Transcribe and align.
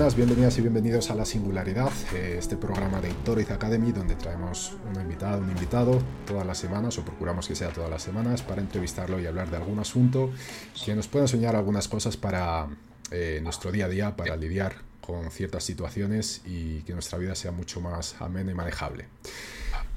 Buenas, 0.00 0.16
bienvenidas 0.16 0.56
y 0.56 0.62
bienvenidos 0.62 1.10
a 1.10 1.14
La 1.14 1.26
Singularidad, 1.26 1.92
eh, 2.14 2.36
este 2.38 2.56
programa 2.56 3.02
de 3.02 3.10
Toriz 3.22 3.50
Academy 3.50 3.92
donde 3.92 4.14
traemos 4.14 4.72
una 4.90 5.02
invitada, 5.02 5.36
un 5.36 5.50
invitado 5.50 6.00
todas 6.26 6.46
las 6.46 6.56
semanas 6.56 6.96
o 6.96 7.04
procuramos 7.04 7.46
que 7.46 7.54
sea 7.54 7.68
todas 7.68 7.90
las 7.90 8.02
semanas 8.02 8.40
para 8.40 8.62
entrevistarlo 8.62 9.20
y 9.20 9.26
hablar 9.26 9.50
de 9.50 9.58
algún 9.58 9.78
asunto 9.78 10.30
que 10.86 10.94
nos 10.94 11.06
pueda 11.06 11.26
enseñar 11.26 11.54
algunas 11.54 11.86
cosas 11.86 12.16
para 12.16 12.68
eh, 13.10 13.40
nuestro 13.42 13.72
día 13.72 13.84
a 13.84 13.88
día, 13.90 14.16
para 14.16 14.36
lidiar 14.36 14.76
con 15.02 15.30
ciertas 15.30 15.64
situaciones 15.64 16.40
y 16.46 16.80
que 16.84 16.94
nuestra 16.94 17.18
vida 17.18 17.34
sea 17.34 17.52
mucho 17.52 17.82
más 17.82 18.16
amena 18.20 18.52
y 18.52 18.54
manejable. 18.54 19.04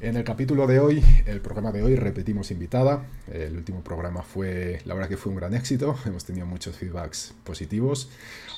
En 0.03 0.17
el 0.17 0.25
capítulo 0.25 0.67
de 0.67 0.81
hoy, 0.81 1.01
el 1.25 1.39
programa 1.39 1.71
de 1.71 1.81
hoy, 1.81 1.95
repetimos 1.95 2.51
invitada. 2.51 3.05
El 3.31 3.55
último 3.55 3.85
programa 3.85 4.21
fue, 4.21 4.81
la 4.83 4.95
verdad 4.95 5.07
que 5.07 5.15
fue 5.15 5.31
un 5.31 5.37
gran 5.37 5.53
éxito, 5.53 5.95
hemos 6.05 6.25
tenido 6.25 6.45
muchos 6.45 6.75
feedbacks 6.75 7.33
positivos. 7.45 8.09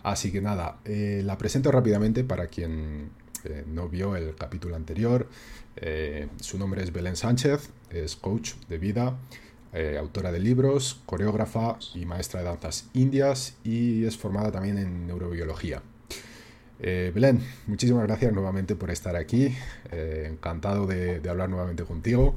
Así 0.02 0.32
que 0.32 0.42
nada, 0.42 0.80
eh, 0.86 1.22
la 1.24 1.38
presento 1.38 1.72
rápidamente 1.72 2.24
para 2.24 2.48
quien 2.48 3.12
eh, 3.44 3.64
no 3.68 3.90
vio 3.90 4.16
el 4.16 4.34
capítulo 4.34 4.76
anterior. 4.76 5.30
Eh, 5.76 6.30
su 6.42 6.58
nombre 6.58 6.82
es 6.82 6.92
Belén 6.92 7.16
Sánchez, 7.16 7.70
es 7.92 8.16
coach 8.16 8.54
de 8.68 8.80
vida, 8.80 9.16
autora 10.00 10.32
de 10.32 10.40
libros, 10.40 11.02
coreógrafa 11.06 11.78
y 11.94 12.06
maestra 12.06 12.40
de 12.40 12.46
danzas 12.48 12.90
indias 12.94 13.56
y 13.64 14.06
es 14.06 14.18
formada 14.18 14.52
también 14.52 14.80
en 14.80 15.06
neurobiología. 15.06 15.84
Eh, 16.80 17.12
Belén, 17.14 17.42
muchísimas 17.68 18.04
gracias 18.04 18.34
nuevamente 18.34 18.76
por 18.76 18.92
estar 18.92 19.16
aquí. 19.16 19.56
Eh, 19.92 20.28
encantado 20.31 20.86
de, 20.86 21.22
hablar 21.30 21.50
nuevamente 21.50 21.84
contigo. 21.84 22.36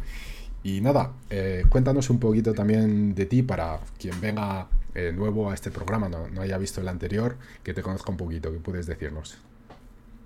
Y 0.62 0.81
nada, 0.81 1.12
eh, 1.31 1.64
cuéntanos 1.69 2.11
un 2.11 2.19
poquito 2.19 2.53
también 2.53 3.14
de 3.14 3.27
ti 3.27 3.42
para 3.42 3.78
quien 3.98 4.20
venga 4.20 4.69
nuevo 5.14 5.48
a 5.48 5.55
este 5.55 5.70
programa, 5.70 6.09
no, 6.09 6.42
haya 6.42 6.59
visto 6.59 6.81
el 6.81 6.89
anterior, 6.89 7.36
que 7.62 7.72
te 7.72 7.83
conozca 7.83 8.11
un 8.11 8.16
poquito, 8.16 8.50
¿qué 8.50 8.59
puedes 8.59 8.84
decirnos? 8.84 9.39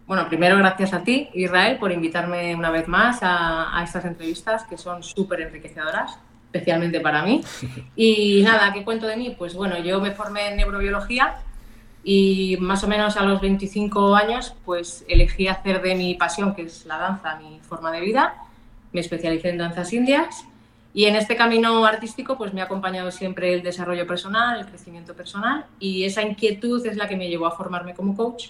Bueno, 0.07 0.27
primero 0.29 0.57
gracias 0.57 0.95
a 0.95 1.05
ti, 1.05 1.29
Israel, 1.35 1.77
por 1.79 1.93
invitarme 1.93 2.57
una 2.57 2.71
vez 2.71 2.89
más 2.89 3.19
a, 3.23 3.79
a 3.79 3.85
estas 3.85 4.07
entrevistas 4.07 4.65
que 4.65 4.79
son 4.79 5.03
súper 5.03 5.43
enriquecedoras, 5.43 6.19
especialmente 6.47 7.01
para 7.01 7.23
mí. 7.23 7.43
Y 7.97 8.43
nada, 8.45 8.73
¿qué 8.73 8.83
cuento 8.83 9.07
de 9.07 9.19
mí? 9.19 9.35
Pues 9.39 9.53
bueno, 9.53 9.79
yo 9.79 10.01
me 10.01 10.13
formé 10.13 10.49
en 10.49 10.57
neurobiología 10.57 11.43
y 12.05 12.57
más 12.61 12.83
o 12.83 12.89
menos 12.89 13.17
a 13.17 13.25
los 13.25 13.41
25 13.41 14.17
años, 14.17 14.55
pues 14.65 15.05
elegí 15.09 15.47
hacer 15.47 15.81
de 15.83 15.95
mi 15.95 16.15
pasión, 16.15 16.55
que 16.55 16.63
es 16.63 16.85
la 16.85 16.99
danza, 16.99 17.37
mi 17.37 17.61
forma 17.61 17.93
de 17.93 18.01
vida. 18.01 18.35
Me 18.93 19.01
especialicé 19.01 19.51
en 19.51 19.59
danzas 19.59 19.93
indias 19.93 20.45
y 20.93 21.05
en 21.05 21.17
este 21.17 21.37
camino 21.37 21.85
artístico 21.87 22.37
pues 22.37 22.53
me 22.53 22.61
ha 22.61 22.65
acompañado 22.65 23.11
siempre 23.11 23.55
el 23.55 23.63
desarrollo 23.63 24.07
personal, 24.07 24.61
el 24.61 24.67
crecimiento 24.67 25.15
personal 25.15 25.65
y 25.79 26.05
esa 26.05 26.23
inquietud 26.23 26.85
es 26.85 26.97
la 26.97 27.09
que 27.09 27.17
me 27.17 27.29
llevó 27.29 27.47
a 27.47 27.53
formarme 27.53 27.95
como 27.95 28.17
coach. 28.17 28.49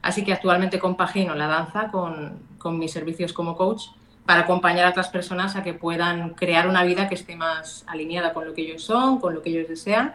Así 0.00 0.24
que 0.24 0.32
actualmente 0.32 0.78
compagino 0.78 1.34
la 1.34 1.48
danza 1.48 1.90
con, 1.90 2.38
con 2.58 2.78
mis 2.78 2.92
servicios 2.92 3.32
como 3.32 3.56
coach 3.56 3.86
para 4.24 4.42
acompañar 4.42 4.86
a 4.86 4.90
otras 4.90 5.08
personas 5.08 5.56
a 5.56 5.64
que 5.64 5.74
puedan 5.74 6.30
crear 6.30 6.68
una 6.68 6.84
vida 6.84 7.08
que 7.08 7.16
esté 7.16 7.34
más 7.34 7.84
alineada 7.88 8.32
con 8.32 8.46
lo 8.46 8.54
que 8.54 8.62
ellos 8.62 8.84
son, 8.84 9.18
con 9.18 9.34
lo 9.34 9.42
que 9.42 9.50
ellos 9.50 9.68
desean 9.68 10.14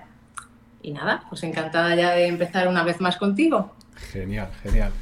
y 0.88 0.94
nada, 0.94 1.26
pues 1.28 1.44
encantada 1.44 1.94
ya 1.96 2.12
de 2.12 2.28
empezar 2.28 2.66
una 2.70 2.82
vez 2.82 3.02
más 3.02 3.18
contigo. 3.18 3.76
Genial, 4.14 4.50
genial. 4.64 4.94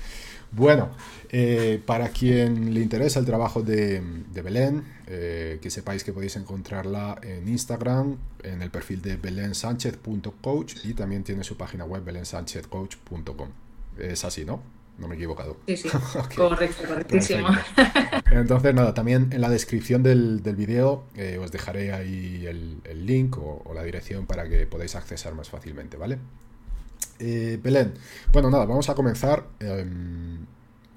Bueno, 0.52 0.90
eh, 1.30 1.80
para 1.86 2.10
quien 2.10 2.74
le 2.74 2.82
interesa 2.82 3.20
el 3.20 3.26
trabajo 3.26 3.62
de, 3.62 4.02
Belén, 4.34 4.84
eh, 5.06 5.60
que 5.62 5.70
sepáis 5.70 6.04
que 6.04 6.12
podéis 6.12 6.38
encontrarla 6.38 7.20
en 7.22 7.48
Instagram, 7.48 8.18
en 8.42 8.64
el 8.64 8.72
perfil 8.72 9.04
de 9.04 9.18
belensánchez.coach 9.18 10.86
y 10.86 10.96
también 10.96 11.24
tiene 11.24 11.44
su 11.44 11.56
página 11.56 11.86
web 11.86 12.04
belensanchezcoach.com. 12.04 13.50
Es 14.00 14.26
así, 14.26 14.44
¿no? 14.44 14.75
No 14.98 15.08
me 15.08 15.16
he 15.16 15.18
equivocado. 15.18 15.58
Sí, 15.68 15.76
sí. 15.76 15.90
Correcto, 16.36 16.84
correctísimo. 16.88 17.48
Entonces, 18.32 18.74
nada, 18.74 18.94
también 18.94 19.30
en 19.32 19.42
la 19.42 19.50
descripción 19.50 20.04
del, 20.04 20.42
del 20.42 20.56
vídeo 20.56 21.04
eh, 21.16 21.38
os 21.42 21.52
dejaré 21.52 21.92
ahí 21.92 22.46
el, 22.46 23.06
link 23.06 23.38
o, 23.38 23.74
la 23.74 23.84
dirección 23.84 24.26
para 24.26 24.48
que 24.48 24.66
podáis 24.68 24.96
accesar 24.96 25.36
más 25.36 25.50
fácilmente, 25.50 25.98
¿vale? 25.98 26.18
Eh, 27.20 27.60
Belén, 27.62 27.94
bueno, 28.32 28.50
nada, 28.50 28.66
vamos 28.66 28.90
a 28.90 28.96
comenzar. 28.96 29.46
Em, 29.60 30.46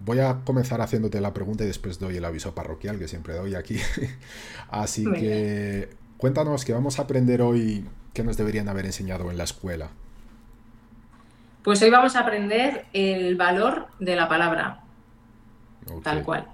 voy 0.05 0.21
a 0.21 0.43
comenzar 0.45 0.81
haciéndote 0.81 1.21
la 1.21 1.35
pregunta 1.35 1.65
y 1.65 1.67
después 1.67 1.99
doy 1.99 2.17
el 2.17 2.25
aviso 2.25 2.55
parroquial 2.55 2.99
que 2.99 3.09
siempre 3.09 3.35
doy 3.35 3.57
aquí. 3.57 3.79
Así 4.71 5.05
que 5.13 5.91
cuéntanos 6.19 6.65
qué 6.65 6.73
vamos 6.73 7.01
a 7.01 7.03
aprender 7.03 7.43
hoy 7.43 7.85
que 8.15 8.23
nos 8.23 8.37
deberían 8.37 8.69
haber 8.69 8.87
enseñado 8.87 9.31
en 9.31 9.39
la 9.39 9.45
escuela. 9.45 9.91
Pues 11.63 11.83
hoy 11.83 11.91
vamos 11.91 12.17
a 12.17 12.21
aprender 12.21 12.87
el 12.93 13.37
valor 13.37 13.89
de 13.99 14.17
la 14.17 14.29
palabra. 14.29 14.85
Tal 16.03 16.23
cual. 16.23 16.47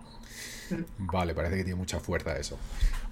Vale, 0.98 1.34
parece 1.34 1.56
que 1.56 1.64
tiene 1.64 1.78
mucha 1.78 2.00
fuerza 2.00 2.36
eso. 2.36 2.58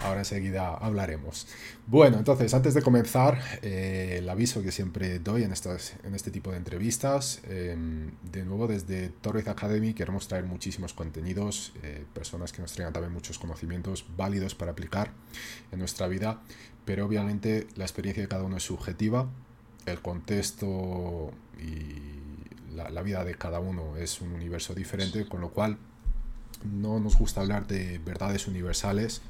Ahora 0.01 0.21
enseguida 0.21 0.75
hablaremos. 0.75 1.47
Bueno, 1.87 2.19
entonces, 2.19 2.53
antes 2.55 2.75
de 2.75 2.83
comenzar, 2.83 3.39
eh, 3.63 4.17
el 4.19 4.29
aviso 4.29 4.63
que 4.63 4.73
siempre 4.73 5.19
doy 5.19 5.45
en, 5.45 5.53
estas, 5.53 5.95
en 6.03 6.15
este 6.15 6.31
tipo 6.31 6.51
de 6.51 6.57
entrevistas, 6.57 7.41
em, 7.45 8.11
de 8.23 8.45
nuevo 8.45 8.67
desde 8.67 9.11
Torres 9.11 9.47
Academy 9.47 9.95
queremos 9.95 10.29
traer 10.29 10.45
muchísimos 10.45 10.95
contenidos, 10.95 11.73
eh, 11.83 12.05
personas 12.15 12.53
que 12.53 12.63
nos 12.63 12.73
traigan 12.73 12.93
también 12.93 13.13
muchos 13.13 13.39
conocimientos 13.39 14.07
válidos 14.17 14.55
para 14.55 14.73
aplicar 14.73 15.13
en 15.71 15.79
nuestra 15.79 16.09
vida, 16.09 16.41
pero 16.85 17.07
obviamente 17.07 17.69
la 17.77 17.85
experiencia 17.85 18.23
de 18.23 18.29
cada 18.29 18.45
uno 18.45 18.57
es 18.57 18.65
subjetiva 18.65 19.29
el 19.87 20.01
contexto 20.01 21.33
y 21.63 22.75
la, 22.75 23.03
vida 23.03 23.25
de 23.25 23.35
cada 23.35 23.61
uno 23.61 23.97
es 23.97 24.21
un 24.21 24.33
universo 24.33 24.75
diferente, 24.75 25.27
con 25.27 25.41
lo 25.41 25.51
cual 25.51 25.79
no 26.65 27.01
nos 27.01 27.17
gusta 27.17 27.41
hablar 27.41 27.67
de 27.67 27.99
verdades 27.99 28.47
universales 28.47 29.23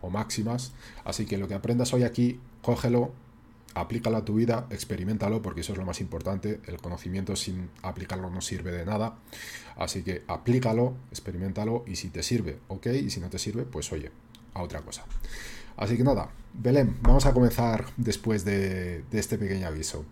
o 0.00 0.10
máximas. 0.10 0.72
Así 1.04 1.26
que 1.26 1.38
lo 1.38 1.48
que 1.48 1.54
aprendas 1.54 1.92
hoy 1.92 2.04
aquí, 2.04 2.40
cógelo, 2.62 3.12
aplícalo 3.74 4.18
a 4.18 4.24
tu 4.24 4.34
vida, 4.34 4.66
experimentalo, 4.70 5.42
porque 5.42 5.60
eso 5.60 5.72
es 5.72 5.78
lo 5.78 5.84
más 5.84 6.00
importante. 6.00 6.60
El 6.66 6.78
conocimiento 6.78 7.36
sin 7.36 7.70
aplicarlo 7.82 8.30
no 8.30 8.40
sirve 8.40 8.72
de 8.72 8.84
nada. 8.84 9.16
Así 9.76 10.02
que 10.02 10.22
aplícalo, 10.26 10.94
experimentalo 11.10 11.84
y 11.86 11.96
si 11.96 12.10
te 12.10 12.22
sirve, 12.22 12.58
ok, 12.68 12.86
y 12.86 13.10
si 13.10 13.20
no 13.20 13.30
te 13.30 13.38
sirve, 13.38 13.64
pues 13.64 13.92
oye, 13.92 14.10
a 14.54 14.62
otra 14.62 14.80
cosa. 14.82 15.04
Así 15.76 15.96
que 15.96 16.04
nada, 16.04 16.30
Belén, 16.52 16.98
vamos 17.00 17.24
a 17.26 17.32
comenzar 17.32 17.86
después 17.96 18.44
de, 18.44 19.02
de 19.10 19.18
este 19.18 19.38
pequeño 19.38 19.66
aviso. 19.66 20.04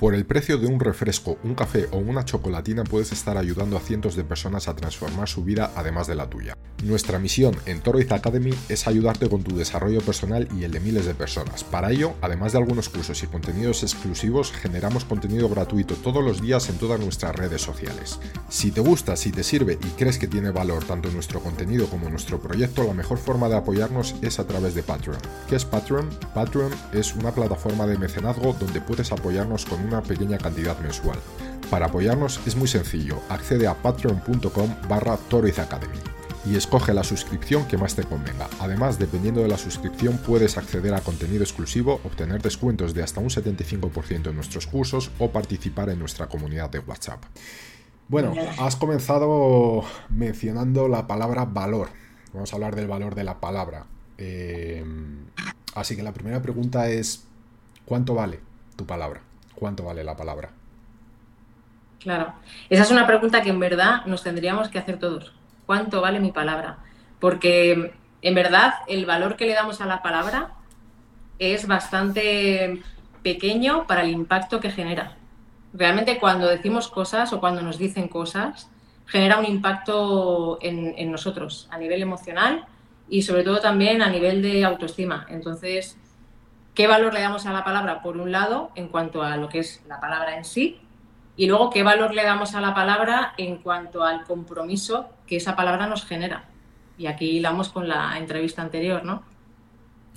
Por 0.00 0.14
el 0.14 0.24
precio 0.24 0.56
de 0.56 0.66
un 0.66 0.80
refresco, 0.80 1.36
un 1.44 1.54
café 1.54 1.86
o 1.90 1.98
una 1.98 2.24
chocolatina 2.24 2.84
puedes 2.84 3.12
estar 3.12 3.36
ayudando 3.36 3.76
a 3.76 3.80
cientos 3.80 4.16
de 4.16 4.24
personas 4.24 4.66
a 4.66 4.74
transformar 4.74 5.28
su 5.28 5.44
vida 5.44 5.72
además 5.76 6.06
de 6.06 6.14
la 6.14 6.30
tuya. 6.30 6.56
Nuestra 6.82 7.18
misión 7.18 7.54
en 7.66 7.82
Toroiz 7.82 8.10
Academy 8.10 8.54
es 8.70 8.86
ayudarte 8.86 9.28
con 9.28 9.42
tu 9.42 9.54
desarrollo 9.54 10.00
personal 10.00 10.48
y 10.56 10.64
el 10.64 10.72
de 10.72 10.80
miles 10.80 11.04
de 11.04 11.12
personas. 11.12 11.64
Para 11.64 11.90
ello, 11.90 12.14
además 12.22 12.52
de 12.52 12.58
algunos 12.58 12.88
cursos 12.88 13.22
y 13.22 13.26
contenidos 13.26 13.82
exclusivos, 13.82 14.52
generamos 14.52 15.04
contenido 15.04 15.50
gratuito 15.50 15.94
todos 15.96 16.24
los 16.24 16.40
días 16.40 16.70
en 16.70 16.78
todas 16.78 16.98
nuestras 16.98 17.36
redes 17.36 17.60
sociales. 17.60 18.18
Si 18.48 18.70
te 18.70 18.80
gusta, 18.80 19.16
si 19.16 19.30
te 19.30 19.42
sirve 19.42 19.78
y 19.84 19.88
crees 19.98 20.16
que 20.16 20.28
tiene 20.28 20.50
valor 20.50 20.82
tanto 20.84 21.10
nuestro 21.10 21.40
contenido 21.40 21.86
como 21.88 22.08
nuestro 22.08 22.40
proyecto, 22.40 22.84
la 22.84 22.94
mejor 22.94 23.18
forma 23.18 23.50
de 23.50 23.58
apoyarnos 23.58 24.14
es 24.22 24.38
a 24.38 24.46
través 24.46 24.74
de 24.74 24.82
Patreon. 24.82 25.18
¿Qué 25.46 25.56
es 25.56 25.66
Patreon? 25.66 26.08
Patreon 26.32 26.72
es 26.94 27.14
una 27.14 27.32
plataforma 27.32 27.86
de 27.86 27.98
mecenazgo 27.98 28.56
donde 28.58 28.80
puedes 28.80 29.12
apoyarnos 29.12 29.66
con 29.66 29.89
una 29.90 30.02
pequeña 30.02 30.38
cantidad 30.38 30.78
mensual. 30.78 31.18
Para 31.70 31.86
apoyarnos 31.86 32.40
es 32.46 32.56
muy 32.56 32.68
sencillo, 32.68 33.20
accede 33.28 33.66
a 33.66 33.74
patreon.com 33.74 34.74
barra 34.88 35.14
Academy. 35.14 35.98
y 36.46 36.56
escoge 36.56 36.94
la 36.94 37.04
suscripción 37.04 37.66
que 37.68 37.76
más 37.76 37.94
te 37.94 38.04
convenga. 38.04 38.48
Además, 38.60 38.98
dependiendo 38.98 39.42
de 39.42 39.48
la 39.48 39.58
suscripción, 39.58 40.16
puedes 40.18 40.56
acceder 40.56 40.94
a 40.94 41.02
contenido 41.02 41.42
exclusivo, 41.42 42.00
obtener 42.02 42.40
descuentos 42.40 42.94
de 42.94 43.02
hasta 43.02 43.20
un 43.20 43.28
75% 43.28 44.30
en 44.30 44.34
nuestros 44.34 44.66
cursos 44.66 45.10
o 45.18 45.30
participar 45.30 45.90
en 45.90 45.98
nuestra 45.98 46.28
comunidad 46.28 46.70
de 46.70 46.78
WhatsApp. 46.78 47.22
Bueno, 48.08 48.32
has 48.58 48.74
comenzado 48.76 49.84
mencionando 50.08 50.88
la 50.88 51.06
palabra 51.06 51.44
valor. 51.44 51.88
Vamos 52.32 52.52
a 52.52 52.56
hablar 52.56 52.74
del 52.74 52.88
valor 52.88 53.14
de 53.14 53.24
la 53.24 53.38
palabra. 53.38 53.86
Eh, 54.18 54.84
así 55.74 55.94
que 55.94 56.02
la 56.02 56.12
primera 56.12 56.42
pregunta 56.42 56.88
es, 56.88 57.24
¿cuánto 57.84 58.14
vale 58.14 58.40
tu 58.76 58.86
palabra? 58.86 59.29
¿Cuánto 59.60 59.84
vale 59.84 60.02
la 60.02 60.16
palabra? 60.16 60.48
Claro, 61.98 62.32
esa 62.70 62.82
es 62.82 62.90
una 62.90 63.06
pregunta 63.06 63.42
que 63.42 63.50
en 63.50 63.60
verdad 63.60 64.06
nos 64.06 64.22
tendríamos 64.22 64.70
que 64.70 64.78
hacer 64.78 64.98
todos. 64.98 65.34
¿Cuánto 65.66 66.00
vale 66.00 66.18
mi 66.18 66.32
palabra? 66.32 66.78
Porque 67.20 67.92
en 68.22 68.34
verdad 68.34 68.72
el 68.88 69.04
valor 69.04 69.36
que 69.36 69.44
le 69.44 69.52
damos 69.52 69.82
a 69.82 69.86
la 69.86 70.00
palabra 70.00 70.54
es 71.38 71.66
bastante 71.66 72.82
pequeño 73.22 73.86
para 73.86 74.00
el 74.00 74.08
impacto 74.08 74.60
que 74.60 74.70
genera. 74.70 75.18
Realmente 75.74 76.18
cuando 76.18 76.48
decimos 76.48 76.88
cosas 76.88 77.34
o 77.34 77.38
cuando 77.38 77.60
nos 77.60 77.76
dicen 77.76 78.08
cosas, 78.08 78.70
genera 79.04 79.38
un 79.38 79.44
impacto 79.44 80.58
en, 80.62 81.12
nosotros 81.12 81.68
a 81.70 81.76
nivel 81.76 82.00
emocional 82.00 82.64
y 83.10 83.20
sobre 83.22 83.44
todo 83.44 83.60
también 83.60 84.00
a 84.00 84.08
nivel 84.08 84.40
de 84.40 84.64
autoestima. 84.64 85.26
Entonces, 85.28 85.98
¿qué 86.74 86.86
valor 86.86 87.14
le 87.14 87.20
damos 87.20 87.46
a 87.46 87.52
la 87.52 87.64
palabra? 87.64 88.02
Por 88.02 88.16
un 88.16 88.32
lado, 88.32 88.70
en 88.74 88.88
cuanto 88.88 89.22
a 89.22 89.36
lo 89.36 89.48
que 89.48 89.60
es 89.60 89.82
la 89.88 90.00
palabra 90.00 90.36
en 90.36 90.44
sí, 90.44 90.80
y 91.36 91.46
luego 91.46 91.70
qué 91.70 91.82
valor 91.82 92.14
le 92.14 92.22
damos 92.22 92.54
a 92.54 92.60
la 92.60 92.74
palabra 92.74 93.34
en 93.38 93.58
cuanto 93.58 94.04
al 94.04 94.24
compromiso 94.24 95.08
que 95.26 95.36
esa 95.36 95.56
palabra 95.56 95.86
nos 95.86 96.04
genera. 96.04 96.44
Y 96.98 97.06
aquí 97.06 97.38
hilamos 97.38 97.70
con 97.70 97.88
la 97.88 98.18
entrevista 98.18 98.60
anterior, 98.60 99.04
¿no? 99.04 99.22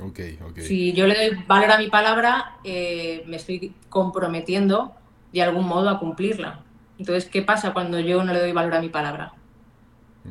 Ok, 0.02 0.20
ok. 0.46 0.60
Si 0.60 0.92
yo 0.94 1.08
le 1.08 1.16
doy 1.16 1.44
valor 1.48 1.72
a 1.72 1.78
mi 1.78 1.88
palabra, 1.90 2.58
eh, 2.64 3.24
me 3.28 3.38
estoy 3.38 3.74
comprometiendo 3.90 4.94
de 5.32 5.42
algún 5.42 5.66
modo 5.66 5.90
a 5.90 6.00
cumplirla. 6.00 6.60
Entonces, 6.98 7.30
¿qué 7.30 7.42
pasa 7.42 7.74
cuando 7.74 8.00
yo 8.00 8.24
no 8.24 8.34
le 8.34 8.40
doy 8.40 8.52
valor 8.52 8.76
a 8.76 8.82
mi 8.82 8.90
palabra? 8.90 9.34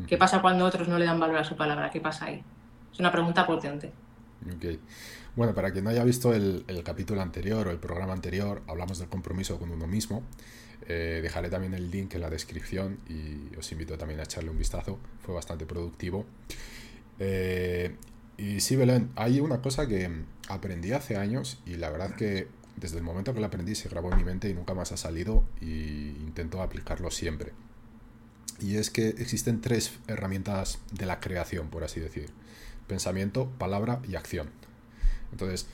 ¿Qué 0.07 0.17
pasa 0.17 0.41
cuando 0.41 0.65
otros 0.65 0.89
no 0.89 0.99
le 0.99 1.05
dan 1.05 1.21
valor 1.21 1.37
a 1.37 1.45
su 1.45 1.55
palabra? 1.57 1.91
¿Qué 1.91 2.01
pasa 2.01 2.27
ahí? 2.27 2.43
Es 2.93 2.99
una 2.99 3.13
pregunta 3.13 3.47
potente. 3.47 3.93
Ok. 4.47 4.79
Bueno, 5.35 5.55
para 5.55 5.73
quien 5.73 5.85
no 5.85 5.91
haya 5.91 6.05
visto 6.05 6.35
el, 6.35 6.65
capítulo 6.85 7.23
anterior 7.23 7.67
o 7.67 7.71
el 7.71 7.79
programa 7.79 8.13
anterior, 8.13 8.63
hablamos 8.67 8.99
del 8.99 9.09
compromiso 9.09 9.59
con 9.59 9.71
uno 9.71 9.87
mismo. 9.87 10.23
Eh, 10.89 11.21
dejaré 11.23 11.49
también 11.49 11.73
el 11.73 11.91
link 11.91 12.15
en 12.15 12.21
la 12.21 12.29
descripción 12.29 12.99
y 13.09 13.57
os 13.57 13.71
invito 13.73 13.97
también 13.97 14.21
a 14.21 14.25
echarle 14.25 14.51
un 14.51 14.59
vistazo. 14.59 14.99
Fue 15.25 15.35
bastante 15.35 15.65
productivo. 15.65 16.27
Eh, 17.19 17.97
y 18.37 18.61
sí, 18.61 18.77
Belén, 18.77 19.11
hay 19.17 19.41
una 19.41 19.63
cosa 19.63 19.87
que 19.87 20.11
aprendí 20.49 20.93
hace 20.93 21.17
años 21.17 21.63
y 21.65 21.77
la 21.77 21.89
verdad 21.89 22.15
que 22.15 22.49
desde 22.77 22.99
el 22.99 23.03
momento 23.03 23.33
que 23.33 23.41
la 23.41 23.47
aprendí 23.47 23.75
se 23.75 23.89
grabó 23.89 24.13
en 24.13 24.19
mi 24.19 24.25
mente 24.25 24.51
y 24.51 24.55
nunca 24.55 24.75
más 24.75 24.93
ha 24.93 24.99
salido 24.99 25.45
y 25.63 26.11
intento 26.21 26.61
aplicarlo 26.61 27.11
siempre. 27.11 27.53
Y 28.61 28.77
es 28.77 28.91
que 28.91 29.09
existen 29.09 29.63
tres 29.63 29.99
herramientas 30.09 30.79
de 30.93 31.07
la 31.07 31.21
creación, 31.21 31.69
por 31.71 31.85
así 31.85 32.01
decir. 32.01 32.29
Pensamiento, 32.87 33.51
palabra 33.59 34.03
y 34.07 34.17
acción. 34.17 34.51
Entonces, 35.33 35.67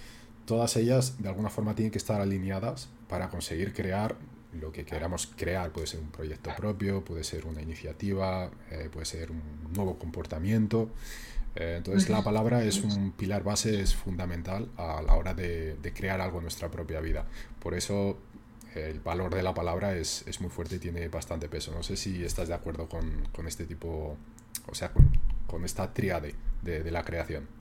todas 0.46 0.76
ellas 0.76 1.20
de 1.22 1.28
alguna 1.28 1.50
forma 1.50 1.75
tienen 1.75 1.93
que 1.93 1.99
estar 1.99 2.20
alineadas 2.20 2.88
para 3.08 3.28
conseguir 3.28 3.75
crear 3.75 4.16
lo 4.52 4.72
que 4.72 4.84
queramos 4.84 5.26
crear. 5.26 5.70
Puede 5.70 5.87
ser 5.87 6.00
un 6.00 6.10
proyecto 6.10 6.50
propio, 6.56 7.05
puede 7.05 7.25
ser 7.25 7.46
una 7.46 7.60
iniciativa, 7.60 8.50
eh, 8.70 8.88
puede 8.90 9.06
ser 9.06 9.31
un 9.31 9.43
nuevo 9.75 9.99
comportamiento. 9.99 10.90
Eh, 11.55 11.75
entonces 11.78 12.08
la 12.08 12.22
palabra 12.22 12.62
es 12.62 12.82
un 12.82 13.12
pilar 13.12 13.43
base, 13.43 13.81
es 13.81 13.94
fundamental 13.94 14.69
a 14.76 15.02
la 15.02 15.14
hora 15.14 15.34
de, 15.34 15.76
crear 15.94 16.20
algo 16.20 16.38
en 16.38 16.44
nuestra 16.44 16.70
propia 16.70 17.00
vida. 17.00 17.26
Por 17.61 17.75
eso 17.75 18.19
el 18.75 19.00
valor 19.00 19.34
de 19.34 19.43
la 19.43 19.54
palabra 19.54 19.96
es, 19.96 20.25
muy 20.40 20.50
fuerte 20.50 20.76
y 20.76 20.78
tiene 20.78 21.08
bastante 21.08 21.49
peso. 21.49 21.72
No 21.72 21.82
sé 21.82 21.96
si 21.96 22.25
estás 22.25 22.49
de 22.49 22.54
acuerdo 22.54 22.88
con, 22.88 23.46
este 23.46 23.66
tipo, 23.66 24.16
o 24.66 24.75
sea, 24.75 24.93
con, 25.46 25.64
esta 25.64 25.93
triade 25.93 26.34
de, 26.62 26.82
de 26.82 26.90
la 26.90 27.04
creación. 27.04 27.57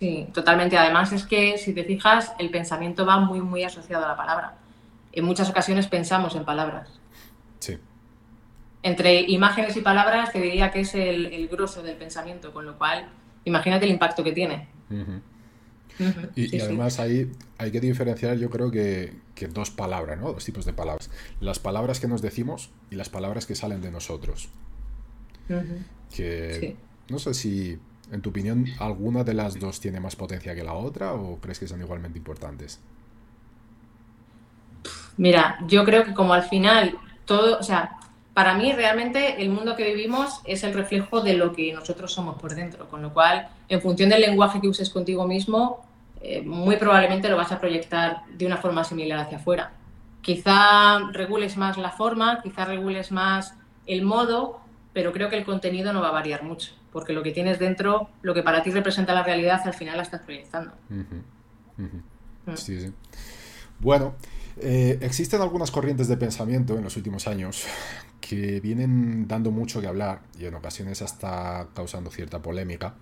Sí, 0.00 0.26
totalmente. 0.32 0.76
Además 0.76 1.12
es 1.12 1.24
que 1.24 1.58
si 1.58 1.72
te 1.72 1.84
fijas, 1.84 2.32
el 2.38 2.50
pensamiento 2.50 3.06
va 3.06 3.20
muy, 3.20 3.40
muy 3.40 3.62
asociado 3.62 4.04
a 4.04 4.08
la 4.08 4.16
palabra 4.16 4.54
en 5.12 5.24
muchas 5.24 5.48
ocasiones 5.50 5.86
pensamos 5.88 6.34
en 6.34 6.44
palabras. 6.44 6.88
Sí. 7.58 7.78
Entre 8.82 9.20
imágenes 9.22 9.76
y 9.76 9.80
palabras 9.80 10.32
te 10.32 10.40
diría 10.40 10.70
que 10.70 10.80
es 10.80 10.94
el, 10.94 11.26
el 11.26 11.48
grosso 11.48 11.82
del 11.82 11.96
pensamiento, 11.96 12.52
con 12.52 12.64
lo 12.64 12.78
cual 12.78 13.08
imagínate 13.44 13.84
el 13.84 13.92
impacto 13.92 14.24
que 14.24 14.32
tiene. 14.32 14.68
Y, 16.34 16.58
además 16.60 16.98
ahí 16.98 17.30
hay 17.58 17.70
que 17.70 17.80
diferenciar 17.80 18.38
yo 18.38 18.48
creo 18.48 18.70
que, 18.70 19.12
dos 19.52 19.70
palabras, 19.70 20.18
¿no? 20.18 20.32
Dos 20.32 20.44
tipos 20.44 20.64
de 20.64 20.72
palabras. 20.72 21.10
Las 21.40 21.58
palabras 21.58 22.00
que 22.00 22.08
nos 22.08 22.22
decimos 22.22 22.70
y 22.90 22.94
las 22.94 23.08
palabras 23.08 23.46
que 23.46 23.54
salen 23.54 23.82
de 23.82 23.90
nosotros. 23.90 24.48
Que 26.14 26.76
no 27.08 27.18
sé 27.18 27.34
si, 27.34 27.78
en 28.12 28.22
tu 28.22 28.30
opinión, 28.30 28.66
alguna 28.78 29.24
de 29.24 29.34
las 29.34 29.58
dos 29.58 29.80
tiene 29.80 30.00
más 30.00 30.16
potencia 30.16 30.54
que 30.54 30.64
la 30.64 30.74
otra 30.74 31.12
o 31.14 31.38
crees 31.38 31.58
que 31.58 31.68
son 31.68 31.80
igualmente 31.80 32.18
importantes. 32.18 32.80
Mira, 35.16 35.58
yo 35.66 35.84
creo 35.84 36.04
que 36.04 36.14
como 36.14 36.32
al 36.32 36.44
final 36.44 36.96
todo, 37.24 37.58
o 37.58 37.62
sea, 37.62 37.98
para 38.34 38.54
mí 38.54 38.72
realmente 38.72 39.42
el 39.42 39.50
mundo 39.50 39.76
que 39.76 39.84
vivimos 39.84 40.40
es 40.44 40.64
el 40.64 40.72
reflejo 40.72 41.20
de 41.20 41.34
lo 41.34 41.52
que 41.52 41.72
nosotros 41.72 42.12
somos 42.12 42.40
por 42.40 42.54
dentro, 42.54 42.88
con 42.88 43.02
lo 43.02 43.12
cual, 43.12 43.48
en 43.68 43.80
función 43.80 44.08
del 44.08 44.22
lenguaje 44.22 44.60
que 44.60 44.68
uses 44.68 44.90
contigo 44.90 45.26
mismo, 45.26 45.84
eh, 46.22 46.42
muy 46.42 46.76
probablemente 46.76 47.28
lo 47.28 47.36
vas 47.36 47.52
a 47.52 47.60
proyectar 47.60 48.22
de 48.32 48.46
una 48.46 48.56
forma 48.56 48.84
similar 48.84 49.18
hacia 49.18 49.38
afuera. 49.38 49.72
Quizá 50.22 51.10
regules 51.12 51.56
más 51.56 51.78
la 51.78 51.90
forma, 51.90 52.40
quizá 52.42 52.64
regules 52.64 53.10
más 53.10 53.54
el 53.86 54.02
modo, 54.02 54.60
pero 54.92 55.12
creo 55.12 55.28
que 55.28 55.38
el 55.38 55.44
contenido 55.44 55.92
no 55.92 56.00
va 56.00 56.08
a 56.08 56.12
variar 56.12 56.42
mucho, 56.42 56.72
porque 56.92 57.12
lo 57.12 57.22
que 57.22 57.32
tienes 57.32 57.58
dentro, 57.58 58.10
lo 58.22 58.34
que 58.34 58.42
para 58.42 58.62
ti 58.62 58.70
representa 58.70 59.14
la 59.14 59.22
realidad, 59.22 59.60
al 59.64 59.74
final 59.74 59.96
la 59.96 60.02
estás 60.02 60.22
proyectando. 60.22 60.72
Mm. 60.88 62.54
Sí, 62.56 62.80
sí. 62.80 62.92
Bueno, 63.78 64.14
eh, 64.58 64.98
existen 65.00 65.40
algunas 65.40 65.70
corrientes 65.70 66.08
de 66.08 66.16
pensamiento 66.16 66.76
en 66.76 66.84
los 66.84 66.96
últimos 66.96 67.26
años 67.26 67.64
que 68.20 68.60
vienen 68.60 69.26
dando 69.26 69.50
mucho 69.50 69.80
que 69.80 69.86
hablar 69.86 70.20
y 70.38 70.44
en 70.44 70.54
ocasiones 70.54 71.00
hasta 71.02 71.68
causando 71.74 72.10
cierta 72.10 72.40
polémica 72.40 72.94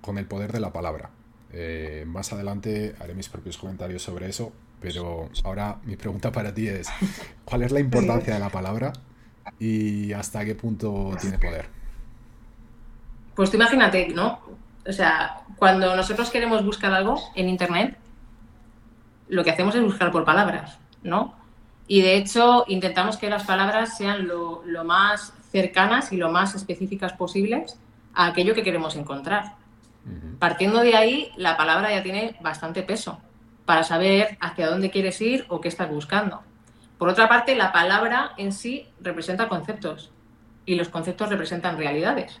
con 0.00 0.18
el 0.18 0.26
poder 0.26 0.52
de 0.52 0.60
la 0.60 0.72
palabra. 0.72 1.10
Eh, 1.52 2.04
más 2.06 2.32
adelante 2.32 2.94
haré 3.00 3.14
mis 3.14 3.28
propios 3.28 3.56
comentarios 3.56 4.02
sobre 4.02 4.28
eso, 4.28 4.52
pero 4.80 5.30
ahora 5.44 5.78
mi 5.84 5.96
pregunta 5.96 6.32
para 6.32 6.52
ti 6.52 6.68
es, 6.68 6.88
¿cuál 7.44 7.62
es 7.62 7.72
la 7.72 7.80
importancia 7.80 8.34
de 8.34 8.40
la 8.40 8.50
palabra 8.50 8.92
y 9.58 10.12
hasta 10.12 10.44
qué 10.44 10.54
punto 10.54 11.16
tiene 11.20 11.38
poder? 11.38 11.77
Pues 13.38 13.52
tú 13.52 13.56
imagínate, 13.56 14.08
¿no? 14.08 14.40
O 14.84 14.92
sea, 14.92 15.42
cuando 15.54 15.94
nosotros 15.94 16.28
queremos 16.28 16.64
buscar 16.64 16.92
algo 16.92 17.20
en 17.36 17.48
Internet, 17.48 17.96
lo 19.28 19.44
que 19.44 19.52
hacemos 19.52 19.76
es 19.76 19.84
buscar 19.84 20.10
por 20.10 20.24
palabras. 20.24 20.76
¿no? 21.04 21.36
Y 21.86 22.02
de 22.02 22.16
hecho 22.16 22.64
intentamos 22.66 23.16
que 23.16 23.30
las 23.30 23.44
palabras 23.44 23.96
sean 23.96 24.26
lo, 24.26 24.64
más 24.82 25.32
cercanas 25.52 26.12
y 26.12 26.16
lo 26.16 26.32
más 26.32 26.56
específicas 26.56 27.12
posibles 27.12 27.78
a 28.12 28.26
aquello 28.26 28.56
que 28.56 28.64
queremos 28.64 28.96
encontrar. 28.96 29.54
Partiendo 30.40 30.80
de 30.80 30.96
ahí, 30.96 31.30
la 31.36 31.56
palabra 31.56 31.92
ya 31.92 32.02
tiene 32.02 32.34
bastante 32.40 32.82
peso 32.82 33.20
para 33.66 33.84
saber 33.84 34.36
hacia 34.40 34.68
dónde 34.68 34.90
quieres 34.90 35.20
ir 35.20 35.46
o 35.48 35.60
qué 35.60 35.68
estás 35.68 35.88
buscando. 35.88 36.42
Por 36.98 37.08
otra 37.08 37.28
parte, 37.28 37.54
la 37.54 37.70
palabra 37.70 38.32
en 38.36 38.50
sí 38.50 38.88
representa 39.00 39.48
conceptos 39.48 40.10
y 40.66 40.74
los 40.74 40.88
conceptos 40.88 41.28
representan 41.28 41.78
realidades. 41.78 42.40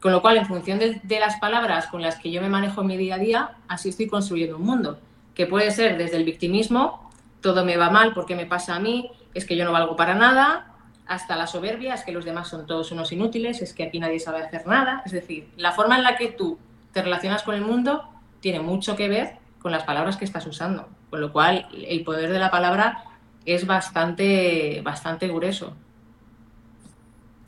Con 0.00 0.12
lo 0.12 0.22
cual, 0.22 0.36
en 0.36 0.46
función 0.46 0.78
de, 0.78 1.00
las 1.18 1.36
palabras 1.40 1.88
con 1.88 2.02
las 2.02 2.16
que 2.16 2.30
yo 2.30 2.40
me 2.40 2.48
manejo 2.48 2.82
en 2.82 2.86
mi 2.86 2.96
día 2.96 3.16
a 3.16 3.18
día, 3.18 3.50
así 3.66 3.88
estoy 3.88 4.06
construyendo 4.06 4.56
un 4.56 4.62
mundo, 4.62 4.98
que 5.34 5.46
puede 5.46 5.70
ser 5.72 5.98
desde 5.98 6.16
el 6.16 6.24
victimismo 6.24 7.08
todo 7.40 7.64
me 7.64 7.76
va 7.76 7.90
mal 7.90 8.14
porque 8.14 8.34
me 8.34 8.46
pasa 8.46 8.74
a 8.74 8.80
mí, 8.80 9.10
es 9.34 9.44
que 9.44 9.56
yo 9.56 9.64
no 9.64 9.72
valgo 9.72 9.96
para 9.96 10.14
nada, 10.14 10.74
hasta 11.06 11.36
la 11.36 11.46
soberbia, 11.46 11.94
es 11.94 12.04
que 12.04 12.12
los 12.12 12.24
demás 12.24 12.48
son 12.48 12.66
todos 12.66 12.92
unos 12.92 13.12
inútiles, 13.12 13.62
es 13.62 13.72
que 13.72 13.84
aquí 13.84 13.98
nadie 13.98 14.20
sabe 14.20 14.42
hacer 14.42 14.66
nada. 14.66 15.02
Es 15.06 15.12
decir, 15.12 15.48
la 15.56 15.72
forma 15.72 15.96
en 15.96 16.04
la 16.04 16.16
que 16.16 16.28
tú 16.28 16.58
te 16.92 17.02
relacionas 17.02 17.42
con 17.42 17.54
el 17.54 17.62
mundo 17.62 18.08
tiene 18.40 18.60
mucho 18.60 18.96
que 18.96 19.08
ver 19.08 19.36
con 19.60 19.72
las 19.72 19.84
palabras 19.84 20.16
que 20.16 20.24
estás 20.24 20.46
usando, 20.46 20.88
con 21.10 21.20
lo 21.20 21.32
cual 21.32 21.68
el 21.72 22.04
poder 22.04 22.30
de 22.30 22.38
la 22.38 22.50
palabra 22.50 23.04
es 23.46 23.66
bastante, 23.66 24.82
bastante 24.82 25.28
grueso. 25.28 25.74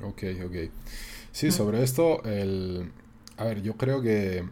Ok, 0.02 0.22
ok. 0.46 0.70
Sí, 1.40 1.50
sobre 1.50 1.82
esto, 1.82 2.22
el... 2.24 2.92
a 3.38 3.44
ver, 3.44 3.62
yo 3.62 3.74
creo 3.78 4.02
que 4.02 4.46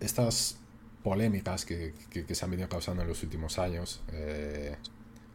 estas 0.00 0.56
polémicas 1.04 1.66
que, 1.66 1.92
se 2.26 2.42
han 2.46 2.50
venido 2.50 2.70
causando 2.70 3.02
en 3.02 3.08
los 3.08 3.22
últimos 3.22 3.58
años. 3.58 4.00
Eh, 4.14 4.74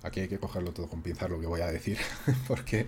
aquí 0.02 0.22
hay 0.22 0.28
que 0.28 0.40
cogerlo 0.40 0.72
todo 0.72 0.88
con 0.88 1.04
pinzar 1.04 1.30
lo 1.30 1.40
que 1.40 1.46
voy 1.46 1.62
a 1.62 1.68
decir, 1.68 2.00
porque, 2.48 2.88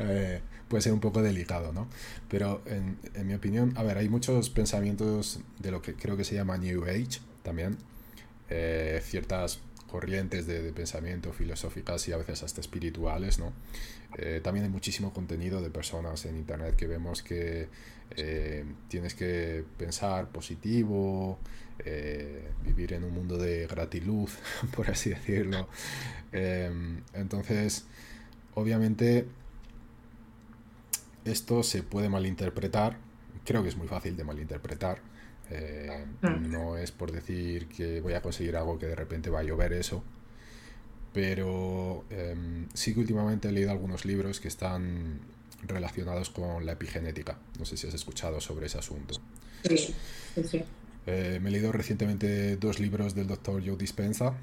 eh, 0.00 0.40
puede 0.66 0.82
ser 0.82 0.94
un 0.94 0.98
poco 0.98 1.22
delicado, 1.22 1.72
¿no? 1.72 1.86
Pero 2.28 2.60
en, 2.66 2.98
mi 3.24 3.34
opinión, 3.34 3.72
a 3.76 3.84
ver, 3.84 3.96
hay 3.96 4.08
muchos 4.08 4.50
pensamientos 4.50 5.38
de 5.60 5.70
lo 5.70 5.80
que 5.80 5.94
creo 5.94 6.16
que 6.16 6.24
se 6.24 6.34
llama 6.34 6.58
New 6.58 6.82
Age 6.86 7.20
también, 7.44 7.78
eh, 8.50 9.00
ciertas 9.04 9.60
corrientes 9.86 10.46
de, 10.46 10.72
pensamiento 10.72 11.32
filosóficas 11.32 12.06
y 12.08 12.12
a 12.12 12.16
veces 12.16 12.42
hasta 12.42 12.60
espirituales, 12.60 13.38
¿no? 13.38 13.52
Eh, 14.18 14.40
también 14.42 14.64
hay 14.64 14.70
muchísimo 14.70 15.12
contenido 15.12 15.60
de 15.60 15.70
personas 15.70 16.24
en 16.26 16.36
internet 16.36 16.76
que 16.76 16.86
vemos 16.86 17.22
que 17.22 17.68
eh, 18.16 18.64
tienes 18.88 19.14
que 19.14 19.64
pensar 19.78 20.28
positivo, 20.28 21.38
vivir 22.64 22.94
en 22.94 23.04
un 23.04 23.12
mundo 23.12 23.36
de 23.36 23.66
gratiluz, 23.66 24.38
por 24.74 24.90
así 24.90 25.10
decirlo. 25.10 25.68
entonces, 26.32 27.84
obviamente, 28.54 29.26
esto 31.24 31.62
se 31.62 31.82
puede 31.82 32.08
malinterpretar, 32.08 32.96
creo 33.44 33.62
que 33.62 33.68
es 33.68 33.76
muy 33.76 33.88
fácil 33.88 34.16
de 34.16 34.24
malinterpretar. 34.24 35.00
Eh, 35.50 36.04
mm. 36.22 36.50
no 36.50 36.76
es 36.76 36.90
por 36.90 37.12
decir 37.12 37.68
que 37.68 38.00
voy 38.00 38.14
a 38.14 38.22
conseguir 38.22 38.56
algo 38.56 38.78
que 38.78 38.86
de 38.86 38.96
repente 38.96 39.30
va 39.30 39.40
a 39.40 39.42
llover 39.44 39.72
eso, 39.72 40.02
pero 41.12 42.04
em, 42.10 42.68
sí 42.74 42.94
que 42.94 43.00
últimamente 43.00 43.48
he 43.48 43.52
leído 43.52 43.70
algunos 43.70 44.04
libros 44.04 44.40
que 44.40 44.48
están 44.48 45.20
relacionados 45.66 46.30
con 46.30 46.66
la 46.66 46.72
epigenética. 46.72 47.38
No 47.58 47.64
sé 47.64 47.76
si 47.76 47.86
has 47.86 47.94
escuchado 47.94 48.40
sobre 48.40 48.66
ese 48.66 48.78
asunto. 48.78 49.14
Sí, 49.64 49.94
sí, 50.44 50.62
eh, 51.06 51.38
me 51.40 51.48
he 51.48 51.52
leído 51.52 51.72
recientemente 51.72 52.56
dos 52.56 52.80
libros 52.80 53.14
del 53.14 53.28
doctor 53.28 53.62
Joe 53.64 53.76
Dispenza, 53.76 54.34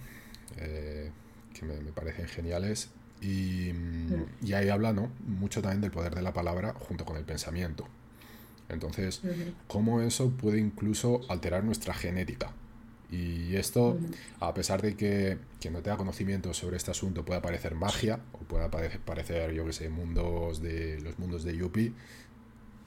eh, 0.58 1.12
que 1.54 1.66
me, 1.66 1.76
parecen 1.92 2.28
geniales. 2.28 2.90
Mm, 3.22 4.46
y, 4.46 4.54
ahí 4.54 4.70
habla 4.70 4.92
¿no? 4.92 5.10
mucho 5.26 5.62
también 5.62 5.82
del 5.82 5.92
poder 5.92 6.14
de 6.14 6.22
la 6.22 6.34
palabra 6.34 6.74
junto 6.74 7.06
con 7.06 7.18
el 7.18 7.24
pensamiento. 7.24 7.88
Entonces, 8.74 9.22
cómo 9.68 10.02
eso 10.02 10.32
puede 10.32 10.60
incluso 10.60 11.22
alterar 11.30 11.64
nuestra 11.64 11.94
genética. 11.94 12.52
Y 13.12 13.56
esto, 13.58 14.00
a 14.40 14.56
pesar 14.56 14.82
de 14.82 14.96
que 14.96 15.38
quien 15.62 15.74
no 15.74 15.82
tenga 15.84 15.98
conocimiento 15.98 16.52
sobre 16.56 16.78
este 16.78 16.90
asunto 16.90 17.24
pueda 17.24 17.44
parecer 17.44 17.76
magia, 17.76 18.20
o 18.32 18.40
pueda 18.40 18.72
parecer, 18.72 19.54
yo 19.54 19.66
que 19.66 19.74
sé, 19.74 19.90
mundos 19.90 20.62
de 20.64 21.00
los 21.02 21.20
mundos 21.20 21.44
de 21.44 21.56
Yuppie, 21.56 21.94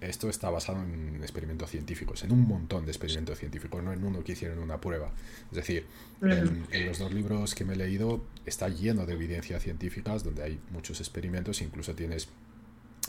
esto 0.01 0.29
está 0.29 0.51
basado 0.51 0.83
en 0.83 1.23
experimentos 1.23 1.71
científicos, 1.71 2.23
en 2.23 2.33
un 2.33 2.47
montón 2.47 2.85
de 2.85 2.91
experimentos 2.91 3.39
científicos, 3.39 3.83
no 3.83 3.93
en 3.93 4.05
uno 4.05 4.23
que 4.23 4.33
hicieron 4.33 4.59
una 4.59 4.81
prueba. 4.81 5.13
Es 5.51 5.57
decir, 5.57 5.87
en, 6.21 6.87
los 6.87 6.99
dos 6.99 7.13
libros 7.13 7.55
que 7.55 7.65
me 7.65 7.75
he 7.75 7.77
leído 7.77 8.25
está 8.45 8.69
lleno 8.69 9.07
de 9.07 9.15
evidencias 9.15 9.63
científicas 9.63 10.23
donde 10.23 10.43
hay 10.43 10.61
muchos 10.71 11.01
experimentos, 11.01 11.63
incluso 11.63 11.95
tienes 11.95 12.29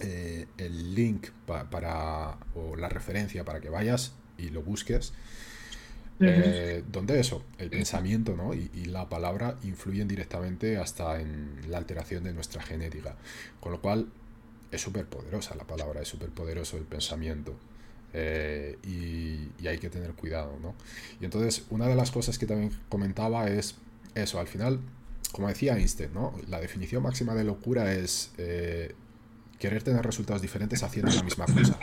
eh, 0.02 0.48
el 0.58 0.96
link 0.96 1.28
para 1.46 2.38
o 2.56 2.76
la 2.76 2.90
referencia 2.90 3.44
para 3.44 3.60
que 3.60 3.70
vayas 3.70 4.14
y 4.38 4.50
lo 4.50 4.62
busques. 4.62 5.14
Eh, 6.20 6.84
donde 6.92 7.20
eso, 7.20 7.44
el 7.60 7.70
pensamiento 7.70 8.36
¿no? 8.36 8.56
y, 8.56 8.72
y, 8.74 8.86
la 8.86 9.08
palabra 9.08 9.56
influyen 9.64 10.08
directamente 10.08 10.78
hasta 10.78 11.22
en 11.22 11.60
la 11.70 11.78
alteración 11.78 12.24
de 12.24 12.34
nuestra 12.34 12.64
genética. 12.64 13.16
Con 13.60 13.72
lo 13.72 13.82
cual, 13.82 14.08
es 14.72 14.82
súper 14.82 15.06
poderosa 15.06 15.56
la 15.56 15.66
palabra, 15.66 16.02
es 16.02 16.08
súper 16.08 16.30
poderoso 16.30 16.78
el 16.78 16.84
pensamiento. 16.84 17.56
Eh, 18.14 18.78
y, 18.84 19.68
hay 19.68 19.80
que 19.80 19.90
tener 19.90 20.14
cuidado, 20.14 20.58
¿no? 20.62 20.76
Y 21.20 21.26
entonces, 21.26 21.66
una 21.70 21.88
de 21.88 21.96
las 21.96 22.12
cosas 22.12 22.38
que 22.38 22.46
también 22.46 22.72
comentaba 22.90 23.50
es 23.50 23.76
eso, 24.16 24.40
al 24.40 24.48
final, 24.48 24.80
como 25.32 25.48
decía 25.48 25.78
Einstein, 25.78 26.14
¿no? 26.14 26.34
La 26.48 26.60
definición 26.60 27.04
máxima 27.04 27.36
de 27.36 27.44
locura 27.44 27.94
es 27.94 28.32
eh, 28.38 28.96
querer 29.60 29.84
tener 29.84 30.06
resultados 30.06 30.42
diferentes 30.42 30.84
haciendo 30.84 31.12
la 31.12 31.24
misma 31.24 31.46
cosa. 31.46 31.80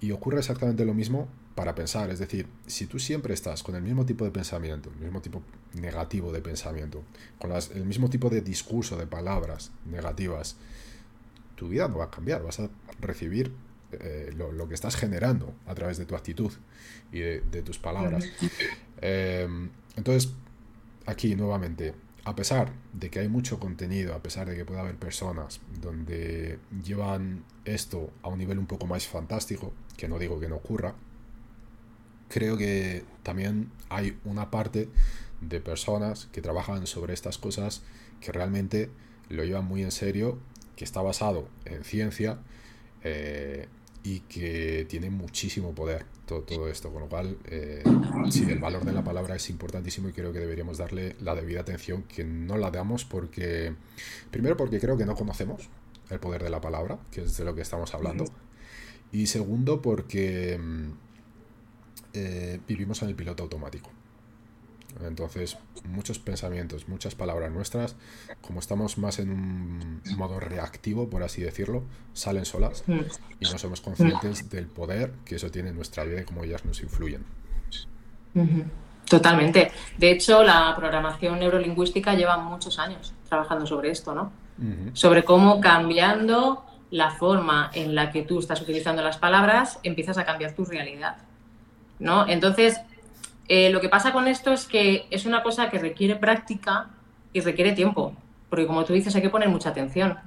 Y 0.00 0.10
ocurre 0.12 0.38
exactamente 0.38 0.84
lo 0.84 0.92
mismo 0.92 1.28
para 1.54 1.74
pensar, 1.74 2.10
es 2.10 2.18
decir, 2.18 2.46
si 2.66 2.86
tú 2.86 2.98
siempre 2.98 3.32
estás 3.32 3.62
con 3.62 3.74
el 3.76 3.82
mismo 3.82 4.04
tipo 4.04 4.26
de 4.26 4.30
pensamiento, 4.30 4.90
el 4.90 5.04
mismo 5.04 5.22
tipo 5.22 5.42
negativo 5.72 6.32
de 6.32 6.42
pensamiento, 6.42 7.02
con 7.38 7.50
el 7.52 7.84
mismo 7.84 8.10
tipo 8.10 8.28
de 8.28 8.42
discurso, 8.42 8.98
de 8.98 9.06
palabras 9.06 9.72
negativas, 9.86 10.56
tu 11.54 11.70
vida 11.70 11.88
no 11.88 11.98
va 11.98 12.04
a 12.04 12.10
cambiar, 12.10 12.42
vas 12.42 12.60
a 12.60 12.68
recibir 13.00 13.52
eh, 13.92 14.34
lo, 14.36 14.68
que 14.68 14.74
estás 14.74 14.96
generando 14.96 15.54
a 15.66 15.74
través 15.74 15.96
de 15.96 16.04
tu 16.04 16.14
actitud 16.14 16.52
y 17.10 17.20
de, 17.20 17.62
tus 17.64 17.78
palabras. 17.78 18.24
Em, 19.00 19.70
entonces, 19.96 20.32
aquí 21.06 21.36
nuevamente, 21.36 21.94
a 22.26 22.34
pesar 22.34 22.72
de 22.92 23.08
que 23.08 23.20
hay 23.20 23.28
mucho 23.28 23.60
contenido, 23.60 24.12
a 24.12 24.20
pesar 24.20 24.48
de 24.48 24.56
que 24.56 24.64
puede 24.64 24.80
haber 24.80 24.96
personas 24.96 25.60
donde 25.80 26.58
llevan 26.82 27.44
esto 27.64 28.10
a 28.22 28.28
un 28.28 28.38
nivel 28.38 28.58
un 28.58 28.66
poco 28.66 28.88
más 28.88 29.06
fantástico, 29.06 29.72
que 29.96 30.08
no 30.08 30.18
digo 30.18 30.40
que 30.40 30.48
no 30.48 30.56
ocurra, 30.56 30.96
creo 32.28 32.56
que 32.56 33.04
también 33.22 33.70
hay 33.90 34.18
una 34.24 34.50
parte 34.50 34.88
de 35.40 35.60
personas 35.60 36.26
que 36.32 36.42
trabajan 36.42 36.88
sobre 36.88 37.14
estas 37.14 37.38
cosas 37.38 37.82
que 38.20 38.32
realmente 38.32 38.90
lo 39.28 39.44
llevan 39.44 39.66
muy 39.66 39.84
en 39.84 39.92
serio 39.92 40.40
que 40.74 40.82
está 40.82 41.02
basado 41.02 41.48
en 41.64 41.84
ciencia 41.84 42.40
eh, 43.04 43.68
tiene 44.86 45.10
muchísimo 45.10 45.74
poder 45.74 46.06
todo, 46.26 46.42
todo 46.42 46.68
esto, 46.68 46.92
con 46.92 47.02
lo 47.02 47.08
cual 47.08 47.36
eh, 47.46 47.82
sí, 48.30 48.46
el 48.48 48.58
valor 48.58 48.84
de 48.84 48.92
la 48.92 49.04
palabra 49.04 49.36
es 49.36 49.50
importantísimo 49.50 50.08
y 50.08 50.12
creo 50.12 50.32
que 50.32 50.38
deberíamos 50.38 50.78
darle 50.78 51.16
la 51.20 51.34
debida 51.34 51.60
atención, 51.60 52.02
que 52.04 52.24
no 52.24 52.56
la 52.56 52.70
damos 52.70 53.04
porque, 53.04 53.74
primero 54.30 54.56
porque 54.56 54.80
creo 54.80 54.96
que 54.96 55.06
no 55.06 55.14
conocemos 55.14 55.68
el 56.10 56.20
poder 56.20 56.42
de 56.42 56.50
la 56.50 56.60
palabra, 56.60 56.98
que 57.10 57.22
es 57.22 57.36
de 57.36 57.44
lo 57.44 57.54
que 57.54 57.62
estamos 57.62 57.94
hablando, 57.94 58.24
y 59.12 59.26
segundo 59.26 59.82
porque 59.82 60.58
mm, 60.58 60.90
eh, 62.14 62.60
vivimos 62.66 63.02
en 63.02 63.08
el 63.08 63.14
piloto 63.14 63.42
automático. 63.42 63.90
Entonces, 65.04 65.58
muchos 65.84 66.18
pensamientos, 66.18 66.88
muchas 66.88 67.14
palabras 67.14 67.52
nuestras, 67.52 67.96
como 68.40 68.60
estamos 68.60 68.98
más 68.98 69.18
en 69.18 69.30
un 69.30 70.02
modo 70.16 70.40
reactivo, 70.40 71.08
por 71.08 71.22
así 71.22 71.42
decirlo, 71.42 71.82
salen 72.12 72.44
solas 72.44 72.84
y 72.88 73.44
no 73.44 73.58
somos 73.58 73.80
conscientes 73.80 74.48
del 74.48 74.66
poder 74.66 75.12
que 75.24 75.36
eso 75.36 75.50
tiene 75.50 75.70
en 75.70 75.76
nuestra 75.76 76.04
vida 76.04 76.22
y 76.22 76.24
cómo 76.24 76.44
ellas 76.44 76.64
nos 76.64 76.82
influyen. 76.82 77.24
Totalmente. 79.08 79.70
De 79.98 80.10
hecho, 80.10 80.42
la 80.42 80.74
programación 80.76 81.38
neurolingüística 81.38 82.14
lleva 82.14 82.36
muchos 82.38 82.78
años 82.78 83.12
trabajando 83.28 83.66
sobre 83.66 83.90
esto, 83.90 84.14
¿no? 84.14 84.32
Sobre 84.94 85.24
cómo 85.24 85.60
cambiando 85.60 86.64
la 86.90 87.10
forma 87.10 87.70
en 87.74 87.94
la 87.94 88.10
que 88.10 88.22
tú 88.22 88.38
estás 88.38 88.60
utilizando 88.60 89.02
las 89.02 89.18
palabras, 89.18 89.78
empiezas 89.82 90.18
a 90.18 90.24
cambiar 90.24 90.52
tu 90.52 90.64
realidad. 90.64 91.18
¿No? 91.98 92.28
Entonces, 92.28 92.80
eh, 93.48 93.70
lo 93.70 93.80
que 93.80 93.88
pasa 93.88 94.12
con 94.12 94.28
esto 94.28 94.52
es 94.52 94.66
que 94.66 95.06
es 95.10 95.26
una 95.26 95.42
cosa 95.42 95.70
que 95.70 95.78
requiere 95.78 96.16
práctica 96.16 96.88
y 97.32 97.40
requiere 97.40 97.72
tiempo, 97.72 98.14
porque 98.48 98.66
como 98.66 98.84
tú 98.84 98.92
dices 98.92 99.14
hay 99.14 99.22
que 99.22 99.30
poner 99.30 99.48
mucha 99.48 99.70
atención. 99.70 100.18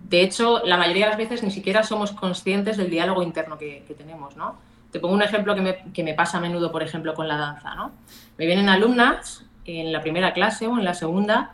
De 0.00 0.22
hecho, 0.22 0.64
la 0.64 0.76
mayoría 0.76 1.06
de 1.06 1.10
las 1.10 1.18
veces 1.18 1.42
ni 1.42 1.50
siquiera 1.50 1.82
somos 1.82 2.12
conscientes 2.12 2.76
del 2.76 2.90
diálogo 2.90 3.22
interno 3.22 3.58
que, 3.58 3.82
tenemos, 3.96 4.36
¿no? 4.36 4.56
Te 4.92 5.00
pongo 5.00 5.14
un 5.14 5.22
ejemplo 5.22 5.54
que 5.54 5.60
me, 5.60 5.78
que 5.92 6.02
me, 6.02 6.14
pasa 6.14 6.38
a 6.38 6.40
menudo, 6.40 6.70
por 6.70 6.82
ejemplo, 6.82 7.14
con 7.14 7.28
la 7.28 7.36
danza, 7.36 7.74
¿no? 7.74 7.92
Me 8.38 8.46
vienen 8.46 8.68
alumnas 8.68 9.44
en 9.64 9.92
la 9.92 10.00
primera 10.00 10.32
clase 10.32 10.66
o 10.66 10.78
en 10.78 10.84
la 10.84 10.94
segunda 10.94 11.50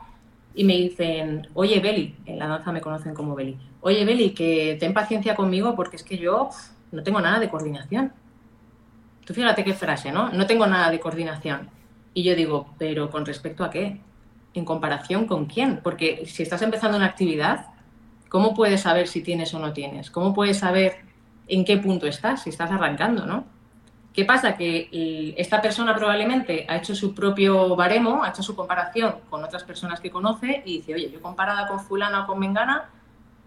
y 0.55 0.65
me 0.65 0.75
dicen, 0.75 1.49
oye, 1.55 1.81
Beli, 1.81 2.15
en 2.27 2.39
la 2.39 2.47
danza 2.47 2.71
me 2.71 2.81
conocen 2.81 3.15
como 3.15 3.35
Beli, 3.35 3.57
oye, 3.81 4.05
Beli, 4.05 4.31
que 4.31 4.77
ten 4.79 4.95
paciencia 4.95 5.35
conmigo 5.35 5.75
porque 5.75 5.97
es 5.97 6.05
que 6.05 6.19
yo 6.19 6.51
no 6.93 7.03
tengo 7.03 7.21
nada 7.21 7.41
de 7.41 7.49
coordinación. 7.49 8.13
Tú 9.25 9.35
fíjate 9.35 9.65
qué 9.65 9.75
frase, 9.75 10.13
¿no? 10.13 10.31
No 10.31 10.47
tengo 10.47 10.67
nada 10.67 10.91
de 10.91 11.01
coordinación. 11.01 11.71
Y 12.13 12.23
yo 12.23 12.35
digo, 12.35 12.75
pero 12.79 13.11
¿con 13.11 13.27
respecto 13.27 13.65
a 13.65 13.71
qué? 13.71 14.01
¿En 14.53 14.65
comparación 14.65 15.27
con 15.27 15.47
quién? 15.47 15.81
Porque 15.83 16.25
si 16.27 16.43
estás 16.43 16.63
empezando 16.63 16.97
una 16.97 17.07
actividad, 17.07 17.67
¿cómo 18.29 18.55
puedes 18.55 18.83
saber 18.83 19.09
si 19.09 19.23
tienes 19.23 19.53
o 19.55 19.59
no 19.59 19.73
tienes? 19.73 20.11
¿Cómo 20.11 20.33
puedes 20.35 20.59
saber 20.59 20.97
en 21.49 21.65
qué 21.65 21.77
punto 21.79 22.07
estás, 22.07 22.43
si 22.43 22.51
estás 22.51 22.71
arrancando, 22.71 23.27
¿no? 23.27 23.45
¿Qué 24.13 24.25
pasa? 24.25 24.57
Que 24.57 25.35
esta 25.37 25.61
persona 25.61 25.93
probablemente 25.97 26.67
ha 26.69 26.77
hecho 26.77 26.95
su 26.95 27.15
propio 27.15 27.75
baremo, 27.75 28.23
ha 28.23 28.29
hecho 28.29 28.45
su 28.45 28.55
comparación 28.55 29.17
con 29.29 29.43
otras 29.43 29.65
personas 29.65 29.99
que 29.99 30.11
conoce 30.11 30.63
y 30.65 30.79
dice, 30.79 30.95
oye, 30.95 31.11
yo 31.11 31.21
comparada 31.21 31.67
con 31.67 31.81
fulana 31.81 32.23
o 32.23 32.27
con 32.29 32.39
mengana, 32.39 32.91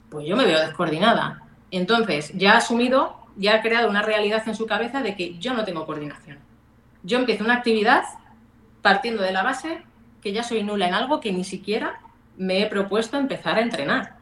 pues 0.10 0.28
yo 0.28 0.36
me 0.36 0.46
veo 0.46 0.60
descoordinada. 0.60 1.42
Entonces, 1.72 2.34
ya 2.36 2.54
ha 2.54 2.58
asumido 2.58 3.16
ya 3.38 3.56
ha 3.56 3.62
creado 3.62 3.90
una 3.90 4.02
realidad 4.02 4.44
en 4.48 4.56
su 4.56 4.66
cabeza 4.66 5.02
de 5.02 5.16
que 5.16 5.38
yo 5.38 5.54
no 5.54 5.64
tengo 5.64 5.86
coordinación. 5.86 6.40
Yo 7.04 7.20
empiezo 7.20 7.44
una 7.44 7.56
actividad 7.56 8.04
partiendo 8.82 9.24
de 9.24 9.32
la 9.32 9.44
base 9.44 9.84
que 10.22 10.34
ya 10.34 10.44
soy 10.44 10.64
nula 10.64 10.88
en 10.88 10.94
algo 10.94 11.20
que 11.20 11.32
ni 11.32 11.44
siquiera 11.44 12.02
me 12.38 12.62
he 12.62 12.68
propuesto 12.68 13.18
empezar 13.18 13.58
a 13.58 13.62
entrenar. 13.62 14.18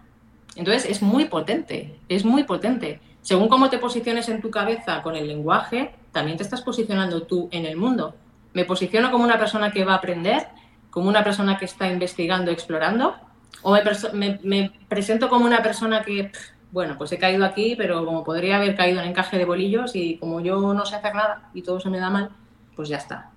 Entonces 0.56 0.86
es 0.90 1.02
muy 1.02 1.26
potente, 1.26 2.00
es 2.10 2.24
muy 2.26 2.44
potente. 2.44 3.00
Según 3.22 3.50
cómo 3.50 3.70
te 3.70 3.78
posiciones 3.78 4.30
en 4.30 4.42
tu 4.42 4.52
cabeza 4.52 5.02
con 5.02 5.16
el 5.16 5.28
lenguaje, 5.28 5.96
también 6.12 6.38
te 6.38 6.44
estás 6.44 6.62
posicionando 6.62 7.24
tú 7.24 7.50
en 7.52 7.66
el 7.66 7.76
mundo. 7.76 8.16
Me 8.54 8.66
posiciono 8.66 9.12
como 9.12 9.24
una 9.24 9.38
persona 9.38 9.72
que 9.72 9.84
va 9.84 9.94
a 9.94 9.98
aprender, 9.98 10.48
como 10.90 11.10
una 11.10 11.24
persona 11.24 11.58
que 11.58 11.66
está 11.66 11.92
investigando, 11.92 12.52
explorando, 12.52 13.16
o 13.64 13.76
me, 14.14 14.72
presento 14.88 15.28
como 15.28 15.46
una 15.46 15.62
persona 15.64 16.04
que 16.04 16.32
bueno, 16.76 16.98
pues 16.98 17.10
he 17.14 17.18
caído 17.18 17.46
aquí, 17.46 17.74
pero 17.78 18.04
como 18.04 18.26
podría 18.26 18.58
haber 18.58 18.76
caído 18.76 19.00
en 19.00 19.08
encaje 19.08 19.38
de 19.38 19.46
bolillos 19.46 19.96
y 19.96 20.18
como 20.18 20.42
yo 20.42 20.74
no 20.74 20.86
sé 20.86 20.98
hacer 20.98 21.16
nada 21.16 21.50
y 21.54 21.62
todo 21.62 21.80
se 21.80 21.90
me 21.90 22.00
da 22.00 22.10
mal, 22.10 22.32
pues 22.76 22.90
ya 22.90 22.98
está. 22.98 23.32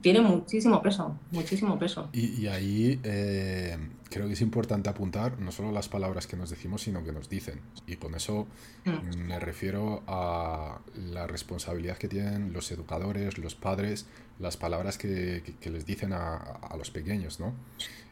Tiene 0.00 0.20
muchísimo 0.20 0.80
peso, 0.80 1.18
muchísimo 1.32 1.76
peso. 1.76 2.08
Y, 2.12 2.46
ahí 2.46 3.00
eh, 3.02 3.76
creo 4.08 4.28
que 4.28 4.34
es 4.34 4.40
importante 4.42 4.88
apuntar 4.88 5.40
no 5.40 5.50
solo 5.50 5.72
las 5.72 5.88
palabras 5.88 6.28
que 6.28 6.36
nos 6.36 6.50
decimos, 6.50 6.82
sino 6.82 7.02
que 7.02 7.10
nos 7.10 7.28
dicen. 7.28 7.60
Y 7.88 7.96
con 7.96 8.14
eso 8.14 8.46
mm. 8.84 9.16
me 9.16 9.40
refiero 9.40 10.04
a 10.06 10.78
la 10.94 11.26
responsabilidad 11.26 11.98
que 11.98 12.06
tienen 12.06 12.52
los 12.52 12.70
educadores, 12.70 13.38
los 13.38 13.56
padres, 13.56 14.06
las 14.38 14.56
palabras 14.56 14.98
que, 14.98 15.42
les 15.64 15.84
dicen 15.84 16.12
a, 16.12 16.60
los 16.78 16.92
pequeños, 16.92 17.40
¿no? 17.40 17.54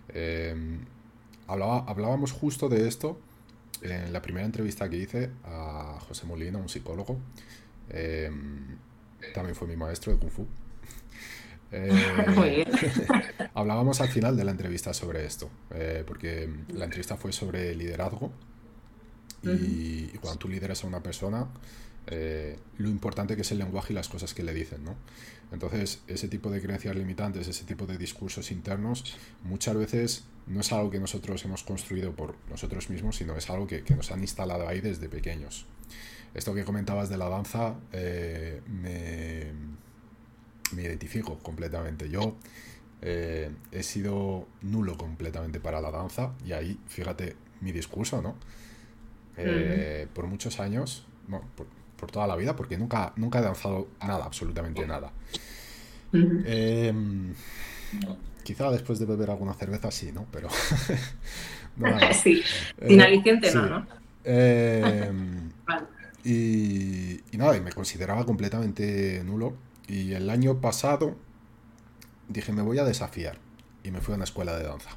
Eh, 0.09 0.57
hablábamos 1.47 2.33
justo 2.33 2.69
de 2.69 2.88
esto 2.88 3.16
en 3.82 4.12
la 4.12 4.22
primera 4.22 4.46
entrevista 4.46 4.88
que 4.88 4.96
hice 4.96 5.30
a 5.44 5.99
José 6.08 6.26
Molina, 6.26 6.58
un 6.58 6.68
psicólogo. 6.68 7.18
Eh, 7.90 8.30
también 9.34 9.54
fue 9.54 9.68
mi 9.68 9.76
maestro 9.76 10.12
de 10.12 10.18
Kung 10.18 10.30
Fu. 10.30 10.46
Eh, 11.72 12.64
hablábamos 13.54 14.00
al 14.00 14.08
final 14.08 14.37
de 14.37 14.44
la 14.44 14.50
entrevista 14.50 14.92
sobre 14.92 15.25
esto, 15.25 15.49
eh, 15.72 16.02
porque 16.04 16.50
la 16.75 16.87
entrevista 16.87 17.16
fue 17.16 17.32
sobre 17.32 17.75
liderazgo 17.75 18.32
y, 19.42 20.08
cuando 20.18 20.38
tú 20.38 20.49
lideras 20.49 20.84
a 20.84 20.87
una 20.87 21.00
persona, 21.02 21.46
eh, 22.08 22.58
lo 22.78 22.88
importante 22.88 23.37
que 23.37 23.42
es 23.42 23.52
el 23.52 23.58
lenguaje 23.58 23.92
y 23.92 23.96
las 23.96 24.08
cosas 24.08 24.34
que 24.34 24.42
le 24.42 24.52
dicen, 24.52 24.84
¿no? 24.84 24.96
Entonces, 25.52 26.02
ese 26.07 26.28
tipo 26.28 26.50
de 26.50 26.61
creencias 26.61 26.95
limitantes, 26.95 27.49
ese 27.49 27.64
tipo 27.64 27.87
de 27.87 27.99
discursos 27.99 28.50
internos, 28.50 29.16
muchas 29.42 29.76
veces 29.76 30.25
no 30.47 30.61
es 30.61 30.73
algo 30.73 30.90
que 30.90 31.00
nosotros 31.00 31.45
hemos 31.45 31.62
construido 31.64 32.12
por 32.12 32.37
nosotros 32.49 32.88
mismos, 32.90 33.16
sino 33.16 33.37
es 33.37 33.50
algo 33.50 33.66
que, 33.66 33.83
que 33.83 33.95
nos 33.95 34.11
han 34.12 34.21
instalado 34.21 34.69
ahí 34.69 34.80
desde 34.80 35.09
pequeños. 35.09 35.66
Esto 36.35 36.54
que 36.54 36.64
comentabas 36.64 37.09
de 37.09 37.19
la 37.19 37.28
danza 37.28 37.75
me 37.92 39.52
me 40.73 40.83
identifico 40.83 41.38
completamente. 41.38 42.09
Yo 42.09 42.37
eh, 43.02 43.50
he 43.73 43.83
sido 43.83 44.47
nulo 44.62 44.97
completamente 44.97 45.61
para 45.61 45.80
la 45.80 45.90
danza 45.90 46.33
y 46.45 46.52
ahí, 46.52 46.78
fíjate, 46.87 47.37
mi 47.61 47.73
discurso, 47.73 48.23
¿no? 48.23 48.37
Eh, 49.37 50.07
por 50.12 50.26
muchos 50.26 50.61
años, 50.61 51.07
por, 51.57 51.66
toda 52.09 52.26
la 52.26 52.37
vida, 52.37 52.54
porque 52.54 52.78
nunca, 52.78 53.12
nunca 53.16 53.40
he 53.40 53.42
danzado 53.42 53.88
nada, 54.00 54.25
absolutamente 54.25 54.87
nada. 54.87 55.11
Em, 56.12 57.35
quizá 58.42 58.71
después 58.71 58.99
de 58.99 59.07
beber 59.07 59.30
alguna 59.30 59.54
cerveza 59.54 59.90
sí, 59.90 60.12
¿no? 60.12 60.26
Pero... 60.30 60.49
sí, 62.12 62.42
sin 62.87 63.00
aliciente 63.00 63.52
no, 63.54 63.66
¿no? 63.66 63.87
Em, 64.25 65.50
y, 66.25 67.21
y 67.33 67.37
nada, 67.37 67.57
y 67.57 67.61
me 67.61 67.73
consideraba 67.73 68.25
completamente 68.25 69.23
nulo 69.25 69.57
y 69.90 70.12
el 70.12 70.30
año 70.30 70.61
pasado 70.61 71.16
dije, 72.28 72.52
me 72.52 72.62
voy 72.62 72.78
a 72.78 72.85
desafiar. 72.85 73.38
Y 73.83 73.90
me 73.90 74.00
fui 74.00 74.12
a 74.12 74.16
una 74.16 74.25
escuela 74.25 74.57
de 74.57 74.64
danza. 74.64 74.90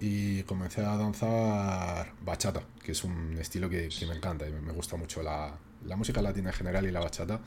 Y 0.00 0.42
comencé 0.44 0.80
a 0.80 0.96
danzar 0.96 2.12
bachata, 2.24 2.62
que 2.82 2.92
es 2.92 3.04
un 3.04 3.36
estilo 3.38 3.68
que, 3.68 3.88
me 4.08 4.14
encanta 4.14 4.48
y 4.48 4.52
me 4.52 4.72
gusta 4.72 4.96
mucho 4.96 5.22
la, 5.22 5.56
música 5.96 6.22
latina 6.22 6.50
en 6.50 6.56
general 6.56 6.86
y 6.86 6.90
la 6.90 7.00
bachata. 7.00 7.40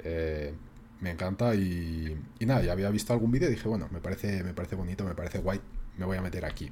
Eh, 0.00 0.52
me 1.00 1.10
encanta 1.10 1.54
y, 1.54 2.16
nada, 2.40 2.62
ya 2.62 2.72
había 2.72 2.90
visto 2.90 3.12
algún 3.12 3.30
vídeo 3.30 3.48
y 3.48 3.52
dije, 3.52 3.68
bueno, 3.68 3.88
me 3.90 4.00
parece, 4.00 4.42
me 4.42 4.54
parece 4.54 4.76
bonito, 4.76 5.04
me 5.04 5.14
parece 5.14 5.38
guay, 5.38 5.60
me 5.98 6.06
voy 6.06 6.16
a 6.16 6.22
meter 6.22 6.44
aquí. 6.44 6.70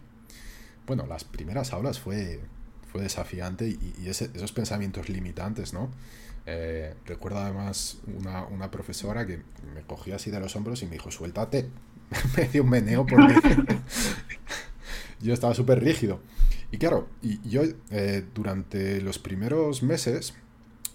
Bueno, 0.87 1.07
las 1.07 1.25
primeras 1.25 1.73
aulas 1.73 1.99
fue, 1.99 2.41
fue 2.91 3.03
desafiante 3.03 3.69
y, 3.69 4.09
esos 4.09 4.53
pensamientos 4.53 5.09
limitantes, 5.09 5.73
¿no? 5.73 5.91
Eh, 6.47 6.95
recuerdo 7.07 7.39
además 7.39 7.99
una, 8.07 8.71
profesora 8.71 9.27
que 9.27 9.43
me 9.75 9.81
cogía 9.83 10.17
así 10.17 10.31
de 10.31 10.41
los 10.41 10.55
hombros 10.57 10.83
y 10.83 10.87
me 10.87 10.93
dijo, 10.93 11.11
suéltate. 11.11 11.71
me 12.37 12.45
dio 12.49 12.63
un 12.63 12.71
meneo 12.71 13.07
porque 13.07 13.35
yo 15.25 15.35
estaba 15.35 15.55
súper 15.55 15.83
rígido. 15.83 16.21
Y 16.71 16.79
claro, 16.79 17.09
y 17.23 17.41
yo 17.49 17.63
eh, 17.91 18.25
durante 18.35 19.01
los 19.01 19.19
primeros 19.19 19.83
meses 19.83 20.35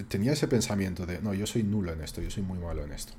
tenía 0.08 0.32
ese 0.32 0.46
pensamiento 0.46 1.04
de, 1.04 1.20
no, 1.20 1.34
yo 1.34 1.46
soy 1.46 1.62
nulo 1.62 1.92
en 1.92 2.00
esto, 2.00 2.22
yo 2.22 2.30
soy 2.30 2.42
muy 2.42 2.58
malo 2.58 2.84
en 2.84 2.92
esto. 2.92 3.12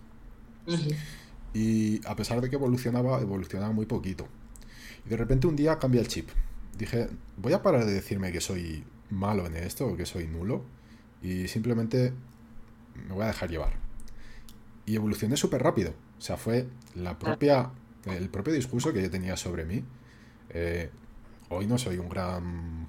Y 1.54 2.06
a 2.08 2.15
pesar 2.15 2.39
de 2.39 2.50
que 2.50 2.56
evolucionaba, 2.56 3.19
evolucionaba 3.19 3.74
muy 3.74 3.86
poquito. 3.86 4.28
Y 5.06 5.10
de 5.10 5.17
repente 5.17 5.47
un 5.47 5.56
día 5.56 5.80
cambia 5.80 6.02
el 6.02 6.08
chip. 6.08 6.30
Dije, 6.78 7.10
voy 7.38 7.54
a 7.54 7.62
parar 7.62 7.86
de 7.86 7.93
decirme 7.93 8.32
que 8.32 8.39
soy 8.39 8.84
malo 9.10 9.45
en 9.45 9.56
esto 9.58 9.88
o 9.88 9.97
que 9.97 10.06
soy 10.06 10.28
nulo 10.28 10.63
y 11.21 11.47
simplemente 11.50 12.13
me 13.08 13.13
voy 13.13 13.24
a 13.24 13.28
dejar 13.28 13.50
llevar. 13.50 13.74
Y 14.86 14.95
evolucioné 14.95 15.36
súper 15.36 15.62
rápido. 15.62 15.93
O 16.17 16.21
sea, 16.21 16.38
fue 16.38 16.67
la 16.95 17.19
propia, 17.19 17.71
el 18.06 18.30
propio 18.30 18.54
discurso 18.54 18.93
que 18.93 19.02
yo 19.02 19.12
tenía 19.12 19.36
sobre 19.36 19.65
mí. 19.65 19.84
Eh, 20.52 20.89
hoy 21.51 21.67
no 21.67 21.77
soy 21.77 21.97
un 21.97 22.09
gran 22.09 22.87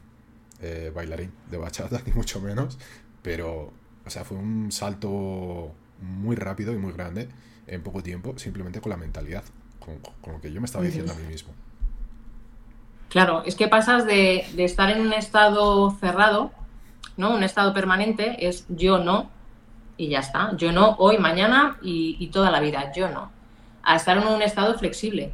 eh, 0.61 0.91
bailarín 0.95 1.33
de 1.51 1.57
bachata, 1.59 2.01
ni 2.07 2.13
mucho 2.13 2.41
menos, 2.41 2.79
pero, 3.23 3.73
o 4.07 4.11
sea, 4.11 4.25
fue 4.25 4.37
un 4.37 4.73
salto 4.73 5.73
muy 6.01 6.37
rápido 6.37 6.73
y 6.73 6.79
muy 6.79 6.93
grande 6.93 7.29
en 7.67 7.83
poco 7.83 8.03
tiempo, 8.03 8.39
simplemente 8.39 8.81
con 8.81 8.91
la 8.91 8.97
mentalidad, 8.97 9.45
con, 9.79 10.01
lo 10.33 10.41
que 10.41 10.53
yo 10.53 10.61
me 10.61 10.67
estaba 10.67 10.85
diciendo 10.85 11.13
a 11.13 11.17
mí 11.17 11.27
mismo. 11.27 11.53
Claro, 13.09 13.43
es 13.45 13.57
que 13.57 13.69
pasas 13.69 14.07
de, 14.07 14.47
de 14.57 14.65
estar 14.65 14.89
en 14.91 15.03
un 15.03 15.13
estado 15.13 15.91
cerrado 16.01 16.51
¿no? 17.17 17.35
Un 17.35 17.43
estado 17.43 17.73
permanente 17.73 18.47
es 18.47 18.67
yo 18.69 18.99
no 18.99 19.31
y 19.97 20.09
ya 20.09 20.21
está. 20.21 20.57
Yo 20.57 20.73
no 20.73 20.97
hoy, 20.99 21.19
mañana 21.19 21.77
y, 21.83 22.27
toda 22.29 22.51
la 22.51 22.61
vida. 22.61 22.93
Yo 22.93 23.09
no. 23.09 23.31
A 23.83 23.97
estar 23.97 24.17
en 24.17 24.27
un 24.27 24.43
estado 24.43 24.79
flexible, 24.79 25.33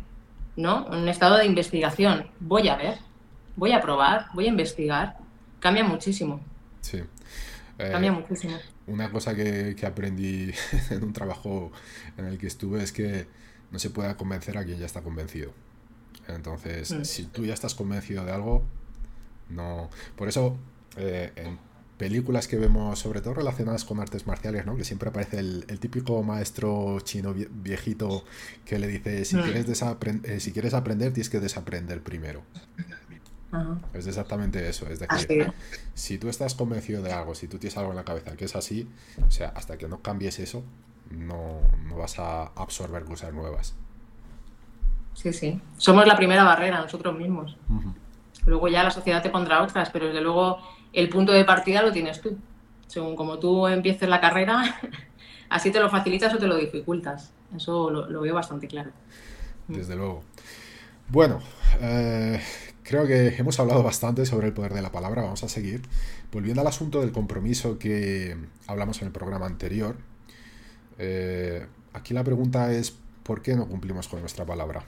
¿no? 0.56 0.86
Un 0.86 1.08
estado 1.08 1.36
de 1.36 1.46
investigación. 1.46 2.26
Voy 2.40 2.68
a 2.68 2.76
ver, 2.76 2.98
voy 3.58 3.72
a 3.72 3.80
probar, 3.80 4.26
voy 4.32 4.46
a 4.46 4.48
investigar. 4.48 5.18
Cambia 5.60 5.84
muchísimo. 5.84 6.40
Sí. 6.80 7.02
Cambia 7.76 8.10
eh, 8.10 8.12
muchísimo. 8.12 8.56
Una 8.86 9.10
cosa 9.10 9.34
que, 9.34 9.76
aprendí 9.84 10.52
en 10.90 11.04
un 11.04 11.12
trabajo 11.12 11.72
en 12.16 12.26
el 12.26 12.38
que 12.38 12.46
estuve 12.46 12.82
es 12.82 12.92
que 12.92 13.26
no 13.70 13.78
se 13.78 13.90
puede 13.90 14.14
convencer 14.16 14.56
a 14.56 14.64
quien 14.64 14.78
ya 14.78 14.86
está 14.86 15.02
convencido. 15.02 15.52
Entonces, 16.28 16.92
mm. 16.92 17.04
si 17.04 17.24
tú 17.24 17.44
ya 17.44 17.54
estás 17.54 17.74
convencido 17.74 18.24
de 18.24 18.32
algo, 18.32 18.64
no. 19.48 19.90
Por 20.16 20.28
eso, 20.28 20.56
eh, 20.96 21.32
en 21.36 21.58
películas 21.98 22.46
que 22.46 22.56
vemos, 22.56 22.98
sobre 22.98 23.20
todo 23.20 23.34
relacionadas 23.34 23.84
con 23.84 23.98
artes 23.98 24.26
marciales, 24.26 24.64
¿no? 24.66 24.76
Que 24.76 24.84
siempre 24.84 25.08
aparece 25.08 25.40
el, 25.40 25.64
típico 25.80 26.22
maestro 26.22 27.00
chino 27.00 27.34
viejito 27.34 28.24
que 28.64 28.78
le 28.78 28.86
dice, 28.86 29.24
si, 29.24 29.36
mm. 29.36 29.42
quieres, 29.42 29.82
eh, 30.24 30.40
si 30.40 30.52
quieres 30.52 30.74
aprender, 30.74 31.12
tienes 31.12 31.28
que 31.28 31.40
desaprender 31.40 32.02
primero. 32.02 32.42
Es 33.94 34.06
exactamente 34.06 34.68
eso, 34.68 34.86
es 34.88 35.00
decir, 35.00 35.52
si 35.94 36.18
tú 36.18 36.28
estás 36.28 36.54
convencido 36.54 37.02
de 37.02 37.12
algo, 37.12 37.34
si 37.34 37.48
tú 37.48 37.58
tienes 37.58 37.78
algo 37.78 37.90
en 37.90 37.96
la 37.96 38.04
cabeza 38.04 38.36
que 38.36 38.44
es 38.44 38.54
así, 38.54 38.86
o 39.26 39.30
sea, 39.30 39.48
hasta 39.54 39.78
que 39.78 39.88
no 39.88 40.02
cambies 40.02 40.38
eso, 40.38 40.62
no, 41.10 41.60
vas 41.96 42.18
a 42.18 42.48
absorber 42.54 43.04
cosas 43.04 43.32
nuevas. 43.32 43.74
Sí, 45.14 45.32
sí. 45.32 45.60
Somos 45.78 46.06
la 46.06 46.16
primera 46.16 46.44
barrera 46.44 46.80
nosotros 46.80 47.16
mismos. 47.16 47.56
Luego 48.44 48.68
ya 48.68 48.84
la 48.84 48.90
sociedad 48.90 49.22
te 49.22 49.30
pondrá 49.30 49.62
otras, 49.62 49.90
pero 49.90 50.06
desde 50.06 50.20
luego 50.20 50.58
el 50.92 51.08
punto 51.08 51.32
de 51.32 51.44
partida 51.44 51.82
lo 51.82 51.90
tienes 51.90 52.20
tú. 52.20 52.36
Según 52.86 53.16
como 53.16 53.38
tú 53.38 53.66
empieces 53.66 54.08
la 54.08 54.20
carrera, 54.20 54.78
así 55.48 55.70
te 55.70 55.80
lo 55.80 55.88
facilitas 55.88 56.34
o 56.34 56.38
te 56.38 56.46
lo 56.46 56.56
dificultas. 56.56 57.32
Eso 57.56 57.90
lo, 57.90 58.20
veo 58.20 58.34
bastante 58.34 58.68
claro. 58.68 58.90
Desde 59.66 59.96
luego. 59.96 60.22
Bueno, 61.08 61.40
eh, 61.80 62.40
creo 62.88 63.06
que 63.06 63.36
hemos 63.36 63.60
hablado 63.60 63.82
bastante 63.82 64.24
sobre 64.24 64.46
el 64.46 64.54
poder 64.54 64.72
de 64.72 64.80
la 64.80 64.90
palabra. 64.90 65.20
Vamos 65.20 65.44
a 65.44 65.48
seguir. 65.48 65.82
Volviendo 66.32 66.62
al 66.62 66.66
asunto 66.66 67.02
del 67.02 67.12
compromiso 67.12 67.78
que 67.78 68.34
hablamos 68.66 69.02
en 69.02 69.08
el 69.08 69.12
programa 69.12 69.44
anterior. 69.44 69.96
Eh, 70.96 71.66
aquí 71.92 72.14
la 72.14 72.24
pregunta 72.24 72.72
es, 72.72 72.96
¿por 73.22 73.42
qué 73.42 73.54
no 73.54 73.68
cumplimos 73.68 74.08
con 74.08 74.20
nuestra 74.20 74.46
palabra? 74.46 74.84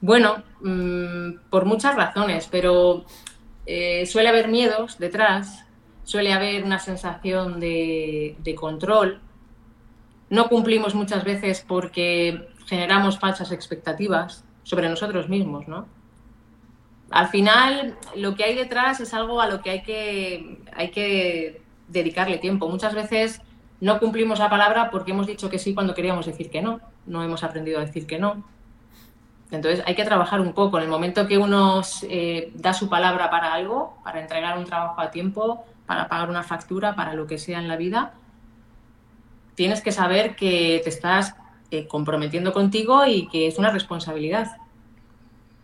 Bueno, 0.00 0.44
mm, 0.60 1.48
por 1.50 1.64
muchas 1.64 1.96
razones, 1.96 2.46
pero 2.48 3.04
eh, 3.66 4.06
suele 4.06 4.28
haber 4.28 4.46
miedos 4.46 4.98
detrás, 5.00 5.64
suele 6.04 6.32
haber 6.32 6.62
una 6.62 6.78
sensación 6.78 7.58
de, 7.58 8.54
control. 8.56 9.20
No 10.30 10.48
cumplimos 10.48 10.94
muchas 10.94 11.24
veces 11.24 11.64
porque 11.66 12.50
generamos 12.66 13.18
falsas 13.18 13.50
expectativas 13.50 14.44
sobre 14.68 14.90
nosotros 14.90 15.30
mismos, 15.30 15.66
¿no? 15.66 15.86
Al 17.10 17.28
final, 17.28 17.96
lo 18.16 18.34
que 18.34 18.44
hay 18.44 18.54
detrás 18.54 19.00
es 19.00 19.14
algo 19.14 19.40
a 19.40 19.48
lo 19.48 19.62
que 19.62 19.70
hay 19.70 19.82
que, 19.82 20.60
hay 20.76 20.90
que 20.90 21.62
dedicarle 21.88 22.36
tiempo. 22.36 22.68
Muchas 22.68 22.92
veces 22.94 23.40
no 23.80 23.98
cumplimos 23.98 24.38
la 24.38 24.50
palabra 24.50 24.90
porque 24.90 25.12
hemos 25.12 25.26
dicho 25.26 25.48
que 25.48 25.58
sí 25.58 25.72
cuando 25.72 25.94
queríamos 25.94 26.26
decir 26.26 26.50
que 26.50 26.60
no. 26.60 26.80
No 27.06 27.22
hemos 27.22 27.42
aprendido 27.44 27.78
a 27.78 27.86
decir 27.86 28.06
que 28.06 28.18
no. 28.18 28.44
Entonces 29.50 29.82
hay 29.86 29.94
que 29.94 30.04
trabajar 30.04 30.42
un 30.42 30.52
poco. 30.52 30.76
En 30.76 30.84
el 30.84 30.90
momento 30.90 31.26
que 31.26 31.38
uno 31.38 31.80
eh, 32.02 32.52
da 32.54 32.74
su 32.74 32.90
palabra 32.90 33.30
para 33.30 33.54
algo, 33.54 33.96
para 34.04 34.20
entregar 34.20 34.58
un 34.58 34.66
trabajo 34.66 35.00
a 35.00 35.10
tiempo, 35.10 35.64
para 35.86 36.08
pagar 36.08 36.28
una 36.28 36.42
factura, 36.42 36.94
para 36.94 37.14
lo 37.14 37.26
que 37.26 37.38
sea 37.38 37.58
en 37.58 37.68
la 37.68 37.76
vida, 37.76 38.12
tienes 39.54 39.80
que 39.80 39.92
saber 39.92 40.36
que 40.36 40.82
te 40.84 40.90
estás 40.90 41.36
eh, 41.70 41.86
comprometiendo 41.86 42.52
contigo 42.52 43.04
y 43.06 43.28
que 43.28 43.46
es 43.46 43.58
una 43.58 43.70
responsabilidad. 43.70 44.56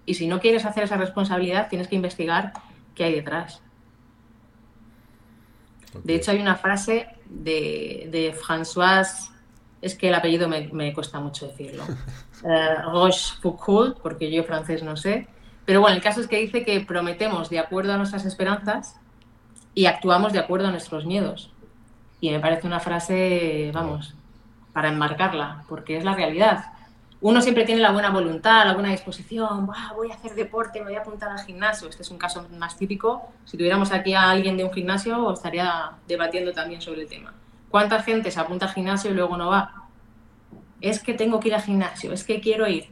Y 0.07 0.15
si 0.15 0.27
no 0.27 0.41
quieres 0.41 0.65
hacer 0.65 0.85
esa 0.85 0.97
responsabilidad, 0.97 1.69
tienes 1.69 1.89
que 1.89 1.97
investigar 1.97 2.53
qué 2.95 3.05
hay 3.05 3.15
detrás. 3.15 3.63
De 6.03 6.15
hecho, 6.15 6.33
hay 6.33 6.41
una 6.41 6.57
frase 6.57 7.09
de, 7.27 8.09
de 8.11 8.35
François, 8.35 9.31
es 9.81 9.95
que 9.95 10.09
el 10.09 10.15
apellido 10.15 10.49
me, 10.49 10.93
cuesta 10.93 11.21
mucho 11.21 11.47
decirlo, 11.47 11.85
uh, 12.43 12.91
Rochefoucauld, 12.91 13.99
porque 14.03 14.31
yo 14.31 14.45
francés 14.45 14.83
no 14.83 14.97
sé, 14.97 15.29
pero 15.65 15.81
bueno, 15.81 15.97
el 15.97 16.03
caso 16.03 16.21
es 16.21 16.27
que 16.27 16.41
dice 16.41 16.65
que 16.65 16.81
prometemos 16.81 17.49
de 17.49 17.59
acuerdo 17.59 17.93
a 17.93 17.97
nuestras 17.97 18.25
esperanzas 18.27 19.01
y 19.75 19.87
actuamos 19.87 20.33
de 20.33 20.39
acuerdo 20.39 20.69
a 20.69 20.71
nuestros 20.71 21.07
miedos. 21.07 21.51
Y 22.21 22.31
me 22.31 22.41
parece 22.41 22.67
una 22.67 22.81
frase, 22.81 23.71
vamos, 23.73 24.15
para 24.75 24.91
enmarcarla, 24.91 25.65
porque 25.69 25.97
es 25.97 26.05
la 26.05 26.15
realidad 26.15 26.75
uno 27.25 27.41
siempre 27.41 27.65
tiene 27.65 27.81
la 27.81 27.91
buena 27.91 28.11
voluntad, 28.11 28.67
la 28.67 28.75
buena 28.75 28.91
disposición, 28.91 29.67
voy 29.97 30.11
a 30.11 30.15
hacer 30.15 30.35
deporte, 30.35 30.81
me 30.81 30.89
voy 30.89 30.97
a 30.97 31.01
apuntar 31.01 31.31
al 31.31 31.43
gimnasio. 31.43 31.89
Este 31.89 32.03
es 32.03 32.11
un 32.11 32.19
caso 32.19 32.47
más 32.59 32.77
típico. 32.77 33.31
Si 33.47 33.57
tuviéramos 33.57 33.93
aquí 33.93 34.13
a 34.13 34.29
alguien 34.29 34.59
de 34.59 34.65
un 34.65 34.71
gimnasio, 34.71 35.33
estaría 35.33 35.93
debatiendo 36.07 36.53
también 36.53 36.83
sobre 36.83 37.01
el 37.01 37.09
tema. 37.09 37.33
¿Cuánta 37.71 38.03
gente 38.03 38.31
se 38.31 38.39
apunta 38.39 38.67
al 38.67 38.75
gimnasio 38.75 39.11
y 39.11 39.15
luego 39.15 39.39
no 39.39 39.49
va? 39.49 39.87
Es 40.83 41.03
que 41.03 41.15
tengo 41.15 41.41
que 41.41 41.49
ir 41.49 41.55
al 41.55 41.63
gimnasio, 41.63 42.13
es 42.13 42.25
que 42.25 42.43
quiero 42.43 42.69
ir. 42.69 42.89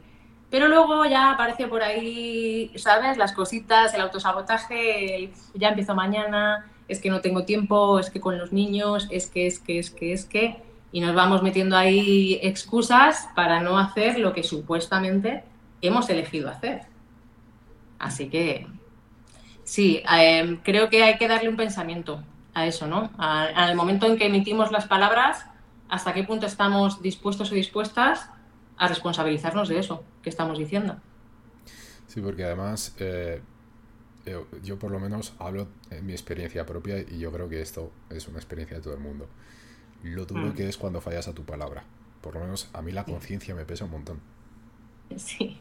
Pero 0.49 0.67
luego 0.67 1.05
ya 1.05 1.29
aparece 1.29 1.67
por 1.67 1.83
ahí, 1.83 2.71
¿sabes? 2.75 3.17
Las 3.17 3.33
cositas, 3.33 3.93
el 3.93 4.01
autosabotaje, 4.01 5.31
ya 5.53 5.69
empiezo 5.69 5.93
mañana, 5.93 6.71
es 6.87 6.99
que 6.99 7.11
no 7.11 7.21
tengo 7.21 7.45
tiempo, 7.45 7.99
es 7.99 8.09
que 8.09 8.19
con 8.19 8.39
los 8.39 8.51
niños, 8.51 9.07
es 9.11 9.27
que, 9.27 9.45
es 9.45 9.59
que, 9.59 9.77
es 9.77 9.91
que, 9.91 10.11
es 10.11 10.25
que 10.25 10.72
y 10.93 11.01
nos 11.01 11.15
vamos 11.15 11.41
metiendo 11.41 11.75
ahí 11.75 12.39
excusas 12.43 13.27
para 13.35 13.59
no 13.59 13.79
hacer 13.79 14.19
lo 14.19 14.31
que 14.31 14.43
supuestamente 14.43 15.43
hemos 15.81 16.07
elegido 16.09 16.49
hacer. 16.49 16.83
Así 17.97 18.29
que 18.29 18.67
sí, 19.63 20.03
em, 20.07 20.57
creo 20.57 20.89
que 20.89 21.03
hay 21.03 21.17
que 21.17 21.27
darle 21.27 21.49
un 21.49 21.57
pensamiento 21.57 22.23
a 22.53 22.67
eso, 22.67 22.85
¿no? 22.85 23.09
Al 23.17 23.75
momento 23.75 24.05
en 24.05 24.17
que 24.17 24.27
emitimos 24.27 24.71
las 24.71 24.85
palabras, 24.85 25.47
hasta 25.89 26.13
qué 26.13 26.23
punto 26.23 26.45
estamos 26.45 27.01
dispuestos 27.01 27.51
o 27.51 27.55
dispuestas 27.55 28.29
a 28.77 28.87
responsabilizarnos 28.87 29.69
de 29.69 29.79
eso 29.79 30.03
que 30.21 30.29
estamos 30.29 30.59
diciendo. 30.59 30.97
Sí, 32.05 32.21
porque 32.21 32.43
además 32.43 32.95
eh, 32.99 33.41
yo 34.61 34.77
por 34.77 34.91
lo 34.91 34.99
menos 34.99 35.33
hablo 35.39 35.69
en 35.89 36.05
mi 36.05 36.11
experiencia 36.11 36.67
propia 36.67 36.99
y 36.99 37.17
yo 37.17 37.31
creo 37.31 37.49
que 37.49 37.61
esto 37.61 37.91
es 38.11 38.27
una 38.27 38.37
experiencia 38.37 38.77
de 38.77 38.83
todo 38.83 38.93
el 38.93 38.99
mundo 38.99 39.27
lo 40.03 40.25
duro 40.25 40.47
mm. 40.47 40.53
que 40.53 40.67
es 40.67 40.77
cuando 40.77 41.01
fallas 41.01 41.27
a 41.27 41.33
tu 41.33 41.43
palabra. 41.43 41.83
Por 42.21 42.35
lo 42.35 42.41
menos 42.41 42.69
a 42.73 42.81
mí 42.81 42.91
la 42.91 43.03
conciencia 43.03 43.55
me 43.55 43.65
pesa 43.65 43.85
un 43.85 43.91
montón. 43.91 44.19
Sí. 45.15 45.59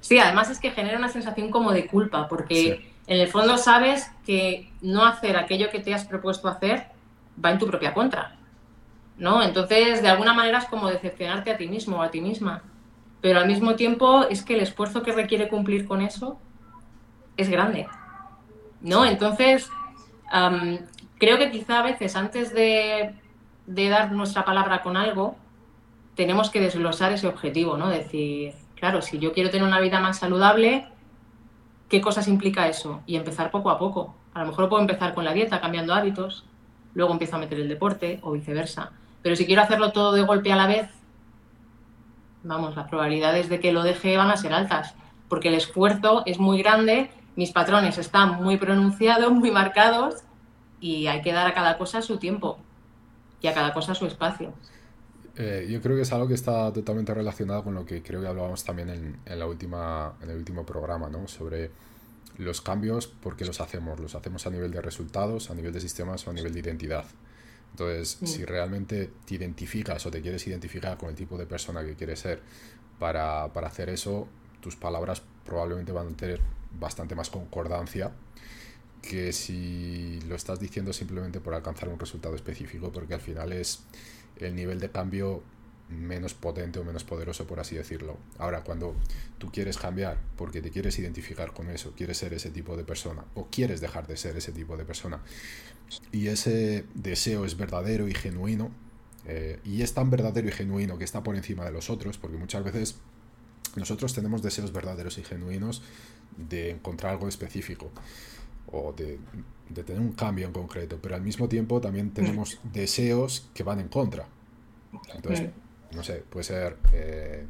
Sí, 0.00 0.18
además 0.18 0.50
es 0.50 0.58
que 0.58 0.70
genera 0.70 0.98
una 0.98 1.08
sensación 1.08 1.50
como 1.50 1.72
de 1.72 1.86
culpa, 1.86 2.28
porque 2.28 2.92
en 3.06 3.20
el 3.20 3.28
fondo 3.28 3.56
sabes 3.56 4.10
que 4.24 4.70
no 4.80 5.04
hacer 5.04 5.36
aquello 5.36 5.70
que 5.70 5.80
te 5.80 5.94
has 5.94 6.04
propuesto 6.04 6.48
hacer 6.48 6.88
va 7.42 7.50
en 7.50 7.58
tu 7.58 7.66
propia 7.66 7.94
contra. 7.94 8.36
¿No? 9.16 9.42
Entonces, 9.42 10.02
de 10.02 10.08
alguna 10.08 10.34
manera 10.34 10.58
es 10.58 10.64
como 10.66 10.88
decepcionarte 10.88 11.50
a 11.50 11.56
ti 11.56 11.68
mismo 11.68 11.98
o 11.98 12.02
a 12.02 12.10
ti 12.10 12.20
misma. 12.20 12.62
Pero 13.20 13.38
al 13.38 13.46
mismo 13.46 13.76
tiempo 13.76 14.24
es 14.28 14.42
que 14.42 14.54
el 14.54 14.60
esfuerzo 14.60 15.02
que 15.02 15.12
requiere 15.12 15.48
cumplir 15.48 15.86
con 15.86 16.02
eso 16.02 16.38
es 17.36 17.48
grande. 17.48 17.86
¿No? 18.80 19.04
Entonces, 19.06 19.70
creo 21.18 21.38
que 21.38 21.50
quizá 21.50 21.80
a 21.80 21.82
veces 21.82 22.16
antes 22.16 22.52
de 22.52 23.14
de 23.66 23.88
dar 23.88 24.12
nuestra 24.12 24.44
palabra 24.44 24.82
con 24.82 24.96
algo, 24.96 25.36
tenemos 26.14 26.50
que 26.50 26.60
desglosar 26.60 27.12
ese 27.12 27.26
objetivo, 27.26 27.76
¿no? 27.76 27.88
Decir, 27.88 28.54
claro, 28.74 29.02
si 29.02 29.18
yo 29.18 29.32
quiero 29.32 29.50
tener 29.50 29.66
una 29.66 29.80
vida 29.80 30.00
más 30.00 30.18
saludable, 30.18 30.86
¿qué 31.88 32.00
cosas 32.00 32.28
implica 32.28 32.68
eso? 32.68 33.00
Y 33.06 33.16
empezar 33.16 33.50
poco 33.50 33.70
a 33.70 33.78
poco. 33.78 34.14
A 34.34 34.40
lo 34.40 34.48
mejor 34.48 34.68
puedo 34.68 34.82
empezar 34.82 35.14
con 35.14 35.24
la 35.24 35.32
dieta, 35.32 35.60
cambiando 35.60 35.94
hábitos, 35.94 36.44
luego 36.94 37.12
empiezo 37.12 37.36
a 37.36 37.38
meter 37.38 37.60
el 37.60 37.68
deporte 37.68 38.18
o 38.22 38.32
viceversa. 38.32 38.92
Pero 39.22 39.36
si 39.36 39.46
quiero 39.46 39.62
hacerlo 39.62 39.92
todo 39.92 40.12
de 40.12 40.22
golpe 40.22 40.52
a 40.52 40.56
la 40.56 40.66
vez, 40.66 40.90
vamos, 42.42 42.76
las 42.76 42.88
probabilidades 42.88 43.48
de 43.48 43.60
que 43.60 43.72
lo 43.72 43.82
deje 43.82 44.16
van 44.16 44.30
a 44.30 44.36
ser 44.36 44.52
altas, 44.52 44.94
porque 45.28 45.48
el 45.48 45.54
esfuerzo 45.54 46.22
es 46.26 46.38
muy 46.38 46.60
grande, 46.60 47.10
mis 47.36 47.52
patrones 47.52 47.98
están 47.98 48.42
muy 48.42 48.56
pronunciados, 48.56 49.32
muy 49.32 49.50
marcados, 49.50 50.16
y 50.80 51.06
hay 51.06 51.22
que 51.22 51.32
dar 51.32 51.46
a 51.46 51.54
cada 51.54 51.78
cosa 51.78 52.02
su 52.02 52.18
tiempo 52.18 52.58
y 53.42 53.48
a 53.48 53.54
cada 53.54 53.74
cosa 53.74 53.94
su 53.94 54.06
espacio. 54.06 54.54
Eh, 55.36 55.66
yo 55.68 55.80
creo 55.80 55.96
que 55.96 56.02
es 56.02 56.12
algo 56.12 56.28
que 56.28 56.34
está 56.34 56.72
totalmente 56.72 57.12
relacionado 57.12 57.64
con 57.64 57.74
lo 57.74 57.84
que 57.84 58.02
creo 58.02 58.20
que 58.20 58.28
hablábamos 58.28 58.64
también 58.64 58.90
en, 58.90 59.18
en, 59.24 59.38
la 59.38 59.46
última, 59.46 60.14
en 60.22 60.30
el 60.30 60.36
último 60.36 60.64
programa, 60.64 61.08
¿no? 61.08 61.26
Sobre 61.26 61.70
los 62.38 62.60
cambios, 62.60 63.06
¿por 63.06 63.36
qué 63.36 63.44
los 63.44 63.60
hacemos? 63.60 63.98
Los 63.98 64.14
hacemos 64.14 64.46
a 64.46 64.50
nivel 64.50 64.70
de 64.70 64.80
resultados, 64.80 65.50
a 65.50 65.54
nivel 65.54 65.72
de 65.72 65.80
sistemas 65.80 66.26
o 66.26 66.30
a 66.30 66.32
nivel 66.34 66.52
de 66.52 66.60
identidad. 66.60 67.04
Entonces, 67.70 68.18
si 68.24 68.44
realmente 68.44 69.10
te 69.24 69.34
identificas 69.34 70.04
o 70.04 70.10
te 70.10 70.20
quieres 70.20 70.46
identificar 70.46 70.98
con 70.98 71.08
el 71.08 71.14
tipo 71.14 71.38
de 71.38 71.46
persona 71.46 71.82
que 71.82 71.94
quieres 71.94 72.20
ser 72.20 72.42
para, 72.98 73.50
para 73.54 73.68
hacer 73.68 73.88
eso, 73.88 74.28
tus 74.60 74.76
palabras 74.76 75.22
probablemente 75.46 75.90
van 75.90 76.08
a 76.08 76.16
tener 76.16 76.40
bastante 76.78 77.14
más 77.14 77.30
concordancia 77.30 78.12
que 79.02 79.32
si 79.32 80.20
lo 80.28 80.36
estás 80.36 80.60
diciendo 80.60 80.92
simplemente 80.92 81.40
por 81.40 81.54
alcanzar 81.54 81.88
un 81.88 81.98
resultado 81.98 82.34
específico, 82.34 82.92
porque 82.92 83.14
al 83.14 83.20
final 83.20 83.52
es 83.52 83.80
el 84.36 84.54
nivel 84.54 84.80
de 84.80 84.90
cambio 84.90 85.42
menos 85.88 86.32
potente 86.32 86.78
o 86.78 86.84
menos 86.84 87.04
poderoso, 87.04 87.46
por 87.46 87.60
así 87.60 87.76
decirlo. 87.76 88.16
Ahora, 88.38 88.62
cuando 88.62 88.94
tú 89.38 89.50
quieres 89.50 89.76
cambiar 89.76 90.18
porque 90.36 90.62
te 90.62 90.70
quieres 90.70 90.98
identificar 90.98 91.52
con 91.52 91.68
eso, 91.68 91.92
quieres 91.94 92.16
ser 92.16 92.32
ese 92.32 92.50
tipo 92.50 92.76
de 92.76 92.84
persona 92.84 93.24
o 93.34 93.48
quieres 93.48 93.80
dejar 93.80 94.06
de 94.06 94.16
ser 94.16 94.36
ese 94.36 94.52
tipo 94.52 94.76
de 94.76 94.84
persona, 94.84 95.20
y 96.10 96.28
ese 96.28 96.86
deseo 96.94 97.44
es 97.44 97.56
verdadero 97.56 98.08
y 98.08 98.14
genuino, 98.14 98.70
eh, 99.26 99.60
y 99.64 99.82
es 99.82 99.92
tan 99.92 100.10
verdadero 100.10 100.48
y 100.48 100.52
genuino 100.52 100.96
que 100.96 101.04
está 101.04 101.22
por 101.22 101.36
encima 101.36 101.64
de 101.64 101.72
los 101.72 101.90
otros, 101.90 102.16
porque 102.18 102.38
muchas 102.38 102.64
veces 102.64 102.96
nosotros 103.76 104.14
tenemos 104.14 104.42
deseos 104.42 104.72
verdaderos 104.72 105.18
y 105.18 105.24
genuinos 105.24 105.82
de 106.36 106.70
encontrar 106.70 107.12
algo 107.12 107.28
específico 107.28 107.90
o 108.70 108.92
de, 108.92 109.18
tener 109.74 110.00
un 110.00 110.12
cambio 110.12 110.46
en 110.46 110.52
concreto, 110.52 110.98
pero 111.00 111.14
al 111.14 111.22
mismo 111.22 111.48
tiempo 111.48 111.80
también 111.80 112.10
tenemos 112.10 112.58
deseos 112.72 113.48
que 113.54 113.62
van 113.62 113.80
en 113.80 113.88
contra. 113.88 114.26
Entonces, 115.14 115.50
no 115.94 116.02
sé, 116.02 116.22
puede 116.28 116.44
ser 116.44 116.76
eh, 116.92 117.46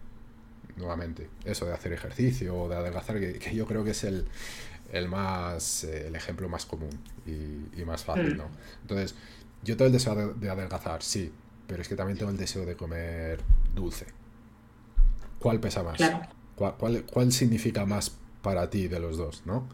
nuevamente 0.77 1.29
eso 1.45 1.67
de 1.67 1.73
hacer 1.73 1.93
ejercicio 1.93 2.57
o 2.57 2.69
de 2.69 2.77
adelgazar, 2.77 3.19
que, 3.19 3.55
yo 3.55 3.67
creo 3.67 3.85
que 3.85 3.91
es 3.91 4.05
el, 4.05 4.27
el 4.93 5.09
más 5.09 5.85
eh, 5.85 6.09
el 6.09 6.15
ejemplo 6.15 6.49
más 6.49 6.67
común 6.67 6.91
y, 7.27 7.85
más 7.85 8.05
fácil, 8.05 8.37
¿no? 8.37 8.45
Entonces, 8.83 9.17
yo 9.65 9.77
tengo 9.77 9.87
el 9.87 9.93
deseo 9.93 10.35
de, 10.35 10.51
adelgazar, 10.51 11.03
sí, 11.03 11.33
pero 11.67 11.83
es 11.83 11.89
que 11.89 11.97
también 11.97 12.19
tengo 12.19 12.31
el 12.31 12.37
deseo 12.37 12.65
de 12.65 12.77
comer 12.77 13.41
dulce. 13.75 14.07
¿Cuál 15.39 15.59
pesa 15.59 15.83
más? 15.83 16.01
¿Cuál, 16.55 16.75
cuál, 16.77 17.05
cuál 17.05 17.33
significa 17.33 17.85
más 17.85 18.17
para 18.43 18.71
ti 18.71 18.89
de 18.89 19.01
los 19.01 19.17
dos, 19.17 19.43
no? 19.47 19.69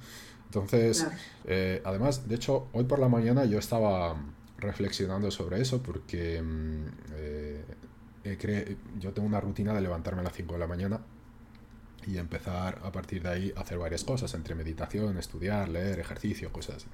Entonces, 0.49 1.07
eh, 1.45 1.83
además, 1.85 2.27
de 2.27 2.35
hecho, 2.35 2.69
hoy 2.73 2.85
por 2.85 2.99
la 2.99 3.09
mañana 3.09 3.45
yo 3.45 3.59
estaba 3.59 4.17
reflexionando 4.59 5.31
sobre 5.31 5.61
eso 5.61 5.83
porque 5.83 6.43
mm, 6.43 6.85
eh, 7.17 7.65
yo 8.99 9.13
tengo 9.13 9.29
una 9.29 9.41
rutina 9.41 9.75
de 9.75 9.83
levantarme 9.83 10.21
a 10.21 10.25
las 10.25 10.33
5 10.33 10.55
de 10.55 10.59
la 10.59 10.67
mañana 10.67 11.01
y 12.07 12.17
empezar 12.17 12.81
a 12.83 12.91
partir 12.91 13.23
de 13.23 13.29
ahí 13.29 13.53
a 13.57 13.61
hacer 13.61 13.79
varias 13.79 14.05
cosas, 14.05 14.33
entre 14.35 14.55
meditación, 14.55 15.19
estudiar, 15.19 15.69
leer, 15.69 16.01
ejercicio, 16.01 16.51
cosas 16.53 16.87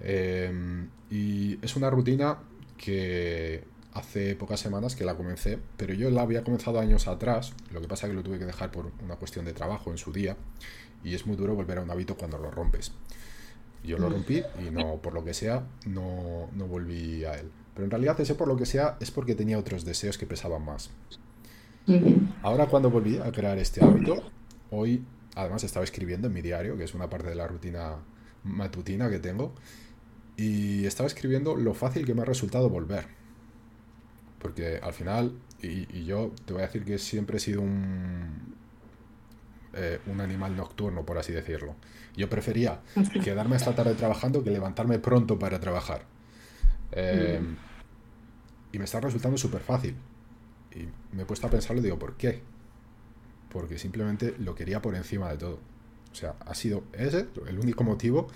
em, 0.00 0.88
y 1.10 1.58
es 1.64 1.74
una 1.76 1.90
rutina 1.90 2.38
que 2.78 3.64
hace 3.92 4.34
pocas 4.36 4.60
semanas 4.60 4.96
que 4.96 5.04
la 5.04 5.16
comencé, 5.16 5.58
pero 5.76 5.94
yo 5.94 6.10
la 6.10 6.22
había 6.22 6.42
comenzado 6.42 6.80
años 6.80 7.06
atrás, 7.06 7.52
lo 7.72 7.80
que 7.80 7.88
pasa 7.88 8.06
es 8.06 8.10
que 8.10 8.16
lo 8.16 8.22
tuve 8.22 8.38
que 8.38 8.44
dejar 8.44 8.70
por 8.70 8.90
una 9.04 9.16
cuestión 9.16 9.44
de 9.44 9.52
trabajo 9.52 9.90
en 9.90 9.98
su 9.98 10.12
día 10.12 10.36
y 11.04 11.14
es 11.14 11.26
muy 11.26 11.36
duro 11.36 11.54
volver 11.54 11.78
a 11.78 11.82
un 11.82 11.90
hábito 11.90 12.16
cuando 12.16 12.38
lo 12.38 12.50
rompes. 12.50 12.90
Yo 13.84 13.98
lo 13.98 14.08
mm. 14.08 14.12
rompí 14.12 14.42
y 14.66 14.70
no, 14.70 14.96
por 15.02 15.12
lo 15.12 15.22
que 15.22 15.34
sea, 15.34 15.62
no, 15.86 16.48
no 16.54 16.66
volví 16.66 17.24
a 17.24 17.34
él. 17.34 17.50
Pero 17.74 17.84
en 17.84 17.90
realidad 17.90 18.18
ese 18.20 18.34
por 18.34 18.48
lo 18.48 18.56
que 18.56 18.66
sea 18.66 18.96
es 19.00 19.10
porque 19.10 19.34
tenía 19.34 19.58
otros 19.58 19.84
deseos 19.84 20.16
que 20.16 20.26
pesaban 20.26 20.64
más. 20.64 20.90
Ahora 22.42 22.66
cuando 22.66 22.90
volví 22.90 23.18
a 23.18 23.30
crear 23.30 23.58
este 23.58 23.84
hábito, 23.84 24.22
hoy 24.70 25.04
además 25.34 25.64
estaba 25.64 25.84
escribiendo 25.84 26.28
en 26.28 26.32
mi 26.32 26.40
diario, 26.40 26.78
que 26.78 26.84
es 26.84 26.94
una 26.94 27.10
parte 27.10 27.28
de 27.28 27.34
la 27.34 27.46
rutina 27.46 27.96
matutina 28.42 29.10
que 29.10 29.18
tengo, 29.18 29.52
y 30.36 30.86
estaba 30.86 31.06
escribiendo 31.06 31.56
lo 31.56 31.74
fácil 31.74 32.06
que 32.06 32.14
me 32.14 32.22
ha 32.22 32.24
resultado 32.24 32.70
volver. 32.70 33.06
Porque 34.38 34.78
al 34.82 34.94
final, 34.94 35.36
y, 35.60 35.86
y 35.94 36.06
yo 36.06 36.32
te 36.46 36.54
voy 36.54 36.62
a 36.62 36.66
decir 36.66 36.84
que 36.84 36.98
siempre 36.98 37.36
he 37.36 37.40
sido 37.40 37.60
un, 37.60 38.54
eh, 39.76 40.00
un 40.06 40.20
animal 40.20 40.56
nocturno, 40.56 41.04
por 41.04 41.18
así 41.18 41.32
decirlo. 41.32 41.74
Yo 42.16 42.28
prefería 42.28 42.80
quedarme 43.24 43.56
esta 43.56 43.74
tarde 43.74 43.94
trabajando 43.94 44.42
que 44.42 44.50
levantarme 44.50 44.98
pronto 44.98 45.38
para 45.38 45.60
trabajar. 45.60 46.02
Eh, 46.92 47.40
y 48.72 48.78
me 48.78 48.84
está 48.84 49.00
resultando 49.00 49.38
súper 49.38 49.60
fácil. 49.60 49.94
Y 50.74 50.88
me 51.14 51.22
he 51.22 51.26
puesto 51.26 51.46
a 51.46 51.50
pensarlo 51.50 51.80
y 51.80 51.84
digo, 51.84 51.98
¿por 51.98 52.16
qué? 52.16 52.42
Porque 53.50 53.78
simplemente 53.78 54.34
lo 54.38 54.54
quería 54.54 54.82
por 54.82 54.94
encima 54.96 55.30
de 55.30 55.38
todo. 55.38 55.60
O 56.12 56.14
sea, 56.14 56.34
ha 56.46 56.54
sido 56.54 56.84
ese 56.92 57.26
el 57.48 57.58
único 57.58 57.84
motivo 57.84 58.28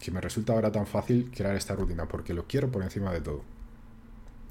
que 0.00 0.10
me 0.10 0.20
resulta 0.20 0.52
ahora 0.52 0.70
tan 0.70 0.86
fácil 0.86 1.30
crear 1.34 1.54
esta 1.56 1.74
rutina, 1.74 2.06
porque 2.06 2.34
lo 2.34 2.46
quiero 2.46 2.70
por 2.70 2.82
encima 2.82 3.12
de 3.12 3.20
todo. 3.20 3.42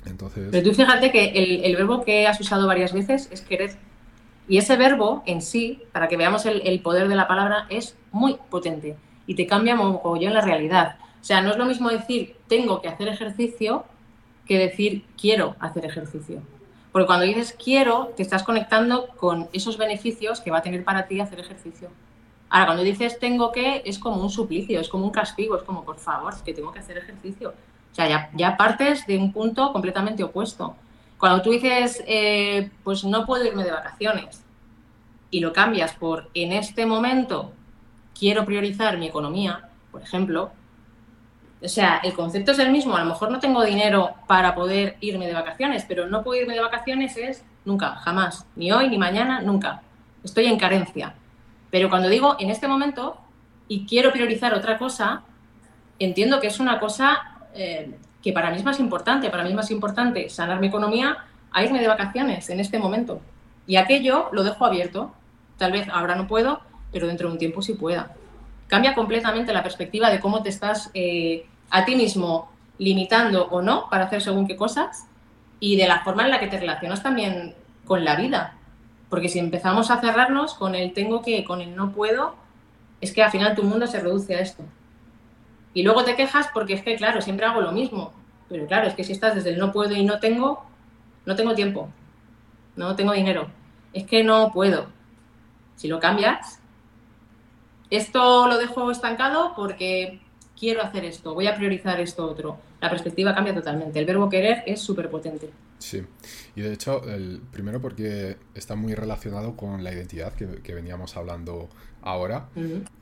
Entonces... 0.06 0.50
Pero 0.52 0.70
tú 0.70 0.76
fíjate 0.76 1.12
que 1.12 1.63
el, 1.65 1.76
verbo 1.76 2.04
que 2.04 2.28
has 2.28 2.39
usado 2.39 2.67
varias 2.67 2.93
veces 2.93 3.28
es 3.32 3.41
querer. 3.41 3.76
Y 4.48 4.58
ese 4.58 4.78
verbo 4.78 5.24
en 5.26 5.42
sí, 5.42 5.84
para 5.92 6.08
que 6.08 6.18
veamos 6.18 6.46
el, 6.46 6.80
poder 6.82 7.08
de 7.08 7.16
la 7.16 7.28
palabra, 7.28 7.66
es 7.70 7.98
muy 8.12 8.38
potente 8.50 8.96
y 9.26 9.36
te 9.36 9.46
cambia 9.46 9.76
yo 9.76 10.28
en 10.28 10.34
la 10.34 10.42
realidad. 10.42 10.98
O 11.22 11.24
sea, 11.24 11.42
no 11.42 11.52
es 11.52 11.58
lo 11.58 11.66
mismo 11.66 11.90
decir 11.90 12.36
tengo 12.48 12.82
que 12.82 12.88
hacer 12.88 13.10
ejercicio 13.10 13.84
que 14.46 14.58
decir 14.58 15.04
quiero 15.20 15.56
hacer 15.60 15.86
ejercicio. 15.86 16.42
Porque 16.94 17.08
cuando 17.08 17.26
dices 17.26 17.56
quiero, 17.62 18.14
te 18.16 18.24
estás 18.24 18.44
conectando 18.44 19.08
con 19.18 19.50
esos 19.52 19.78
beneficios 19.78 20.40
que 20.40 20.52
va 20.52 20.60
a 20.60 20.62
tener 20.62 20.86
para 20.86 21.08
ti 21.08 21.20
hacer 21.20 21.40
ejercicio. 21.40 21.90
Ahora, 22.50 22.68
cuando 22.68 22.84
dices 22.84 23.20
tengo 23.20 23.52
que, 23.52 23.82
es 23.86 24.00
como 24.00 24.22
un 24.22 24.30
suplicio, 24.30 24.80
es 24.80 24.88
como 24.88 25.04
un 25.04 25.12
castigo, 25.12 25.58
es 25.58 25.64
como, 25.64 25.84
por 25.84 25.98
favor, 25.98 26.34
que 26.44 26.54
tengo 26.54 26.72
que 26.72 26.80
hacer 26.80 26.98
ejercicio. 26.98 27.54
O 27.92 27.96
sea, 27.96 28.08
ya, 28.08 28.30
ya 28.34 28.56
partes 28.56 29.06
de 29.06 29.18
un 29.18 29.34
punto 29.34 29.74
completamente 29.74 30.24
opuesto. 30.24 30.76
Cuando 31.18 31.42
tú 31.42 31.52
dices, 31.52 32.04
eh, 32.08 32.70
pues 32.84 33.04
no 33.04 33.26
puedo 33.26 33.46
irme 33.46 33.64
de 33.64 33.72
vacaciones, 33.72 34.44
y 35.30 35.40
lo 35.40 35.54
cambias 35.54 35.94
por 35.94 36.30
en 36.34 36.54
este 36.54 36.86
momento 36.86 37.52
quiero 38.18 38.46
priorizar 38.46 38.98
mi 38.98 39.08
economía, 39.08 39.70
por 39.92 40.02
ejemplo, 40.02 40.52
o 41.62 41.68
sea, 41.68 42.00
el 42.04 42.14
concepto 42.14 42.52
es 42.52 42.60
el 42.60 42.72
mismo. 42.72 42.96
A 42.96 43.00
lo 43.00 43.08
mejor 43.08 43.32
no 43.32 43.40
tengo 43.40 43.64
dinero 43.64 44.14
para 44.28 44.54
poder 44.54 44.98
irme 45.02 45.26
de 45.26 45.34
vacaciones, 45.34 45.86
pero 45.88 46.08
no 46.08 46.24
puedo 46.24 46.42
irme 46.42 46.54
de 46.54 46.62
vacaciones 46.62 47.18
es 47.18 47.44
nunca, 47.66 47.96
jamás. 47.96 48.46
Ni 48.56 48.72
hoy, 48.72 48.90
ni 48.90 48.98
mañana, 48.98 49.42
nunca. 49.42 49.82
Estoy 50.24 50.46
en 50.46 50.60
carencia. 50.60 51.16
Pero 51.72 51.90
cuando 51.90 52.10
digo 52.10 52.36
en 52.40 52.52
este 52.52 52.68
momento 52.68 53.18
y 53.68 53.88
quiero 53.88 54.12
priorizar 54.12 54.54
otra 54.54 54.78
cosa, 54.78 55.24
entiendo 55.98 56.40
que 56.40 56.48
es 56.48 56.60
una 56.60 56.80
cosa 56.80 57.40
eh, 57.56 57.98
que 58.28 58.34
para 58.34 58.52
mí 58.52 58.58
es 58.58 58.63
más 58.63 58.80
importante. 58.80 59.30
Para 59.30 59.44
mí 59.44 59.50
es 59.50 59.56
más 59.56 59.72
importante 59.72 60.30
sanar 60.30 60.60
mi 60.60 60.68
economía 60.68 61.18
a 61.52 61.63
irme 61.63 61.80
de 61.80 61.88
vacaciones 61.88 62.50
en 62.50 62.60
este 62.60 62.78
momento. 62.78 63.22
Y 63.66 63.78
aquello 63.78 64.30
lo 64.32 64.44
dejo 64.44 64.66
abierto. 64.66 65.13
Tal 65.58 65.72
vez 65.72 65.88
ahora 65.90 66.16
no 66.16 66.28
puedo, 66.28 66.62
pero 66.92 67.08
dentro 67.08 67.28
de 67.28 67.34
un 67.34 67.40
tiempo 67.40 67.62
sí 67.62 67.74
pueda 67.74 68.16
cambia 68.68 68.94
completamente 68.94 69.54
la 69.54 69.63
perspectiva 69.63 70.10
de 70.10 70.20
cómo 70.20 70.44
te 70.44 70.50
estás 70.50 70.92
eh, 70.94 71.46
a 71.70 71.86
ti 71.86 71.96
mismo 71.96 72.52
limitando 72.78 73.48
o 73.48 73.62
no 73.62 73.90
para 73.90 74.06
hacer 74.06 74.22
según 74.22 74.48
qué 74.48 74.56
cosas 74.56 75.08
y 75.60 75.78
de 75.78 75.88
la 75.88 76.04
forma 76.04 76.24
en 76.24 76.32
la 76.32 76.40
que 76.40 76.48
te 76.48 76.60
relacionas 76.60 77.02
también 77.02 77.56
con 77.86 78.06
la 78.06 78.16
vida. 78.16 78.56
Porque 79.10 79.30
si 79.30 79.40
empezamos 79.40 79.90
a 79.90 80.00
cerrarnos 80.00 80.54
con 80.54 80.76
el 80.76 80.94
tengo 80.94 81.22
que, 81.22 81.44
con 81.44 81.62
el 81.62 81.76
no 81.76 81.92
puedo, 81.92 82.36
es 83.02 83.13
que 83.13 83.24
al 83.24 83.32
final 83.32 83.56
tu 83.56 83.63
mundo 83.63 83.88
se 83.88 84.00
reduce 84.00 84.36
a 84.36 84.42
esto. 84.42 84.63
Y 85.74 85.84
luego 85.84 86.04
te 86.04 86.16
quejas 86.16 86.48
porque 86.54 86.74
es 86.74 86.84
que, 86.84 86.96
claro, 86.96 87.22
siempre 87.22 87.46
hago 87.46 87.62
lo 87.62 87.72
mismo. 87.72 88.14
Pero 88.50 88.66
claro, 88.68 88.88
es 88.88 88.96
que 88.96 89.04
si 89.04 89.12
estás 89.12 89.36
desde 89.36 89.50
el 89.52 89.60
no 89.60 89.72
puedo 89.72 89.94
y 89.94 90.06
no 90.06 90.20
tengo, 90.20 90.66
no 91.26 91.36
tengo 91.36 91.54
tiempo, 91.54 91.90
no 92.76 92.96
tengo 92.96 93.14
dinero, 93.14 93.50
es 93.94 94.06
que 94.06 94.24
no 94.24 94.52
puedo. 94.54 94.88
Si 95.76 95.88
lo 95.88 96.00
cambias, 96.00 96.60
esto 97.90 98.48
lo 98.48 98.58
dejo 98.58 98.90
estancado 98.90 99.54
porque 99.56 100.22
quiero 100.58 100.82
hacer 100.82 101.06
esto, 101.06 101.34
voy 101.34 101.48
a 101.48 101.56
priorizar 101.56 102.00
esto 102.00 102.26
otro. 102.26 102.58
La 102.82 102.90
perspectiva 102.90 103.34
cambia 103.34 103.54
totalmente. 103.54 104.00
El 104.00 104.06
verbo 104.06 104.30
querer 104.30 104.64
es 104.66 104.82
súper 104.82 105.10
potente. 105.10 105.50
Sí, 105.80 106.04
y 106.56 106.62
de 106.62 106.74
hecho, 106.74 107.04
el 107.08 107.42
primero 107.52 107.80
porque 107.80 108.38
está 108.56 108.76
muy 108.76 108.96
relacionado 108.96 109.56
con 109.56 109.84
la 109.84 109.92
identidad 109.92 110.34
que, 110.34 110.74
veníamos 110.74 111.16
hablando 111.18 111.70
ahora. 112.02 112.50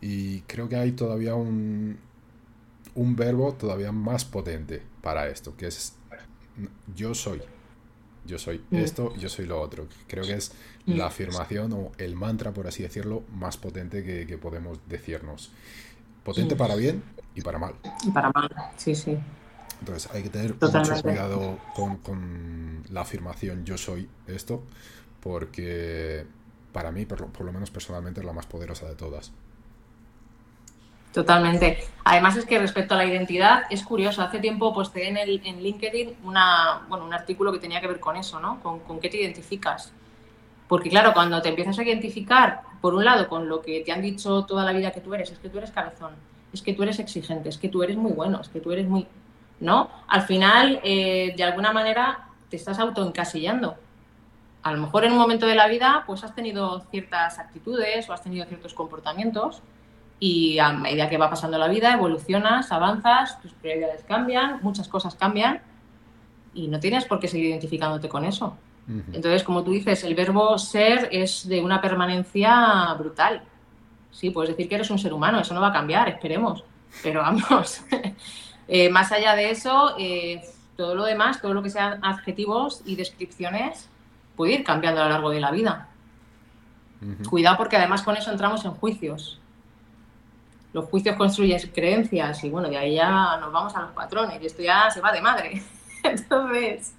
Y 0.01 0.41
creo 0.41 0.67
que 0.67 0.75
hay 0.75 0.91
todavía 0.91 1.35
un, 1.35 1.97
un 2.95 3.15
verbo 3.15 3.53
todavía 3.53 3.91
más 3.91 4.25
potente 4.25 4.81
para 5.01 5.27
esto, 5.27 5.55
que 5.55 5.67
es 5.67 5.95
yo 6.95 7.13
soy. 7.13 7.41
Yo 8.25 8.39
soy 8.39 8.63
esto, 8.71 9.15
yo 9.17 9.29
soy 9.29 9.45
lo 9.45 9.61
otro. 9.61 9.87
Creo 10.07 10.23
que 10.23 10.33
es 10.33 10.51
la 10.87 11.05
afirmación 11.07 11.73
o 11.73 11.91
el 11.99 12.15
mantra, 12.15 12.51
por 12.51 12.65
así 12.65 12.81
decirlo, 12.81 13.23
más 13.31 13.57
potente 13.57 14.03
que, 14.03 14.37
podemos 14.39 14.79
decirnos. 14.87 15.51
Potente 16.23 16.55
para 16.55 16.75
bien 16.75 17.03
y 17.35 17.41
para 17.41 17.59
mal. 17.59 17.75
Y 18.03 18.09
para 18.09 18.31
mal, 18.31 18.49
sí, 18.77 18.95
sí. 18.95 19.15
Entonces 19.79 20.09
hay 20.11 20.23
que 20.23 20.29
tener 20.29 20.55
mucho 20.59 21.03
cuidado 21.03 21.59
con, 21.75 22.83
la 22.89 23.01
afirmación 23.01 23.63
yo 23.63 23.77
soy 23.77 24.09
esto, 24.25 24.63
porque 25.19 26.25
para 26.71 26.91
mí, 26.91 27.05
por 27.05 27.41
lo 27.41 27.51
menos 27.51 27.69
personalmente, 27.69 28.21
es 28.21 28.25
la 28.25 28.33
más 28.33 28.47
poderosa 28.47 28.87
de 28.87 28.95
todas. 28.95 29.33
Totalmente. 31.15 31.77
Además 32.03 32.35
es 32.35 32.45
que 32.45 32.59
respecto 32.59 32.93
a 32.93 32.97
la 32.97 33.05
identidad, 33.05 33.63
es 33.69 33.83
curioso. 33.83 34.21
Hace 34.21 34.39
tiempo 34.39 34.73
posté 34.73 35.07
en, 35.07 35.15
el, 35.15 35.41
en 35.45 35.63
LinkedIn 35.63 36.17
un 36.25 36.35
artículo 36.35 37.53
que 37.53 37.59
tenía 37.59 37.79
que 37.79 37.87
ver 37.87 38.01
con 38.01 38.17
eso, 38.17 38.37
¿no? 38.41 38.61
Con, 38.61 38.81
con 38.81 38.99
qué 38.99 39.07
te 39.07 39.21
identificas. 39.21 39.93
Porque 40.67 40.89
claro, 40.89 41.13
cuando 41.13 41.41
te 41.41 41.47
empiezas 41.47 41.79
a 41.79 41.83
identificar, 41.83 42.63
por 42.81 42.93
un 42.93 43.05
lado, 43.05 43.29
con 43.29 43.47
lo 43.47 43.61
que 43.61 43.79
te 43.79 43.93
han 43.93 44.01
dicho 44.01 44.43
toda 44.43 44.65
la 44.65 44.73
vida 44.73 44.91
que 44.91 44.99
tú 44.99 45.13
eres, 45.13 45.31
es 45.31 45.39
que 45.39 45.47
tú 45.47 45.57
eres 45.57 45.71
cabezón, 45.71 46.11
es 46.51 46.61
que 46.61 46.73
tú 46.73 46.83
eres 46.83 46.99
exigente, 46.99 47.47
es 47.47 47.57
que 47.57 47.69
tú 47.69 47.81
eres 47.81 47.95
muy 47.95 48.11
bueno, 48.11 48.41
es 48.41 48.49
que 48.49 48.59
tú 48.59 48.73
eres 48.73 48.85
muy... 48.85 49.07
¿No? 49.61 49.89
Al 50.09 50.23
final, 50.23 50.81
eh, 50.83 51.33
de 51.37 51.43
alguna 51.45 51.71
manera, 51.71 52.27
te 52.49 52.57
estás 52.57 52.77
autoencasillando. 52.77 53.77
A 54.63 54.73
lo 54.73 54.81
mejor 54.81 55.05
en 55.05 55.13
un 55.13 55.17
momento 55.17 55.45
de 55.45 55.55
la 55.55 55.67
vida, 55.67 56.03
pues 56.05 56.25
has 56.25 56.35
tenido 56.35 56.81
ciertas 56.91 57.39
actitudes 57.39 58.09
o 58.09 58.13
has 58.13 58.21
tenido 58.21 58.45
ciertos 58.47 58.73
comportamientos 58.73 59.61
y 60.19 60.59
a 60.59 60.71
medida 60.71 61.09
que 61.09 61.17
va 61.17 61.29
pasando 61.29 61.57
la 61.57 61.67
vida, 61.67 61.93
evolucionas, 61.93 62.71
avanzas, 62.71 63.41
tus 63.41 63.51
prioridades 63.53 64.03
cambian, 64.03 64.59
muchas 64.61 64.87
cosas 64.87 65.15
cambian 65.15 65.61
y 66.53 66.67
no 66.67 66.79
tienes 66.79 67.05
por 67.05 67.19
qué 67.19 67.27
seguir 67.27 67.49
identificándote 67.49 68.09
con 68.09 68.25
eso. 68.25 68.57
Entonces, 68.87 69.43
como 69.43 69.63
tú 69.63 69.71
dices, 69.71 70.03
el 70.03 70.13
verbo 70.13 70.59
ser 70.59 71.09
es 71.11 71.47
de 71.47 71.59
una 71.59 71.81
permanencia 71.81 72.93
brutal. 72.93 73.41
Sí, 74.11 74.29
puedes 74.29 74.51
decir 74.51 74.69
que 74.69 74.75
eres 74.75 74.91
un 74.91 74.99
ser 74.99 75.11
humano, 75.11 75.39
eso 75.39 75.55
no 75.55 75.61
va 75.61 75.69
a 75.69 75.73
cambiar, 75.73 76.07
esperemos. 76.07 76.63
Pero 77.01 77.21
vamos, 77.21 77.81
eh, 78.67 78.89
más 78.89 79.11
allá 79.11 79.35
de 79.35 79.49
eso, 79.49 79.95
eh, 79.97 80.41
todo 80.77 80.93
lo 80.93 81.03
demás, 81.03 81.41
todo 81.41 81.55
lo 81.55 81.63
que 81.63 81.71
sean 81.71 81.99
adjetivos 82.03 82.83
y 82.85 82.95
descripciones, 82.95 83.89
puede 84.35 84.53
ir 84.53 84.63
cambiando 84.63 85.01
a 85.01 85.05
lo 85.05 85.09
largo 85.09 85.29
de 85.31 85.39
la 85.39 85.51
vida. 85.51 85.89
Cuidado 87.29 87.57
porque 87.57 87.77
además 87.77 88.01
con 88.03 88.15
eso 88.15 88.31
entramos 88.31 88.65
en 88.65 88.71
juicios. 88.71 89.39
Los 90.75 90.89
juicios 90.89 91.15
construyen 91.15 91.57
creencias 91.73 92.43
y 92.43 92.49
bueno, 92.49 92.67
de 92.69 92.75
ahí 92.75 92.95
ya 92.95 93.37
nos 93.39 93.49
vamos 93.53 93.73
a 93.77 93.83
los 93.83 93.91
patrones 93.91 94.41
y 94.41 94.45
esto 94.45 94.61
ya 94.61 94.91
se 94.91 94.99
va 94.99 95.13
de 95.13 95.21
madre. 95.21 95.63
Entonces, 96.03 96.91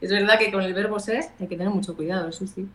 es 0.00 0.10
verdad 0.10 0.38
que 0.38 0.50
con 0.50 0.62
el 0.62 0.72
verbo 0.72 0.98
ser 0.98 1.26
hay 1.38 1.46
que 1.46 1.54
tener 1.58 1.68
mucho 1.68 1.94
cuidado, 1.94 2.32
sí, 2.32 2.46
sí. 2.46 2.66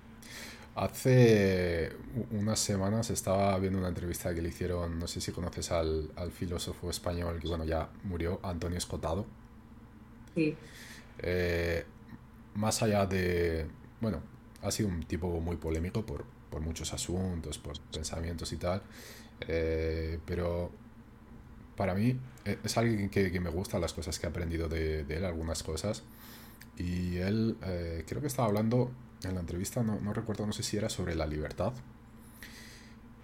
Hace 0.75 1.93
unas 2.29 2.59
semanas 2.59 3.09
estaba 3.09 3.57
viendo 3.57 3.79
una 3.79 3.87
entrevista 3.87 4.31
que 4.35 4.43
le 4.43 4.49
hicieron, 4.49 4.99
no 4.99 5.07
sé 5.07 5.21
si 5.21 5.31
conoces 5.31 5.71
al, 5.71 6.11
filósofo 6.31 6.91
español 6.91 7.39
que 7.39 7.47
bueno 7.47 7.65
ya 7.65 7.89
murió, 8.03 8.39
Antonio 8.43 8.77
Escotado. 8.77 9.25
Sí. 10.35 10.55
Eh, 11.17 11.83
más 12.53 12.83
allá 12.83 13.07
de, 13.07 13.65
bueno, 13.99 14.21
ha 14.61 14.69
sido 14.69 14.89
un 14.89 15.01
tipo 15.01 15.27
muy 15.39 15.55
polémico 15.55 16.05
por, 16.05 16.25
por 16.51 16.61
muchos 16.61 16.93
asuntos, 16.93 17.57
por 17.57 17.79
pensamientos 17.91 18.53
y 18.53 18.57
tal, 18.57 18.83
eh, 19.47 20.19
pero 20.25 20.71
para 21.75 21.95
mí 21.95 22.19
eh, 22.45 22.57
es 22.63 22.77
alguien 22.77 23.09
que, 23.09 23.31
que, 23.31 23.39
me 23.39 23.49
gusta 23.49 23.79
las 23.79 23.93
cosas 23.93 24.19
que 24.19 24.27
he 24.27 24.29
aprendido 24.29 24.67
de, 24.67 25.03
de 25.03 25.17
él, 25.17 25.25
algunas 25.25 25.63
cosas. 25.63 26.03
Y 26.77 27.17
él 27.17 27.57
eh, 27.63 28.03
creo 28.07 28.21
que 28.21 28.27
estaba 28.27 28.47
hablando 28.47 28.91
en 29.23 29.35
la 29.35 29.41
entrevista, 29.41 29.83
no, 29.83 29.99
no, 29.99 30.13
recuerdo, 30.13 30.45
no 30.45 30.53
sé 30.53 30.63
si 30.63 30.77
era 30.77 30.89
sobre 30.89 31.15
la 31.15 31.25
libertad. 31.25 31.73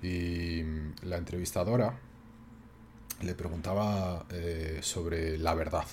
Y 0.01 0.63
la 1.03 1.17
entrevistadora 1.17 1.97
le 3.21 3.35
preguntaba 3.35 4.25
eh, 4.31 4.79
sobre 4.81 5.37
la 5.37 5.53
verdad. 5.55 5.83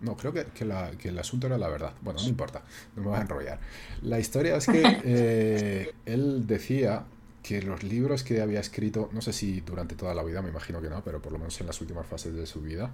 No, 0.00 0.16
creo 0.16 0.32
que, 0.32 0.46
que, 0.46 0.64
la, 0.64 0.92
que, 0.92 1.08
el 1.08 1.18
asunto 1.18 1.46
era 1.46 1.58
la 1.58 1.68
verdad. 1.68 1.92
Bueno, 2.00 2.20
no 2.20 2.28
importa, 2.28 2.62
no 2.96 3.02
me 3.02 3.08
voy 3.08 3.18
a 3.18 3.22
enrollar. 3.22 3.60
La 4.02 4.18
historia 4.18 4.56
es 4.56 4.66
que 4.66 4.82
eh, 5.04 5.94
él 6.06 6.46
decía 6.46 7.04
que 7.42 7.62
los 7.62 7.82
libros 7.82 8.22
que 8.22 8.40
había 8.42 8.60
escrito, 8.60 9.08
no 9.12 9.22
sé 9.22 9.32
si 9.32 9.60
durante 9.60 9.94
toda 9.94 10.14
la 10.14 10.22
vida, 10.22 10.42
me 10.42 10.50
imagino 10.50 10.80
que 10.80 10.90
no, 10.90 11.02
pero 11.02 11.22
por 11.22 11.32
lo 11.32 11.38
menos 11.38 11.58
en 11.60 11.66
las 11.66 11.80
últimas 11.80 12.06
fases 12.06 12.34
de 12.34 12.46
su 12.46 12.60
vida, 12.60 12.90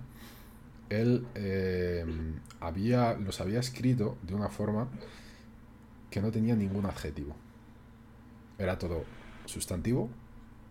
él 0.89 1.27
em, 1.35 2.41
había, 2.61 3.15
los 3.15 3.41
había 3.41 3.59
escrito 3.59 4.17
de 4.23 4.35
una 4.35 4.49
forma 4.49 4.89
que 6.11 6.21
no 6.21 6.31
tenía 6.31 6.55
ningún 6.55 6.87
adjetivo. 6.87 7.35
Era 8.59 8.79
todo 8.79 9.05
sustantivo 9.47 10.09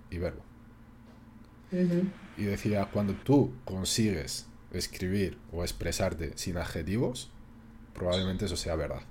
y 0.10 0.18
verbo. 0.18 0.42
Y 2.38 2.44
decía, 2.44 2.90
cuando 2.92 3.14
tú 3.14 3.54
consigues 3.66 4.48
escribir 4.72 5.38
o 5.52 5.64
expresarte 5.64 6.32
sin 6.38 6.58
adjetivos, 6.58 7.32
probablemente 7.94 8.46
eso 8.46 8.56
sea 8.56 8.76
verdad. 8.76 9.02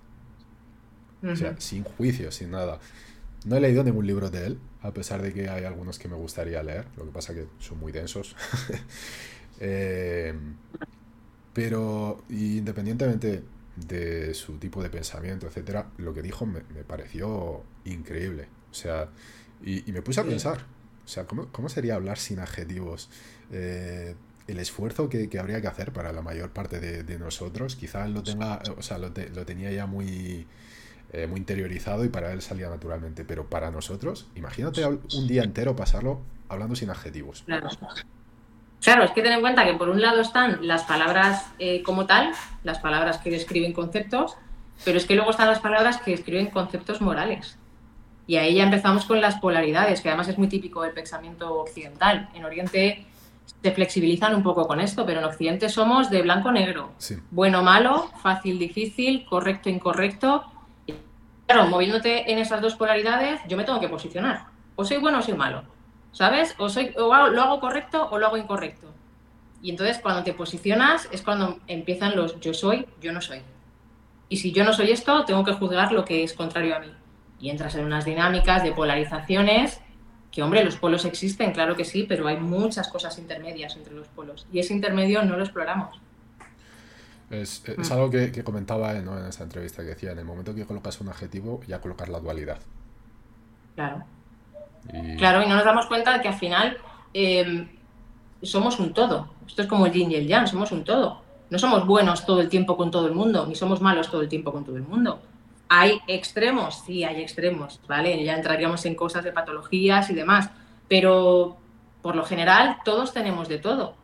O 1.23 1.37
sea, 1.37 1.59
sin 1.59 1.85
juicio, 1.85 2.31
sin 2.31 2.51
nada. 2.51 2.79
No 3.45 3.57
he 3.57 3.61
leído 3.61 3.85
ningún 3.85 4.07
libro 4.07 4.31
de 4.31 4.47
él, 4.47 4.59
a 4.81 4.93
pesar 4.93 5.21
de 5.23 5.33
que 5.33 5.49
hay 5.49 5.65
algunos 5.65 5.99
que 5.99 6.09
me 6.09 6.17
gustaría 6.17 6.63
leer, 6.63 6.87
lo 6.97 7.05
que 7.05 7.11
pasa 7.11 7.35
que 7.35 7.47
son 7.59 7.79
muy 7.79 7.93
densos. 7.93 8.37
Eh, 9.61 10.35
pero 11.53 12.25
independientemente 12.29 13.45
de 13.77 14.35
su 14.35 14.59
tipo 14.59 14.83
de 14.83 14.91
pensamiento, 14.91 15.47
etcétera, 15.47 15.91
lo 15.97 16.13
que 16.13 16.23
dijo 16.23 16.45
me, 16.45 16.61
pareció 16.61 17.63
increíble. 17.85 18.49
O 18.73 18.75
sea, 18.75 19.09
y, 19.65 19.91
me 19.93 20.03
puse 20.03 20.21
a 20.21 20.25
pensar, 20.25 20.67
o 21.05 21.09
sea, 21.09 21.25
¿cómo, 21.27 21.69
sería 21.69 21.95
hablar 21.95 22.19
sin 22.19 22.41
adjetivos? 22.41 23.09
Eh, 23.53 24.17
el 24.47 24.59
esfuerzo 24.59 25.09
que, 25.09 25.29
habría 25.39 25.61
que 25.61 25.69
hacer 25.69 25.93
para 25.93 26.13
la 26.13 26.23
mayor 26.23 26.51
parte 26.51 26.81
de, 26.81 27.19
nosotros, 27.19 27.77
quizás 27.77 28.11
lo 28.11 28.23
tenga, 28.23 28.61
o 28.77 28.83
sea, 28.83 28.99
lo, 28.99 29.13
tenía 29.13 29.71
ya 29.71 29.87
muy, 29.87 30.47
eh, 31.15 31.27
muy 31.27 31.39
interiorizado 31.39 32.05
y 32.05 32.09
para 32.09 32.33
él 32.33 32.43
salía 32.43 32.69
naturalmente, 32.69 33.25
pero 33.25 33.47
para 33.49 33.71
nosotros, 33.71 34.27
imagínate 34.35 34.85
un 34.87 35.27
día 35.27 35.43
entero 35.43 35.77
pasarlo 35.77 36.21
hablando 36.49 36.75
sin 36.77 36.91
adjetivos. 36.91 37.43
Claro. 37.47 37.69
Claro, 38.85 39.05
es 39.05 39.13
que 39.13 39.23
ten 39.23 39.33
en 39.33 39.41
cuenta 39.41 39.65
que 39.65 39.75
por 39.75 39.89
un 39.89 40.03
lado 40.03 40.21
están 40.21 40.67
las 40.67 40.83
palabras 40.83 41.47
eh, 41.59 41.83
como 41.83 42.05
tal, 42.05 42.33
las 42.65 42.81
palabras 42.81 43.19
que 43.19 43.31
describen 43.31 43.73
conceptos, 43.73 44.37
pero 44.85 44.99
es 44.99 45.07
que 45.07 45.15
luego 45.15 45.31
están 45.31 45.49
las 45.49 45.61
palabras 45.61 46.01
que 46.03 46.11
describen 46.11 46.49
conceptos 46.49 47.01
morales. 47.01 47.57
Y 48.27 48.37
ahí 48.37 48.57
ya 48.57 48.65
empezamos 48.65 49.07
con 49.07 49.21
las 49.21 49.37
polaridades, 49.37 50.01
que 50.01 50.09
además 50.09 50.29
es 50.29 50.37
muy 50.37 50.49
típico 50.49 50.83
del 50.83 50.93
pensamiento 50.93 51.61
occidental. 51.61 52.29
En 52.35 52.45
Oriente 52.45 53.07
se 53.63 53.73
flexibilizan 53.73 54.35
un 54.35 54.43
poco 54.43 54.67
con 54.67 54.81
esto, 54.81 55.07
pero 55.07 55.21
en 55.21 55.27
Occidente 55.27 55.69
somos 55.69 56.11
de 56.11 56.23
blanco-negro. 56.23 56.93
Bueno, 57.31 57.63
malo, 57.63 58.11
fácil, 58.23 58.59
difícil, 58.59 59.25
correcto, 59.25 59.71
incorrecto. 59.71 60.45
Y 60.45 60.54
claro, 61.47 61.67
moviéndote 61.67 62.31
en 62.31 62.39
esas 62.39 62.61
dos 62.61 62.75
polaridades, 62.75 63.41
yo 63.49 63.57
me 63.57 63.65
tengo 63.65 63.81
que 63.81 63.89
posicionar. 63.89 64.47
O 64.77 64.85
soy 64.85 64.99
bueno 64.99 65.19
o 65.19 65.23
soy 65.23 65.35
malo. 65.35 65.65
¿Sabes? 66.13 66.55
O, 66.59 66.69
soy, 66.69 66.93
lo 66.97 67.13
hago 67.13 67.61
correcto 67.61 68.09
o 68.11 68.19
lo 68.19 68.27
hago 68.27 68.37
incorrecto. 68.37 68.93
Y 69.63 69.71
entonces 69.71 69.99
cuando 69.99 70.23
te 70.23 70.33
posicionas 70.33 71.09
es 71.11 71.23
cuando 71.23 71.59
empiezan 71.67 72.15
los 72.15 72.39
yo 72.41 72.55
soy, 72.55 72.87
yo 73.01 73.13
no 73.13 73.21
soy. 73.21 73.41
Y 74.29 74.37
si 74.37 74.53
yo 74.53 74.65
no 74.65 74.73
soy 74.73 74.91
esto, 74.91 75.25
tengo 75.25 75.45
que 75.45 75.55
juzgar 75.55 75.93
lo 75.93 76.05
que 76.05 76.23
es 76.23 76.35
contrario 76.35 76.77
a 76.77 76.81
mí. 76.81 76.93
Y 77.41 77.51
entras 77.51 77.75
en 77.75 77.85
unas 77.85 78.05
dinámicas 78.05 78.63
de 78.63 78.73
polarizaciones 78.73 79.81
que 80.35 80.43
hombre, 80.43 80.65
los 80.65 80.75
polos 80.77 81.05
existen, 81.05 81.53
claro 81.53 81.77
que 81.77 81.85
sí, 81.85 82.07
pero 82.09 82.27
hay 82.27 82.37
muchas 82.37 82.89
cosas 82.89 83.17
intermedias 83.21 83.77
entre 83.77 83.95
los 83.95 84.09
polos 84.09 84.49
y 84.53 84.59
ese 84.59 84.75
intermedio 84.75 85.23
no 85.23 85.37
lo 85.37 85.45
exploramos. 85.45 86.01
Es, 87.35 87.63
mm. 87.67 87.93
algo 87.93 88.11
que, 88.11 88.45
comentaba 88.45 88.97
en 88.97 89.09
esa 89.29 89.45
entrevista 89.45 89.83
que 89.83 89.91
decía, 89.91 90.13
en 90.13 90.19
el 90.19 90.25
momento 90.25 90.55
que 90.55 90.65
colocas 90.65 91.01
un 91.01 91.09
adjetivo, 91.09 91.61
ya 91.67 91.81
colocas 91.81 92.09
la 92.09 92.21
dualidad. 92.21 92.59
Claro. 93.75 94.05
Claro, 95.19 95.43
y 95.43 95.49
no 95.49 95.57
nos 95.57 95.65
damos 95.65 95.87
cuenta 95.87 96.13
de 96.13 96.21
que 96.21 96.29
al 96.29 96.35
final 96.35 96.77
em, 97.13 97.69
somos 98.43 98.79
un 98.79 98.93
todo. 98.93 99.31
Esto 99.47 99.63
es 99.63 99.69
como 99.69 99.87
el 99.87 99.93
yin 99.93 100.11
y 100.11 100.17
el 100.17 100.27
yang, 100.27 100.47
somos 100.47 100.73
un 100.73 100.85
todo. 100.85 101.23
No 101.51 101.59
somos 101.59 101.87
buenos 101.87 102.27
todo 102.27 102.41
el 102.41 102.49
tiempo 102.49 102.77
con 102.77 102.91
todo 102.91 103.07
el 103.07 103.15
mundo, 103.15 103.47
ni 103.47 103.55
somos 103.55 103.81
malos 103.81 104.11
todo 104.11 104.23
el 104.23 104.29
tiempo 104.29 104.53
con 104.53 104.65
todo 104.65 104.77
el 104.77 104.83
mundo. 104.83 105.21
Hay 105.69 106.01
extremos, 106.07 106.83
sí, 106.87 107.05
hay 107.05 107.23
extremos, 107.23 107.81
¿vale? 107.89 108.23
Ya 108.25 108.35
entraríamos 108.35 108.85
en 108.85 108.95
cosas 108.95 109.25
de 109.25 109.33
patologías 109.33 110.11
y 110.11 110.15
demás, 110.15 110.51
pero 110.89 111.57
por 112.03 112.17
lo 112.17 112.25
general 112.25 112.79
todos 112.85 113.13
tenemos 113.13 113.49
de 113.49 113.59
todo. 113.59 113.95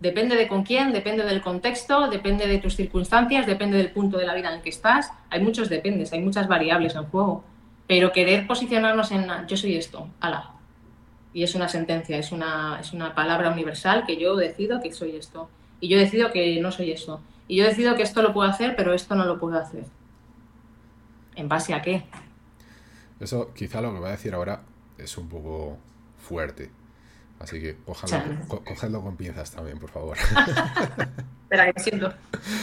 Depende 0.00 0.36
de 0.36 0.46
con 0.46 0.62
quién, 0.62 0.92
depende 0.92 1.24
del 1.24 1.40
contexto, 1.40 2.08
depende 2.08 2.46
de 2.46 2.58
tus 2.58 2.76
circunstancias, 2.76 3.46
depende 3.46 3.76
del 3.78 3.90
punto 3.90 4.16
de 4.16 4.26
la 4.26 4.34
vida 4.34 4.48
en 4.48 4.56
el 4.56 4.62
que 4.62 4.70
estás. 4.70 5.10
Hay 5.28 5.42
muchos 5.42 5.68
dependes, 5.68 6.12
hay 6.12 6.20
muchas 6.20 6.46
variables 6.46 6.94
en 6.94 7.04
juego. 7.04 7.44
Pero 7.88 8.12
querer 8.12 8.46
posicionarnos 8.46 9.10
en 9.10 9.26
yo 9.48 9.56
soy 9.56 9.76
esto, 9.76 10.08
ala. 10.20 10.52
Y 11.32 11.42
es 11.42 11.54
una 11.54 11.68
sentencia, 11.68 12.16
es 12.16 12.30
una, 12.30 12.78
es 12.80 12.92
una 12.92 13.14
palabra 13.14 13.50
universal 13.50 14.04
que 14.06 14.16
yo 14.16 14.36
decido 14.36 14.80
que 14.80 14.92
soy 14.92 15.16
esto. 15.16 15.48
Y 15.80 15.88
yo 15.88 15.98
decido 15.98 16.30
que 16.30 16.60
no 16.60 16.70
soy 16.70 16.92
eso. 16.92 17.20
Y 17.48 17.56
yo 17.56 17.64
decido 17.64 17.96
que 17.96 18.02
esto 18.02 18.22
lo 18.22 18.32
puedo 18.32 18.48
hacer, 18.48 18.76
pero 18.76 18.94
esto 18.94 19.14
no 19.16 19.24
lo 19.24 19.38
puedo 19.38 19.58
hacer. 19.58 19.84
¿En 21.34 21.48
base 21.48 21.74
a 21.74 21.82
qué? 21.82 22.04
Eso, 23.18 23.52
quizá 23.52 23.80
lo 23.80 23.92
que 23.92 23.98
voy 23.98 24.08
a 24.08 24.12
decir 24.12 24.34
ahora 24.34 24.62
es 24.96 25.16
un 25.18 25.28
poco 25.28 25.78
fuerte. 26.18 26.70
Así 27.40 27.60
que 27.60 27.76
cógelo, 28.64 29.02
con 29.02 29.16
pinzas 29.16 29.50
también, 29.50 29.78
por 29.78 29.90
favor. 29.90 30.16
Espera, 31.42 31.72
que 31.72 31.80
siento. 31.80 32.12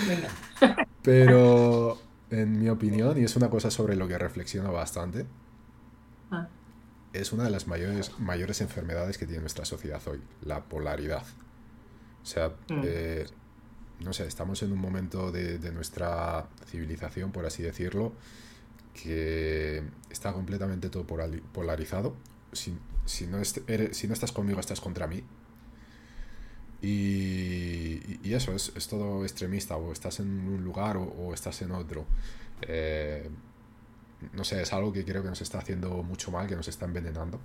Venga. 0.08 0.86
Pero, 1.02 1.98
en 2.30 2.60
mi 2.60 2.70
opinión, 2.70 3.18
y 3.18 3.24
es 3.24 3.36
una 3.36 3.50
cosa 3.50 3.72
sobre 3.72 3.96
lo 3.96 4.08
que 4.08 4.18
reflexiono 4.18 4.74
bastante, 4.74 5.26
ah. 6.32 6.48
es 7.14 7.32
una 7.32 7.46
de 7.46 7.52
las 7.52 7.68
mayores, 7.68 8.20
mayores 8.20 8.60
enfermedades 8.62 9.18
que 9.18 9.26
tiene 9.26 9.42
nuestra 9.42 9.64
sociedad 9.64 10.02
hoy, 10.08 10.22
la 10.42 10.64
polaridad. 10.64 11.24
O 12.22 12.26
sea, 12.26 12.50
mm. 12.50 12.82
eh, 12.84 13.26
no 14.02 14.12
sé, 14.12 14.28
estamos 14.28 14.62
en 14.62 14.74
un 14.74 14.80
momento 14.80 15.32
de, 15.32 15.58
de 15.58 15.72
nuestra 15.72 16.48
civilización, 16.66 17.32
por 17.32 17.46
así 17.46 17.64
decirlo, 17.64 18.12
que 18.94 19.84
está 20.10 20.34
completamente 20.34 20.90
todo 20.90 21.06
polarizado. 21.06 22.16
Si, 22.52 22.78
si, 23.06 23.28
no 23.28 23.44
si 23.44 24.08
no 24.08 24.14
estás 24.14 24.32
conmigo, 24.32 24.60
estás 24.60 24.82
contra 24.82 25.08
mí. 25.08 25.24
Y, 26.82 28.20
y 28.24 28.34
eso, 28.34 28.54
es, 28.54 28.72
es, 28.76 28.88
todo 28.88 29.24
extremista, 29.24 29.76
o 29.76 29.92
estás 29.92 30.20
en 30.20 30.28
un 30.48 30.64
lugar 30.64 30.98
o, 30.98 31.34
estás 31.34 31.62
en 31.62 31.72
otro. 31.72 32.06
Eh, 32.62 33.30
no 34.34 34.44
sé, 34.44 34.62
es 34.62 34.74
algo 34.74 34.94
que 34.94 35.04
creo 35.04 35.24
que 35.24 35.30
nos 35.30 35.42
está 35.42 35.60
haciendo 35.60 36.04
mucho 36.04 36.32
mal, 36.32 36.48
que 36.48 36.56
nos 36.56 36.68
está 36.68 36.86
envenenando. 36.86 37.40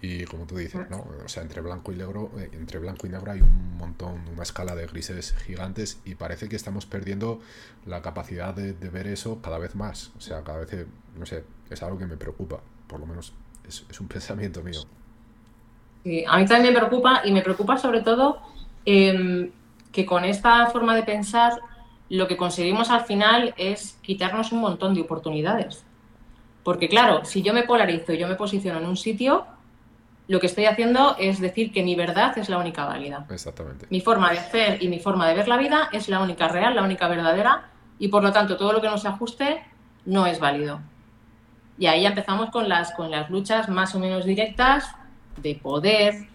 Y 0.00 0.24
como 0.24 0.46
tú 0.46 0.56
dices, 0.56 0.88
¿no? 0.90 1.06
O 1.24 1.28
sea, 1.28 1.42
entre 1.42 1.62
blanco 1.62 1.90
y 1.90 1.96
negro, 1.96 2.30
eh, 2.38 2.50
entre 2.52 2.78
blanco 2.78 3.06
y 3.06 3.10
negro 3.10 3.32
hay 3.32 3.40
un 3.40 3.76
montón, 3.76 4.28
una 4.28 4.42
escala 4.42 4.74
de 4.74 4.86
grises 4.86 5.34
gigantes 5.46 5.98
y 6.04 6.14
parece 6.14 6.48
que 6.48 6.56
estamos 6.56 6.86
perdiendo 6.86 7.40
la 7.86 8.02
capacidad 8.02 8.54
de, 8.54 8.72
ver 8.72 9.06
eso 9.06 9.40
cada 9.40 9.58
vez 9.58 9.74
más. 9.74 10.12
O 10.16 10.20
sea, 10.20 10.44
cada 10.44 10.58
vez, 10.58 10.86
no 11.18 11.24
sé, 11.26 11.44
es 11.70 11.82
algo 11.82 11.98
que 11.98 12.06
me 12.06 12.16
preocupa, 12.16 12.60
por 12.86 13.00
lo 13.00 13.06
menos 13.06 13.32
es, 13.68 14.00
un 14.00 14.08
pensamiento 14.08 14.62
mío. 14.62 14.80
Sí, 16.04 16.24
a 16.26 16.38
mí 16.38 16.46
también 16.46 16.72
me 16.72 16.80
preocupa 16.80 17.22
y 17.24 17.32
me 17.32 17.42
preocupa 17.42 17.76
sobre 17.78 18.00
todo 18.02 18.40
em, 18.84 19.50
que 19.92 20.06
con 20.06 20.24
esta 20.24 20.66
forma 20.68 20.94
de 20.94 21.02
pensar 21.02 21.58
lo 22.08 22.28
que 22.28 22.36
conseguimos 22.36 22.90
al 22.90 23.04
final 23.04 23.54
es 23.56 23.98
quitarnos 24.02 24.52
un 24.52 24.60
montón 24.60 24.94
de 24.94 25.00
oportunidades. 25.00 25.84
Porque 26.62 26.88
claro, 26.88 27.24
si 27.24 27.42
yo 27.42 27.52
me 27.52 27.64
polarizo 27.64 28.12
y 28.12 28.18
yo 28.18 28.28
me 28.28 28.36
posiciono 28.36 28.78
en 28.78 28.86
un 28.86 28.96
sitio, 28.96 29.46
lo 30.28 30.40
que 30.40 30.46
estoy 30.46 30.66
haciendo 30.66 31.16
es 31.18 31.40
decir 31.40 31.72
que 31.72 31.82
mi 31.82 31.94
verdad 31.94 32.36
es 32.38 32.48
la 32.48 32.58
única 32.58 32.84
válida. 32.84 33.26
Exactamente. 33.30 33.86
Mi 33.90 34.00
forma 34.00 34.32
de 34.32 34.38
hacer 34.38 34.82
y 34.82 34.88
mi 34.88 34.98
forma 34.98 35.28
de 35.28 35.34
ver 35.34 35.48
la 35.48 35.56
vida 35.56 35.88
es 35.92 36.08
la 36.08 36.20
única 36.20 36.48
real, 36.48 36.74
la 36.74 36.82
única 36.82 37.08
verdadera, 37.08 37.70
y 37.98 38.08
por 38.08 38.22
lo 38.22 38.32
tanto 38.32 38.56
todo 38.56 38.72
lo 38.72 38.80
que 38.80 38.88
no 38.88 38.98
se 38.98 39.08
ajuste 39.08 39.64
no 40.04 40.26
es 40.26 40.40
válido. 40.40 40.80
Y 41.78 41.86
ahí 41.86 42.06
empezamos 42.06 42.50
con 42.50 42.68
las, 42.68 42.92
con 42.92 43.10
las 43.10 43.30
luchas 43.30 43.68
más 43.68 43.94
o 43.94 43.98
menos 43.98 44.24
directas 44.24 44.94
de 45.36 45.54
poder, 45.54 46.28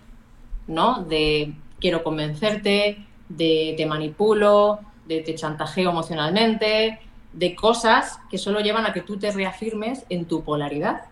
¿no? 0.67 1.03
De 1.03 1.53
quiero 1.79 2.03
convencerte, 2.03 3.05
de 3.27 3.73
te 3.75 3.85
manipulo, 3.85 4.79
de 5.07 5.21
te 5.21 5.35
chantajeo 5.35 5.89
emocionalmente, 5.89 6.99
de 7.33 7.55
cosas 7.55 8.19
que 8.29 8.37
solo 8.37 8.59
llevan 8.59 8.85
a 8.85 8.93
que 8.93 9.01
tú 9.01 9.17
te 9.17 9.31
reafirmes 9.31 10.05
en 10.09 10.25
tu 10.25 10.43
polaridad. 10.43 11.05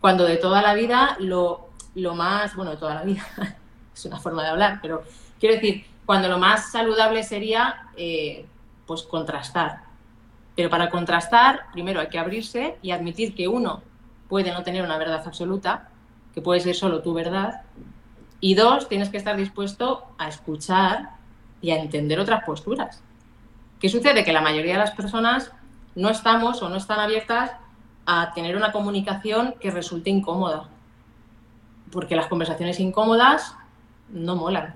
Cuando 0.00 0.24
de 0.24 0.36
toda 0.36 0.62
la 0.62 0.74
vida 0.74 1.16
lo 1.20 1.66
lo 1.96 2.14
más, 2.14 2.54
bueno, 2.54 2.72
de 2.72 2.76
toda 2.76 2.94
la 2.94 3.02
vida, 3.02 3.24
es 3.94 4.04
una 4.04 4.20
forma 4.20 4.42
de 4.42 4.50
hablar, 4.50 4.78
pero 4.80 5.02
quiero 5.40 5.54
decir, 5.56 5.86
cuando 6.04 6.28
lo 6.28 6.38
más 6.38 6.70
saludable 6.70 7.24
sería, 7.24 7.88
eh, 7.96 8.46
pues, 8.86 9.02
contrastar. 9.02 9.85
Pero 10.56 10.70
para 10.70 10.90
contrastar, 10.90 11.66
primero 11.72 12.00
hay 12.00 12.08
que 12.08 12.18
abrirse 12.18 12.78
y 12.82 12.90
admitir 12.90 13.34
que 13.34 13.46
uno 13.46 13.82
puede 14.28 14.52
no 14.52 14.62
tener 14.62 14.82
una 14.82 14.98
verdad 14.98 15.22
absoluta, 15.24 15.90
que 16.34 16.40
puede 16.40 16.60
ser 16.60 16.74
solo 16.74 17.02
tu 17.02 17.14
verdad, 17.14 17.62
y 18.40 18.54
dos, 18.54 18.88
tienes 18.88 19.08
que 19.08 19.16
estar 19.16 19.36
dispuesto 19.36 20.06
a 20.18 20.28
escuchar 20.28 21.10
y 21.60 21.70
a 21.70 21.80
entender 21.80 22.18
otras 22.18 22.44
posturas. 22.44 23.02
¿Qué 23.80 23.88
sucede? 23.88 24.24
Que 24.24 24.32
la 24.32 24.40
mayoría 24.40 24.72
de 24.72 24.78
las 24.78 24.90
personas 24.90 25.52
no 25.94 26.10
estamos 26.10 26.62
o 26.62 26.68
no 26.68 26.76
están 26.76 27.00
abiertas 27.00 27.52
a 28.06 28.32
tener 28.34 28.56
una 28.56 28.72
comunicación 28.72 29.54
que 29.60 29.70
resulte 29.70 30.10
incómoda 30.10 30.68
porque 31.90 32.16
las 32.16 32.26
conversaciones 32.26 32.80
incómodas 32.80 33.54
no 34.10 34.36
molan. 34.36 34.74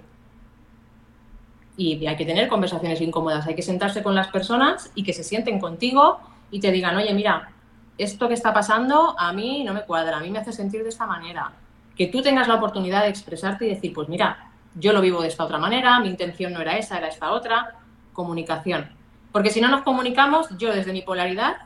Y 1.81 2.07
hay 2.07 2.15
que 2.15 2.27
tener 2.27 2.49
conversaciones 2.49 3.01
incómodas, 3.01 3.47
hay 3.47 3.55
que 3.55 3.63
sentarse 3.63 4.03
con 4.03 4.15
las 4.15 4.29
personas 4.29 4.91
y 4.95 5.03
que 5.03 5.15
se 5.15 5.25
sienten 5.25 5.59
contigo 5.59 6.21
y 6.51 6.61
te 6.61 6.71
digan, 6.73 6.95
oye, 6.95 7.15
mira, 7.15 7.53
esto 7.97 8.29
que 8.29 8.35
está 8.35 8.53
pasando 8.53 9.19
a 9.19 9.33
mí 9.33 9.65
no 9.65 9.73
me 9.73 9.87
cuadra, 9.87 10.19
a 10.19 10.21
mí 10.21 10.29
me 10.29 10.41
hace 10.41 10.53
sentir 10.53 10.83
de 10.83 10.91
esta 10.91 11.07
manera. 11.07 11.53
Que 11.97 12.09
tú 12.09 12.21
tengas 12.21 12.49
la 12.49 12.57
oportunidad 12.57 13.05
de 13.05 13.09
expresarte 13.09 13.65
y 13.65 13.71
decir, 13.71 13.95
pues 13.95 14.11
mira, 14.11 14.51
yo 14.75 14.93
lo 14.93 15.01
vivo 15.01 15.23
de 15.23 15.29
esta 15.29 15.43
otra 15.43 15.57
manera, 15.57 15.99
mi 16.01 16.09
intención 16.09 16.53
no 16.53 16.61
era 16.61 16.77
esa, 16.77 16.99
era 16.99 17.09
esta 17.09 17.33
otra. 17.33 17.77
Comunicación. 18.13 18.91
Porque 19.33 19.49
si 19.49 19.63
no 19.63 19.69
nos 19.69 19.81
comunicamos, 19.81 20.49
yo 20.59 20.75
desde 20.75 20.93
mi 20.93 21.01
polaridad, 21.01 21.57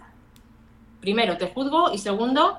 primero 1.00 1.36
te 1.38 1.48
juzgo 1.48 1.92
y 1.92 1.98
segundo, 1.98 2.58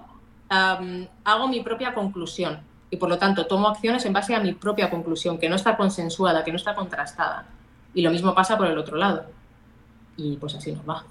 hago 0.49 1.47
mi 1.47 1.61
propia 1.61 1.93
conclusión. 1.93 2.59
Y 2.95 2.97
por 2.97 3.09
lo 3.09 3.17
tanto 3.17 3.45
tomo 3.45 3.67
acciones 3.67 4.05
en 4.05 4.13
base 4.13 4.33
a 4.33 4.39
mi 4.39 4.53
propia 4.53 4.89
conclusión, 4.89 5.37
que 5.37 5.49
no 5.49 5.57
está 5.57 5.75
consensuada, 5.75 6.45
que 6.45 6.51
no 6.51 6.55
está 6.55 6.73
contrastada. 6.73 7.45
Y 7.93 8.01
lo 8.01 8.09
mismo 8.09 8.33
pasa 8.33 8.57
por 8.57 8.67
el 8.67 8.77
otro 8.77 8.95
lado. 8.95 9.25
Y 10.15 10.37
pues 10.37 10.55
así 10.55 10.71
nos 10.71 10.87
va. 10.87 11.03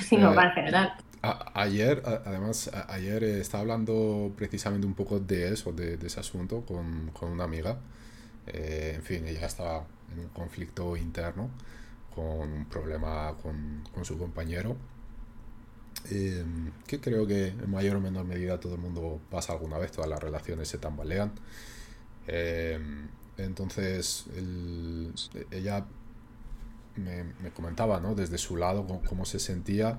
Así 0.00 0.16
nos 0.16 0.36
va 0.36 0.46
en 0.46 0.50
general. 0.50 0.94
ayer, 1.54 2.02
además, 2.26 2.72
ayer 2.88 3.22
estaba 3.22 3.60
hablando 3.60 4.32
precisamente 4.36 4.84
un 4.84 4.94
poco 4.94 5.20
de 5.20 5.52
eso, 5.52 5.70
de, 5.70 5.94
ese 6.04 6.18
asunto, 6.18 6.64
con, 6.66 7.12
con 7.12 7.30
una 7.30 7.44
amiga. 7.44 7.76
Eh, 8.48 8.94
en 8.96 9.02
fin, 9.04 9.28
ella 9.28 9.46
estaba 9.46 9.84
en 10.12 10.18
un 10.18 10.28
conflicto 10.30 10.96
interno, 10.96 11.50
con 12.12 12.52
un 12.52 12.64
problema 12.64 13.36
con, 13.40 13.84
con 13.94 14.04
su 14.04 14.18
compañero. 14.18 14.76
Eh, 16.10 16.44
que 16.86 17.00
creo 17.00 17.26
que 17.26 17.48
en 17.48 17.70
mayor 17.70 17.96
o 17.96 18.00
menor 18.00 18.24
medida 18.24 18.58
todo 18.58 18.74
el 18.74 18.80
mundo 18.80 19.20
pasa 19.30 19.52
alguna 19.52 19.78
vez, 19.78 19.92
todas 19.92 20.08
las 20.08 20.20
relaciones 20.20 20.68
se 20.68 20.78
tambalean. 20.78 21.32
Eh, 22.26 22.78
entonces, 23.36 24.26
ella 25.50 25.86
me, 26.96 27.50
comentaba, 27.54 28.00
¿no? 28.00 28.14
Desde 28.14 28.38
su 28.38 28.56
lado, 28.56 28.86
cómo, 28.86 29.24
se 29.24 29.38
sentía 29.38 29.98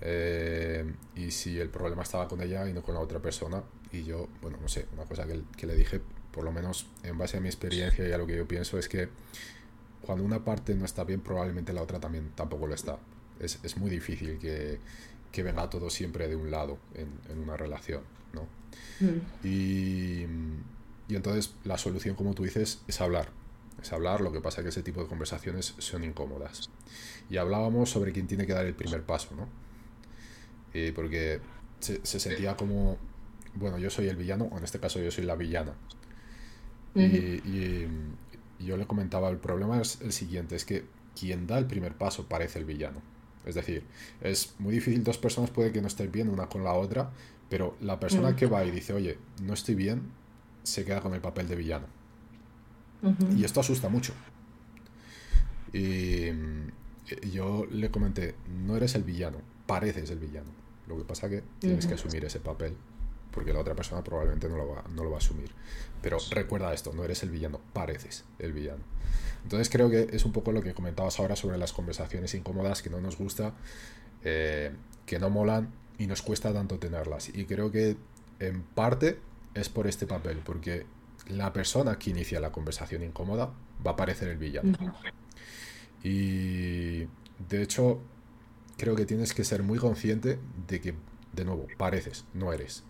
eh, 0.00 0.92
y 1.16 1.30
si 1.30 1.58
el 1.58 1.70
problema 1.70 2.02
estaba 2.02 2.28
con 2.28 2.42
ella 2.42 2.68
y 2.68 2.72
no 2.72 2.82
con 2.82 2.94
la 2.94 3.00
otra 3.00 3.20
persona. 3.20 3.62
Y 3.92 4.04
yo, 4.04 4.28
bueno, 4.42 4.58
no 4.60 4.68
sé, 4.68 4.86
una 4.92 5.04
cosa 5.04 5.26
que, 5.26 5.66
le 5.66 5.74
dije, 5.74 6.00
por 6.32 6.44
lo 6.44 6.52
menos 6.52 6.86
en 7.02 7.16
base 7.16 7.38
a 7.38 7.40
mi 7.40 7.48
experiencia 7.48 8.06
y 8.06 8.12
a 8.12 8.18
lo 8.18 8.26
que 8.26 8.36
yo 8.36 8.46
pienso, 8.46 8.78
es 8.78 8.88
que 8.88 9.08
cuando 10.02 10.24
una 10.24 10.44
parte 10.44 10.74
no 10.74 10.84
está 10.84 11.04
bien, 11.04 11.20
probablemente 11.20 11.72
la 11.72 11.82
otra 11.82 12.00
también 12.00 12.30
tampoco 12.34 12.66
lo 12.66 12.74
está. 12.74 12.98
Es, 13.40 13.60
es 13.62 13.76
muy 13.76 13.90
difícil 13.90 14.38
que, 14.38 14.78
que, 15.32 15.42
venga 15.42 15.70
todo 15.70 15.90
siempre 15.90 16.28
de 16.28 16.36
un 16.36 16.50
lado 16.50 16.78
en, 16.94 17.08
en 17.30 17.38
una 17.38 17.56
relación, 17.56 18.02
¿no? 18.32 18.46
Mm. 19.00 19.46
Y, 19.46 20.26
y 21.08 21.16
entonces 21.16 21.54
la 21.64 21.78
solución, 21.78 22.16
como 22.16 22.34
tú 22.34 22.44
dices, 22.44 22.82
es 22.86 23.00
hablar 23.00 23.30
es 23.82 23.92
hablar, 23.92 24.20
lo 24.20 24.32
que 24.32 24.40
pasa 24.40 24.60
es 24.60 24.64
que 24.64 24.68
ese 24.70 24.82
tipo 24.82 25.02
de 25.02 25.08
conversaciones 25.08 25.74
son 25.78 26.04
incómodas. 26.04 26.70
Y 27.30 27.36
hablábamos 27.36 27.90
sobre 27.90 28.12
quién 28.12 28.26
tiene 28.26 28.46
que 28.46 28.52
dar 28.52 28.66
el 28.66 28.74
primer 28.74 29.02
paso, 29.02 29.34
¿no? 29.36 29.48
Eh, 30.74 30.92
porque 30.94 31.40
se, 31.80 32.00
sentía 32.04 32.56
como, 32.56 32.98
bueno, 33.54 33.78
yo 33.78 33.90
soy 33.90 34.08
el 34.08 34.16
villano, 34.16 34.46
o 34.46 34.58
en 34.58 34.64
este 34.64 34.80
caso 34.80 35.00
yo 35.00 35.10
soy 35.10 35.24
la 35.24 35.36
villana. 35.36 35.74
y, 36.94 37.86
yo 38.60 38.76
le 38.76 38.88
comentaba, 38.88 39.28
el 39.28 39.36
problema 39.36 39.80
es 39.80 40.00
el 40.00 40.12
siguiente, 40.12 40.56
es 40.56 40.64
que 40.64 40.84
quien 41.14 41.46
da 41.46 41.58
el 41.58 41.66
primer 41.66 41.96
paso 41.96 42.26
parece 42.26 42.58
el 42.58 42.64
villano. 42.64 43.00
Es 43.48 43.54
decir, 43.54 43.82
es 44.20 44.54
muy 44.58 44.74
difícil, 44.74 45.02
dos 45.02 45.18
personas 45.18 45.50
puede 45.50 45.72
que 45.72 45.80
no 45.80 45.88
estén 45.88 46.12
bien 46.12 46.28
una 46.28 46.48
con 46.48 46.62
la 46.62 46.74
otra, 46.74 47.10
pero 47.48 47.76
la 47.80 47.98
persona 47.98 48.36
que 48.36 48.46
va 48.46 48.64
y 48.64 48.70
dice, 48.70 48.92
oye, 48.92 49.18
no 49.42 49.54
estoy 49.54 49.74
bien, 49.74 50.02
se 50.62 50.84
queda 50.84 51.00
con 51.00 51.14
el 51.14 51.20
papel 51.20 51.48
de 51.48 51.56
villano. 51.56 51.86
Y 53.36 53.44
esto 53.44 53.60
asusta 53.60 53.88
mucho. 53.88 54.12
Y 55.72 56.28
yo 57.32 57.66
le 57.70 57.90
comenté, 57.90 58.34
no 58.66 58.76
eres 58.76 58.94
el 58.94 59.02
villano, 59.04 59.38
pareces 59.66 60.10
el 60.10 60.18
villano. 60.18 60.50
Lo 60.86 60.96
que 60.96 61.04
pasa 61.04 61.28
que 61.28 61.42
tienes 61.58 61.86
que 61.86 61.94
asumir 61.94 62.24
ese 62.24 62.40
papel, 62.40 62.74
porque 63.32 63.52
la 63.52 63.60
otra 63.60 63.74
persona 63.74 64.02
probablemente 64.02 64.48
no 64.48 64.56
lo, 64.56 64.68
va, 64.68 64.84
no 64.94 65.04
lo 65.04 65.10
va 65.10 65.16
a 65.16 65.18
asumir. 65.18 65.50
Pero 66.02 66.18
recuerda 66.30 66.72
esto, 66.72 66.92
no 66.92 67.04
eres 67.04 67.22
el 67.22 67.30
villano, 67.30 67.60
pareces 67.72 68.24
el 68.38 68.52
villano. 68.52 68.82
Entonces 69.42 69.70
creo 69.70 69.90
que 69.90 70.08
es 70.12 70.24
un 70.24 70.32
poco 70.32 70.52
lo 70.52 70.62
que 70.62 70.74
comentabas 70.74 71.18
ahora 71.20 71.36
sobre 71.36 71.58
las 71.58 71.72
conversaciones 71.72 72.34
incómodas 72.34 72.82
que 72.82 72.90
no 72.90 73.00
nos 73.00 73.16
gusta, 73.16 73.54
eh, 74.24 74.72
que 75.06 75.18
no 75.18 75.30
molan 75.30 75.72
y 75.98 76.06
nos 76.06 76.22
cuesta 76.22 76.52
tanto 76.52 76.78
tenerlas. 76.78 77.28
Y 77.28 77.44
creo 77.46 77.70
que 77.70 77.96
en 78.40 78.62
parte 78.62 79.18
es 79.54 79.68
por 79.68 79.86
este 79.86 80.06
papel, 80.06 80.40
porque 80.44 80.86
la 81.28 81.52
persona 81.52 81.98
que 81.98 82.10
inicia 82.10 82.40
la 82.40 82.52
conversación 82.52 83.02
incómoda 83.02 83.52
va 83.86 83.92
a 83.92 83.96
parecer 83.96 84.28
el 84.28 84.38
villano. 84.38 84.76
Y 86.02 87.06
de 87.48 87.62
hecho, 87.62 88.00
creo 88.76 88.94
que 88.94 89.04
tienes 89.06 89.34
que 89.34 89.44
ser 89.44 89.62
muy 89.62 89.78
consciente 89.78 90.38
de 90.66 90.80
que, 90.80 90.94
de 91.32 91.44
nuevo, 91.44 91.66
pareces, 91.76 92.24
no 92.34 92.52
eres. 92.52 92.84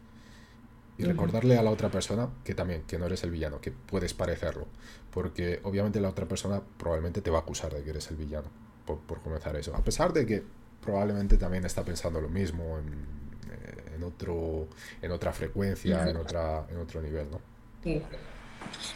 Y 0.99 1.05
recordarle 1.05 1.57
a 1.57 1.63
la 1.63 1.71
otra 1.71 1.91
persona 1.91 2.29
que 2.45 2.55
también, 2.55 2.83
que 2.83 2.99
no 2.99 3.07
eres 3.07 3.23
el 3.23 3.31
villano, 3.31 3.61
que 3.61 3.71
puedes 3.71 4.15
parecerlo. 4.15 4.67
Porque 5.13 5.61
obviamente 5.63 6.01
la 6.01 6.09
otra 6.09 6.27
persona 6.27 6.61
probablemente 6.77 7.23
te 7.23 7.31
va 7.31 7.39
a 7.39 7.41
acusar 7.43 7.73
de 7.73 7.85
que 7.85 7.91
eres 7.91 8.11
el 8.11 8.17
villano, 8.17 8.49
por, 8.85 9.21
comenzar 9.21 9.55
eso. 9.57 9.75
A 9.77 9.85
pesar 9.85 10.13
de 10.13 10.27
que 10.27 10.43
probablemente 10.85 11.37
también 11.37 11.65
está 11.65 11.85
pensando 11.85 12.21
lo 12.21 12.29
mismo 12.29 12.79
en, 12.79 13.07
eh, 13.53 14.05
otro, 14.05 14.67
en 15.01 15.13
otra 15.13 15.33
frecuencia, 15.33 16.09
en, 16.09 16.17
otra, 16.17 16.67
en 16.69 16.79
otro 16.79 17.01
nivel, 17.01 17.29
¿no? 17.31 17.41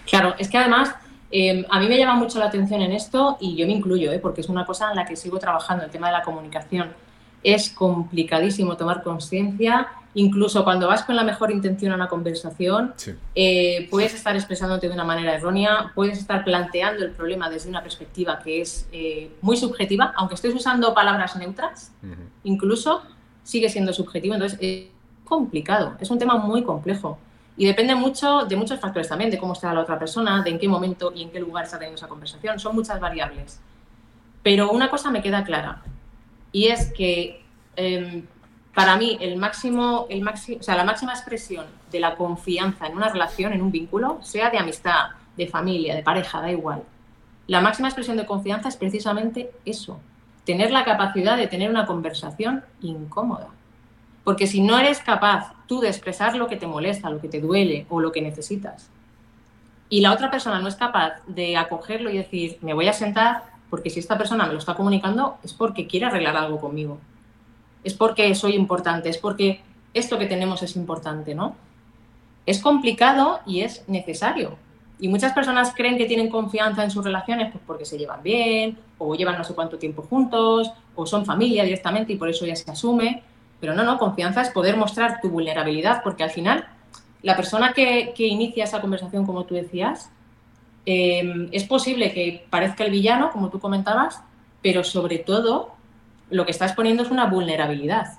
Claro, 0.08 0.34
es 0.38 0.48
que 0.48 0.58
además 0.58 0.94
em, 1.30 1.64
a 1.70 1.78
mí 1.78 1.88
me 1.88 1.96
llama 1.96 2.16
mucho 2.16 2.38
la 2.38 2.46
atención 2.46 2.82
en 2.82 2.92
esto 2.92 3.36
y 3.40 3.56
yo 3.56 3.66
me 3.66 3.72
incluyo, 3.72 4.12
¿eh? 4.12 4.18
porque 4.18 4.40
es 4.40 4.48
una 4.48 4.66
cosa 4.66 4.90
en 4.90 4.96
la 4.96 5.04
que 5.04 5.14
sigo 5.14 5.38
trabajando, 5.38 5.84
el 5.84 5.90
tema 5.90 6.08
de 6.08 6.14
la 6.14 6.22
comunicación. 6.22 6.92
Es 7.42 7.70
complicadísimo 7.70 8.76
tomar 8.76 9.02
conciencia, 9.02 9.88
incluso 10.14 10.64
cuando 10.64 10.88
vas 10.88 11.04
con 11.04 11.16
la 11.16 11.24
mejor 11.24 11.50
intención 11.50 11.92
a 11.92 11.96
una 11.96 12.08
conversación, 12.08 12.94
eh, 13.34 13.88
puedes 13.90 14.14
estar 14.14 14.36
expresándote 14.36 14.88
de 14.88 14.94
una 14.94 15.04
manera 15.04 15.34
errónea, 15.34 15.92
puedes 15.94 16.18
estar 16.18 16.44
planteando 16.44 17.04
el 17.04 17.12
problema 17.12 17.48
desde 17.48 17.68
una 17.68 17.82
perspectiva 17.82 18.38
que 18.38 18.60
es 18.60 18.88
eh, 18.92 19.32
muy 19.40 19.56
subjetiva, 19.56 20.12
aunque 20.16 20.34
estés 20.34 20.54
usando 20.54 20.94
palabras 20.94 21.36
neutras, 21.36 21.92
incluso 22.44 23.02
sigue 23.42 23.68
siendo 23.68 23.92
subjetivo, 23.92 24.34
entonces 24.34 24.58
es 24.60 24.86
complicado, 25.24 25.96
es 26.00 26.10
un 26.10 26.18
tema 26.18 26.36
muy 26.36 26.62
complejo. 26.62 27.18
Y 27.54 27.66
depende 27.66 27.94
mucho 27.94 28.46
de 28.46 28.56
muchos 28.56 28.80
factores 28.80 29.08
también, 29.08 29.30
de 29.30 29.38
cómo 29.38 29.52
está 29.52 29.74
la 29.74 29.80
otra 29.80 29.98
persona, 29.98 30.42
de 30.42 30.50
en 30.50 30.58
qué 30.58 30.68
momento 30.68 31.12
y 31.14 31.22
en 31.22 31.30
qué 31.30 31.38
lugar 31.38 31.64
está 31.64 31.78
teniendo 31.78 31.96
esa 31.96 32.08
conversación. 32.08 32.58
Son 32.58 32.74
muchas 32.74 32.98
variables. 32.98 33.60
Pero 34.42 34.70
una 34.70 34.88
cosa 34.88 35.10
me 35.10 35.22
queda 35.22 35.44
clara, 35.44 35.82
y 36.52 36.68
es 36.68 36.92
que 36.92 37.42
em, 37.76 38.24
para 38.74 38.96
mí 38.96 39.18
el 39.20 39.36
máximo, 39.36 40.06
el 40.08 40.22
máximo, 40.22 40.58
o 40.60 40.62
sea, 40.62 40.76
la 40.76 40.84
máxima 40.84 41.12
expresión 41.12 41.66
de 41.90 42.00
la 42.00 42.16
confianza 42.16 42.86
en 42.86 42.96
una 42.96 43.08
relación, 43.08 43.52
en 43.52 43.62
un 43.62 43.70
vínculo, 43.70 44.18
sea 44.22 44.50
de 44.50 44.58
amistad, 44.58 45.10
de 45.36 45.46
familia, 45.46 45.94
de 45.94 46.02
pareja, 46.02 46.40
da 46.40 46.50
igual. 46.50 46.82
La 47.46 47.60
máxima 47.60 47.88
expresión 47.88 48.16
de 48.16 48.26
confianza 48.26 48.68
es 48.68 48.76
precisamente 48.76 49.50
eso, 49.64 49.98
tener 50.44 50.70
la 50.70 50.84
capacidad 50.84 51.36
de 51.36 51.48
tener 51.48 51.70
una 51.70 51.86
conversación 51.86 52.64
incómoda. 52.80 53.48
Porque 54.24 54.46
si 54.46 54.60
no 54.60 54.78
eres 54.78 55.00
capaz 55.00 55.52
tú 55.66 55.80
de 55.80 55.88
expresar 55.88 56.36
lo 56.36 56.46
que 56.46 56.56
te 56.56 56.66
molesta, 56.66 57.10
lo 57.10 57.20
que 57.20 57.28
te 57.28 57.40
duele 57.40 57.86
o 57.88 58.00
lo 58.00 58.12
que 58.12 58.22
necesitas, 58.22 58.88
y 59.88 60.00
la 60.00 60.12
otra 60.12 60.30
persona 60.30 60.58
no 60.58 60.68
es 60.68 60.76
capaz 60.76 61.20
de 61.26 61.56
acogerlo 61.56 62.08
y 62.08 62.16
decir, 62.16 62.56
me 62.62 62.72
voy 62.72 62.88
a 62.88 62.94
sentar, 62.94 63.51
porque 63.72 63.88
si 63.88 64.00
esta 64.00 64.18
persona 64.18 64.44
me 64.44 64.52
lo 64.52 64.58
está 64.58 64.74
comunicando 64.74 65.38
es 65.42 65.54
porque 65.54 65.86
quiere 65.86 66.04
arreglar 66.04 66.36
algo 66.36 66.60
conmigo. 66.60 66.98
Es 67.82 67.94
porque 67.94 68.34
soy 68.34 68.54
importante, 68.54 69.08
es 69.08 69.16
porque 69.16 69.62
esto 69.94 70.18
que 70.18 70.26
tenemos 70.26 70.62
es 70.62 70.76
importante, 70.76 71.34
¿no? 71.34 71.56
Es 72.44 72.60
complicado 72.60 73.40
y 73.46 73.62
es 73.62 73.88
necesario. 73.88 74.58
Y 75.00 75.08
muchas 75.08 75.32
personas 75.32 75.72
creen 75.74 75.96
que 75.96 76.04
tienen 76.04 76.28
confianza 76.28 76.84
en 76.84 76.90
sus 76.90 77.02
relaciones 77.02 77.50
pues 77.50 77.64
porque 77.66 77.86
se 77.86 77.96
llevan 77.96 78.22
bien, 78.22 78.76
o 78.98 79.14
llevan 79.14 79.38
no 79.38 79.44
sé 79.44 79.54
cuánto 79.54 79.78
tiempo 79.78 80.02
juntos, 80.02 80.70
o 80.94 81.06
son 81.06 81.24
familia 81.24 81.64
directamente 81.64 82.12
y 82.12 82.16
por 82.16 82.28
eso 82.28 82.44
ya 82.44 82.54
se 82.54 82.70
asume. 82.70 83.22
Pero 83.58 83.72
no, 83.72 83.84
no, 83.84 83.98
confianza 83.98 84.42
es 84.42 84.50
poder 84.50 84.76
mostrar 84.76 85.22
tu 85.22 85.30
vulnerabilidad, 85.30 86.02
porque 86.02 86.24
al 86.24 86.30
final 86.30 86.68
la 87.22 87.36
persona 87.36 87.72
que, 87.72 88.12
inicia 88.18 88.64
esa 88.64 88.82
conversación, 88.82 89.24
como 89.24 89.44
tú 89.44 89.54
decías, 89.54 90.10
em, 90.86 91.48
es 91.52 91.64
posible 91.64 92.12
que 92.12 92.44
parezca 92.50 92.84
el 92.84 92.90
villano, 92.90 93.30
como 93.30 93.50
tú 93.50 93.60
comentabas, 93.60 94.22
pero 94.62 94.84
sobre 94.84 95.18
todo 95.18 95.74
lo 96.30 96.44
que 96.44 96.52
estás 96.52 96.72
poniendo 96.72 97.02
es 97.02 97.10
una 97.10 97.26
vulnerabilidad. 97.26 98.18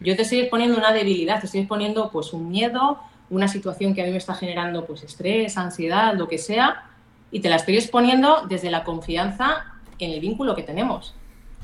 Yo 0.00 0.16
te 0.16 0.22
estoy 0.22 0.40
exponiendo 0.40 0.78
una 0.78 0.92
debilidad, 0.92 1.40
te 1.40 1.46
estoy 1.46 1.60
exponiendo 1.60 2.10
pues 2.10 2.32
un 2.32 2.48
miedo, 2.48 2.98
una 3.28 3.48
situación 3.48 3.94
que 3.94 4.02
a 4.02 4.04
mí 4.04 4.10
me 4.10 4.16
está 4.16 4.34
generando 4.34 4.86
pues 4.86 5.02
estrés, 5.02 5.56
ansiedad, 5.56 6.14
lo 6.14 6.26
que 6.26 6.38
sea, 6.38 6.84
y 7.30 7.40
te 7.40 7.48
la 7.48 7.56
estoy 7.56 7.76
exponiendo 7.76 8.46
desde 8.48 8.70
la 8.70 8.82
confianza 8.82 9.74
en 9.98 10.10
el 10.12 10.20
vínculo 10.20 10.56
que 10.56 10.62
tenemos. 10.62 11.14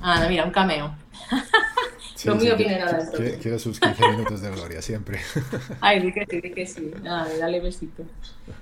Ah, 0.03 0.27
mira, 0.29 0.45
un 0.45 0.51
cameo. 0.51 0.95
lo 2.27 2.37
mío 2.37 2.57
viene 2.57 2.79
nada 2.79 2.99
dentro. 2.99 3.25
Quiero 3.41 3.59
sus 3.59 3.81
15 3.81 4.09
minutos 4.09 4.41
de 4.41 4.51
gloria, 4.51 4.83
siempre. 4.83 5.21
Ay, 5.81 6.01
di 6.01 6.13
que 6.13 6.27
sí, 6.29 6.41
di 6.41 6.51
que 6.53 6.67
sí. 6.67 6.93
dale 7.03 7.61
besito. 7.61 8.05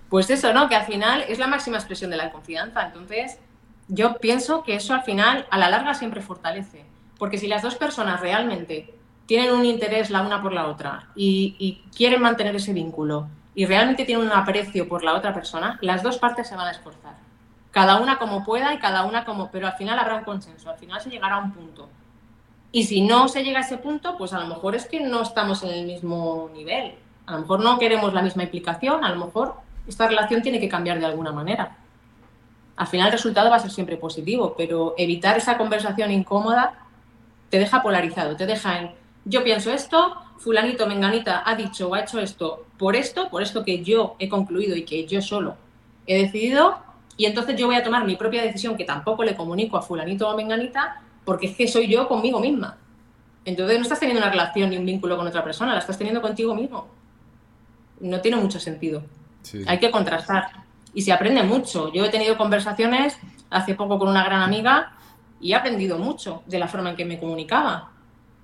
Pues 0.09 0.31
eso, 0.31 0.53
¿no? 0.53 0.69
Que 0.69 0.77
al 0.77 0.87
final 0.87 1.25
es 1.29 1.39
la 1.39 1.47
máxima 1.47 1.77
expresión 1.77 2.11
de 2.11 2.17
la 2.17 2.31
confianza. 2.31 2.87
Entonces, 2.87 3.39
yo 3.89 4.19
pienso 4.19 4.63
que 4.63 4.77
eso 4.77 4.95
al 4.95 5.03
final, 5.03 5.47
a 5.51 5.59
la 5.59 5.69
larga, 5.69 5.95
siempre 5.95 6.21
fortalece. 6.21 6.85
Porque 7.19 7.39
si 7.39 7.47
las 7.47 7.63
dos 7.63 7.77
personas 7.77 8.21
realmente 8.21 8.95
tienen 9.27 9.53
un 9.53 9.65
interés 9.65 10.11
la 10.11 10.23
una 10.23 10.43
por 10.43 10.53
la 10.53 10.67
otra 10.67 11.09
y, 11.15 11.83
quieren 11.97 12.21
mantener 12.21 12.55
ese 12.57 12.73
vínculo 12.73 13.29
y 13.55 13.67
realmente 13.67 14.05
tienen 14.05 14.27
un 14.27 14.33
aprecio 14.33 14.89
por 14.89 15.05
la 15.05 15.15
otra 15.15 15.33
persona, 15.33 15.79
las 15.81 16.03
dos 16.03 16.19
partes 16.19 16.49
se 16.49 16.57
van 16.57 16.67
a 16.67 16.73
esforzar. 16.73 17.15
Cada 17.71 18.01
una 18.01 18.19
como 18.19 18.45
pueda 18.45 18.75
y 18.75 18.79
cada 18.79 19.05
una 19.05 19.25
como, 19.25 19.51
pero 19.51 19.67
al 19.67 19.75
final 19.75 19.99
habrá 19.99 20.17
un 20.17 20.25
consenso, 20.25 20.71
al 20.71 20.79
final 20.79 21.01
se 21.01 21.11
llegará 21.11 21.37
a 21.37 21.39
un 21.41 21.53
punto. 21.53 21.89
Y 22.75 22.83
si 22.83 23.03
no 23.03 23.29
se 23.29 23.45
llega 23.45 23.61
a 23.61 23.63
ese 23.63 23.79
punto, 23.79 24.17
pues 24.19 24.33
a 24.33 24.41
lo 24.41 24.49
mejor 24.49 24.75
es 24.75 24.87
que 24.87 24.99
no 24.99 25.23
estamos 25.23 25.63
en 25.63 25.71
el 25.71 25.87
mismo 25.87 26.51
nivel. 26.53 26.97
A 27.25 27.35
lo 27.35 27.43
mejor 27.43 27.61
no 27.61 27.79
queremos 27.79 28.13
la 28.13 28.21
misma 28.21 28.43
implicación, 28.43 29.05
a 29.05 29.11
lo 29.11 29.27
mejor 29.27 29.55
esta 29.87 30.09
relación 30.09 30.43
tiene 30.43 30.59
que 30.59 30.69
cambiar 30.69 30.99
de 30.99 31.07
alguna 31.07 31.31
manera. 31.31 31.77
Al 32.75 32.89
final 32.89 33.07
el 33.07 33.13
resultado 33.13 33.49
va 33.49 33.57
a 33.57 33.61
ser 33.61 33.71
siempre 33.71 33.97
positivo, 33.97 34.57
pero 34.59 34.97
evitar 34.99 35.37
esa 35.37 35.57
conversación 35.57 36.11
incómoda 36.11 36.75
te 37.49 37.61
deja 37.61 37.81
polarizado, 37.81 38.35
te 38.35 38.45
deja 38.45 38.81
en 38.81 38.91
yo 39.25 39.45
pienso 39.45 39.73
esto, 39.73 40.17
fulanito, 40.39 40.89
menganita 40.89 41.45
ha 41.47 41.55
dicho 41.55 41.89
o 41.89 41.95
ha 41.95 42.01
hecho 42.01 42.19
esto 42.19 42.67
por 42.77 42.97
esto, 42.97 43.31
por 43.31 43.45
esto 43.45 43.65
que 43.65 43.85
yo 43.85 44.17
he 44.19 44.29
concluido 44.29 44.75
y 44.75 44.85
que 44.85 45.07
yo 45.07 45.23
solo 45.23 45.55
he 46.09 46.21
decidido, 46.21 46.79
y 47.17 47.27
entonces 47.27 47.55
yo 47.55 47.67
voy 47.67 47.77
a 47.77 47.85
tomar 47.85 48.05
mi 48.05 48.17
propia 48.17 48.43
decisión 48.43 48.77
que 48.77 48.85
tampoco 48.85 49.23
le 49.23 49.37
comunico 49.37 49.77
a 49.77 49.83
fulanito 49.83 50.29
o 50.29 50.37
menganita, 50.37 51.04
porque 51.25 51.47
es 51.47 51.57
que 51.57 51.69
soy 51.69 51.89
yo 51.89 52.09
conmigo 52.09 52.41
misma. 52.41 52.79
Entonces 53.45 53.77
no 53.77 53.83
estás 53.83 54.01
teniendo 54.01 54.23
una 54.23 54.31
relación 54.31 54.71
ni 54.71 54.77
un 54.77 54.87
vínculo 54.87 55.17
con 55.17 55.27
otra 55.27 55.45
persona, 55.45 55.73
la 55.73 55.81
estás 55.81 55.99
teniendo 55.99 56.23
contigo 56.23 56.55
mismo. 56.55 56.89
No 58.01 58.21
tiene 58.21 58.39
mucho 58.39 58.59
sentido. 58.59 59.03
Hay 59.67 59.79
que 59.79 59.91
contrastar. 59.91 60.51
Y 60.95 61.03
se 61.03 61.13
aprende 61.13 61.43
mucho. 61.43 61.93
Yo 61.93 62.05
he 62.05 62.09
tenido 62.09 62.37
conversaciones 62.37 63.19
hace 63.51 63.75
poco 63.75 63.99
con 63.99 64.09
una 64.09 64.25
gran 64.25 64.43
amiga 64.43 64.93
y 65.41 65.53
he 65.53 65.55
aprendido 65.55 65.99
mucho 65.99 66.43
de 66.47 66.59
la 66.59 66.69
forma 66.69 66.91
en 66.91 66.97
que 66.97 67.05
me 67.05 67.19
comunicaba. 67.19 67.91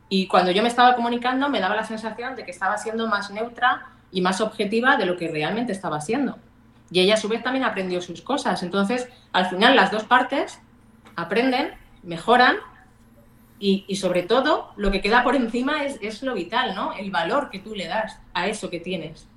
Y 0.08 0.26
cuando 0.26 0.50
yo 0.50 0.62
me 0.62 0.68
estaba 0.68 0.94
comunicando 0.94 1.48
me 1.48 1.60
daba 1.60 1.76
la 1.76 1.84
sensación 1.84 2.36
de 2.36 2.44
que 2.44 2.50
estaba 2.50 2.76
siendo 2.76 3.06
más 3.06 3.30
neutra 3.30 3.86
y 4.12 4.20
más 4.20 4.40
objetiva 4.40 4.96
de 4.96 5.06
lo 5.06 5.16
que 5.16 5.28
realmente 5.28 5.72
estaba 5.72 6.00
siendo. 6.00 6.38
Y 6.90 7.00
ella 7.00 7.14
a 7.14 7.16
su 7.16 7.28
vez 7.28 7.42
también 7.42 7.64
aprendió 7.64 8.00
sus 8.00 8.20
cosas. 8.20 8.62
Entonces, 8.62 9.08
al 9.32 9.46
final 9.46 9.76
las 9.76 9.92
dos 9.92 10.04
partes 10.04 10.60
aprenden, 11.14 11.70
mejoran 12.02 12.56
y, 13.62 13.94
sobre 13.96 14.22
todo 14.22 14.72
lo 14.76 14.90
que 14.90 15.02
queda 15.02 15.22
por 15.22 15.36
encima 15.36 15.84
es, 15.84 15.98
es, 16.00 16.22
lo 16.22 16.32
vital, 16.32 16.74
¿no? 16.74 16.94
El 16.94 17.10
valor 17.10 17.50
que 17.50 17.58
tú 17.58 17.74
le 17.74 17.86
das 17.86 18.18
a 18.32 18.46
eso 18.46 18.70
que 18.70 18.80
tienes. 18.80 19.28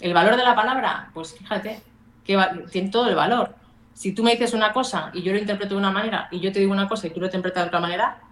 El 0.00 0.14
valor 0.14 0.36
de 0.36 0.42
la 0.42 0.54
palabra, 0.54 1.10
pues 1.12 1.34
fíjate, 1.36 1.82
que 2.24 2.38
tiene 2.72 2.88
todo 2.88 3.10
el 3.10 3.14
valor. 3.14 3.54
Si 3.92 4.12
tú 4.12 4.22
me 4.22 4.30
dices 4.30 4.54
una 4.54 4.72
cosa 4.72 5.10
y 5.12 5.20
yo 5.20 5.32
lo 5.32 5.38
interpreto 5.38 5.74
de 5.74 5.80
una 5.80 5.90
manera 5.90 6.28
y 6.30 6.40
yo 6.40 6.50
te 6.50 6.60
digo 6.60 6.72
una 6.72 6.88
cosa 6.88 7.08
y 7.08 7.10
tú 7.10 7.20
lo 7.20 7.26
interpretas 7.26 7.64
de 7.64 7.68
otra 7.68 7.80
manera, 7.80 8.22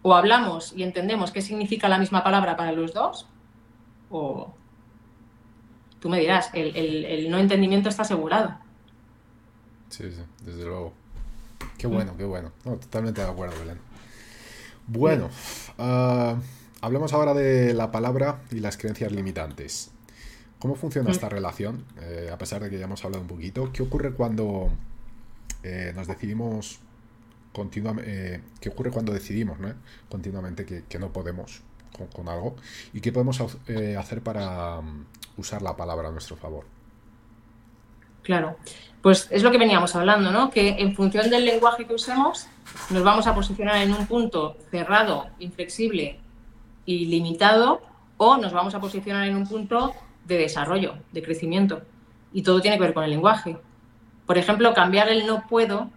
o 0.00 0.14
hablamos 0.14 0.72
y 0.74 0.82
entendemos 0.82 1.30
qué 1.30 1.42
significa 1.42 1.90
la 1.90 1.98
misma 1.98 2.24
palabra 2.24 2.56
para 2.56 2.72
los 2.72 2.94
dos, 2.94 3.26
o 4.10 4.54
tú 6.00 6.08
me 6.08 6.18
dirás, 6.18 6.50
el, 6.54 7.30
no 7.30 7.36
entendimiento 7.36 7.90
está 7.90 8.02
asegurado. 8.02 8.56
Sí, 9.90 10.10
sí, 10.10 10.22
desde 10.42 10.64
luego. 10.64 10.94
Qué 11.76 11.86
bueno, 11.86 12.16
qué 12.16 12.24
bueno. 12.24 12.52
totalmente 12.62 13.20
de 13.20 13.28
acuerdo, 13.28 13.58
Belén. 13.60 13.93
Bueno, 14.86 15.30
uh, 15.78 16.36
hablemos 16.80 17.12
ahora 17.12 17.32
de 17.34 17.72
la 17.74 17.90
palabra 17.90 18.42
y 18.50 18.60
las 18.60 18.76
creencias 18.76 19.12
limitantes. 19.12 19.90
¿Cómo 20.64 20.76
funciona 20.76 21.10
esta 21.10 21.28
relación? 21.28 21.84
Eh, 22.00 22.30
a 22.32 22.38
pesar 22.38 22.62
de 22.62 22.70
que 22.70 22.78
ya 22.78 22.86
hemos 22.86 23.04
hablado 23.04 23.20
un 23.20 23.28
poquito, 23.28 23.70
¿qué 23.70 23.82
ocurre 23.82 24.12
cuando 24.14 24.70
eh, 25.62 25.92
nos 25.94 26.06
decidimos 26.06 26.80
continuamente, 27.52 28.34
eh, 28.36 28.40
qué 28.62 28.70
ocurre 28.70 28.90
cuando 28.90 29.12
decidimos 29.12 29.58
continuamente 30.08 30.64
que, 30.64 30.98
no 30.98 31.12
podemos 31.12 31.60
con, 32.14 32.30
algo 32.30 32.56
y 32.94 33.02
qué 33.02 33.12
podemos 33.12 33.42
hacer 33.42 34.22
para 34.22 34.78
um, 34.78 35.04
usar 35.36 35.60
la 35.60 35.76
palabra 35.76 36.08
a 36.08 36.12
nuestro 36.12 36.36
favor? 36.36 36.64
Claro, 38.22 38.56
pues 39.04 39.28
es 39.30 39.42
lo 39.42 39.50
que 39.50 39.58
veníamos 39.58 39.94
hablando, 39.96 40.30
¿no? 40.32 40.48
Que 40.48 40.76
en 40.78 40.94
función 40.94 41.28
del 41.28 41.44
lenguaje 41.44 41.84
que 41.84 41.92
usemos, 41.92 42.46
nos 42.88 43.02
vamos 43.02 43.26
a 43.26 43.34
posicionar 43.34 43.76
en 43.82 43.92
un 43.92 44.06
punto 44.06 44.56
cerrado, 44.70 45.26
inflexible 45.40 46.18
y 46.86 47.04
limitado, 47.04 47.82
o 48.16 48.38
nos 48.38 48.54
vamos 48.54 48.74
a 48.74 48.80
posicionar 48.80 49.28
en 49.28 49.36
un 49.36 49.46
punto 49.46 49.92
de 50.24 50.38
desarrollo, 50.38 50.94
de 51.12 51.22
crecimiento. 51.22 51.82
Y 52.32 52.44
todo 52.44 52.62
tiene 52.62 52.78
que 52.78 52.82
ver 52.84 52.94
con 52.94 53.04
el 53.04 53.10
lenguaje. 53.10 53.58
Por 54.24 54.38
ejemplo, 54.38 54.72
cambiar 54.72 55.10
el 55.10 55.26
no 55.26 55.46
puedo 55.50 55.90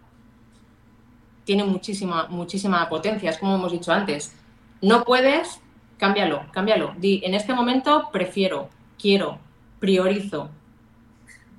tiene 1.45 1.63
muchísima, 1.63 2.27
muchísima 2.27 2.89
potencia, 2.89 3.29
es 3.29 3.37
como 3.37 3.55
hemos 3.55 3.71
dicho 3.71 3.93
antes. 3.93 4.35
No 4.81 5.05
puedes, 5.05 5.61
cámbialo, 5.97 6.41
cámbialo. 6.51 6.93
Di, 6.97 7.21
en 7.23 7.35
este 7.35 7.53
momento 7.53 8.09
prefiero, 8.11 8.67
quiero, 8.99 9.39
priorizo. 9.79 10.49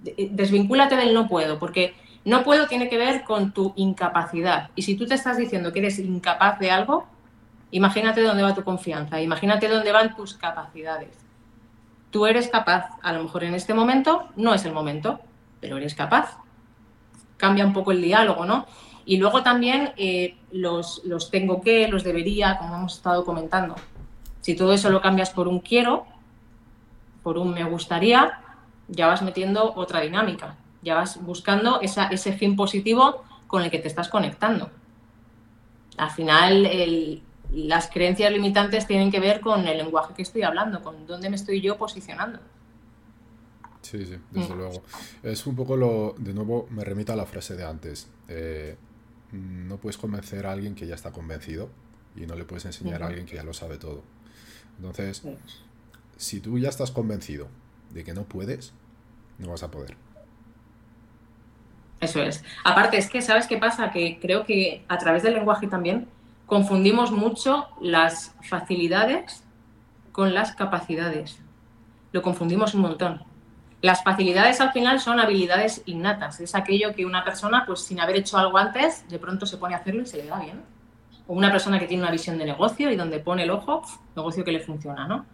Desvincúlate 0.03 0.96
del 0.96 1.14
no 1.14 1.28
puedo, 1.28 1.59
porque 1.59 1.94
no 2.24 2.44
puedo 2.44 2.66
tiene 2.66 2.88
que 2.88 2.99
ver 2.99 3.24
con 3.24 3.53
tu 3.53 3.72
incapacidad. 3.76 4.70
Y 4.74 4.82
si 4.82 4.96
tú 4.96 5.07
te 5.07 5.14
estás 5.14 5.36
diciendo 5.36 5.72
que 5.72 5.80
eres 5.80 5.99
incapaz 5.99 6.59
de 6.59 6.70
algo, 6.70 7.07
imagínate 7.70 8.22
dónde 8.22 8.42
va 8.42 8.55
tu 8.55 8.64
confianza, 8.64 9.20
imagínate 9.20 9.68
dónde 9.68 9.92
van 9.92 10.14
tus 10.14 10.34
capacidades 10.34 11.28
tú 12.11 12.26
eres 12.26 12.49
capaz, 12.49 12.90
a 13.03 13.12
lo 13.12 13.22
mejor 13.22 13.44
en 13.44 13.55
este 13.55 13.74
momento 13.74 14.28
no 14.36 14.55
es 14.55 14.64
el 14.64 14.72
momento, 14.72 15.20
pero 15.61 15.76
eres 15.76 15.94
capaz. 15.94 16.38
Cambia 17.36 17.66
un 17.66 17.72
poco 17.72 17.92
el 17.92 18.03
diálogo, 18.03 18.44
¿no? 18.44 18.66
Y 19.05 19.18
luego 19.18 19.42
también 19.42 19.92
eh, 19.96 20.36
los, 20.53 21.03
los 21.05 21.30
tengo 21.30 21.61
que, 21.61 21.88
los 21.88 22.05
debería, 22.05 22.59
como 22.59 22.74
hemos 22.74 22.96
estado 22.96 23.24
comentando. 23.24 23.74
Si 24.40 24.55
todo 24.55 24.72
eso 24.72 24.90
lo 24.90 25.01
cambias 25.01 25.30
por 25.30 25.49
un 25.49 25.61
quiero, 25.61 26.07
por 27.22 27.38
un 27.38 27.53
me 27.53 27.64
gustaría, 27.64 28.40
ya 28.89 29.07
vas 29.07 29.22
metiendo 29.22 29.74
otra 29.74 30.01
dinámica, 30.01 30.57
ya 30.82 30.95
vas 30.95 31.22
buscando 31.22 31.80
esa, 31.80 32.09
ese 32.09 32.32
fin 32.32 32.57
positivo 32.57 33.24
con 33.47 33.62
el 33.62 33.70
que 33.70 33.78
te 33.78 33.89
estás 33.89 34.09
conectando. 34.09 34.70
Al 35.97 36.11
final, 36.11 36.66
el, 36.66 37.22
las 37.53 37.89
creencias 37.89 38.32
limitantes 38.32 38.86
tienen 38.86 39.11
que 39.11 39.20
ver 39.20 39.41
con 39.41 39.66
el 39.66 39.78
lenguaje 39.78 40.14
que 40.14 40.22
estoy 40.22 40.43
hablando, 40.43 40.82
con 40.82 41.07
dónde 41.07 41.30
me 41.30 41.36
estoy 41.36 41.61
yo 41.61 41.76
posicionando. 41.76 42.41
Sí, 43.82 44.05
sí, 44.05 44.18
desde 44.30 44.55
mm. 44.55 44.59
luego. 44.59 44.82
Es 45.22 45.47
un 45.47 45.57
poco 45.57 45.76
lo, 45.76 46.14
de 46.18 46.34
nuevo, 46.34 46.66
me 46.70 46.84
remito 46.84 47.12
a 47.12 47.16
la 47.16 47.26
frase 47.26 47.57
de 47.57 47.64
antes. 47.64 48.09
Eh, 48.28 48.76
no 49.32 49.78
puedes 49.78 49.97
convencer 49.97 50.47
a 50.47 50.53
alguien 50.53 50.74
que 50.74 50.86
ya 50.86 50.95
está 50.95 51.12
convencido 51.12 51.70
y 52.16 52.26
no 52.26 52.34
le 52.34 52.45
puedes 52.45 52.64
enseñar 52.64 53.03
a 53.03 53.07
alguien 53.07 53.26
que 53.26 53.36
ya 53.36 53.45
lo 53.45 53.55
sabe 53.55 53.78
todo. 53.78 54.03
Entonces, 54.78 55.22
si 56.16 56.41
tú 56.41 56.59
ya 56.59 56.68
estás 56.68 56.91
convencido 56.91 57.49
de 57.93 58.05
que 58.05 58.12
no 58.12 58.24
puedes, 58.24 58.72
no 59.39 59.51
vas 59.51 59.62
a 59.62 59.70
poder. 59.70 59.97
Eso 62.01 62.22
es. 62.22 62.45
Aparte, 62.64 62.97
es 62.97 63.09
que, 63.09 63.22
¿sabes 63.22 63.47
qué 63.47 63.57
pasa? 63.57 63.91
Que 63.91 64.18
creo 64.20 64.45
que 64.45 64.84
a 64.89 64.99
través 64.99 65.22
del 65.22 65.34
lenguaje 65.34 65.66
también 65.66 66.09
confundimos 66.47 67.11
mucho 67.11 67.68
las 67.80 68.34
facilidades 68.43 69.45
con 70.12 70.34
las 70.34 70.55
capacidades. 70.55 71.41
Lo 72.12 72.22
confundimos 72.22 72.74
un 72.74 72.82
montón. 72.82 73.22
Las 73.82 74.03
facilidades 74.03 74.61
al 74.61 74.72
final 74.72 74.99
son 74.99 75.20
habilidades 75.20 75.82
innatas. 75.86 76.41
Es 76.41 76.55
aquello 76.55 76.95
que 76.95 77.07
una 77.07 77.24
persona, 77.24 77.64
pues 77.66 77.80
sin 77.80 78.01
haber 78.01 78.16
hecho 78.16 78.39
algo 78.39 78.59
antes, 78.59 79.09
de 79.09 79.18
pronto 79.18 79.47
se 79.47 79.57
pone 79.57 79.74
a 79.74 79.78
hacerlo 79.78 80.03
y 80.03 80.07
se 80.07 80.16
le 80.16 80.26
da 80.26 80.41
bien. 80.41 80.62
O 81.28 81.34
una 81.34 81.53
persona 81.53 81.78
que 81.78 81.86
tiene 81.86 82.03
una 82.03 82.11
visión 82.11 82.39
de 82.39 82.45
negocio 82.45 82.91
y 82.91 82.97
donde 82.97 83.20
pone 83.20 83.45
el 83.45 83.51
ojo, 83.51 83.82
negocio 84.16 84.45
que 84.45 84.53
le 84.53 84.61
funciona, 84.61 85.07
¿no? 85.07 85.26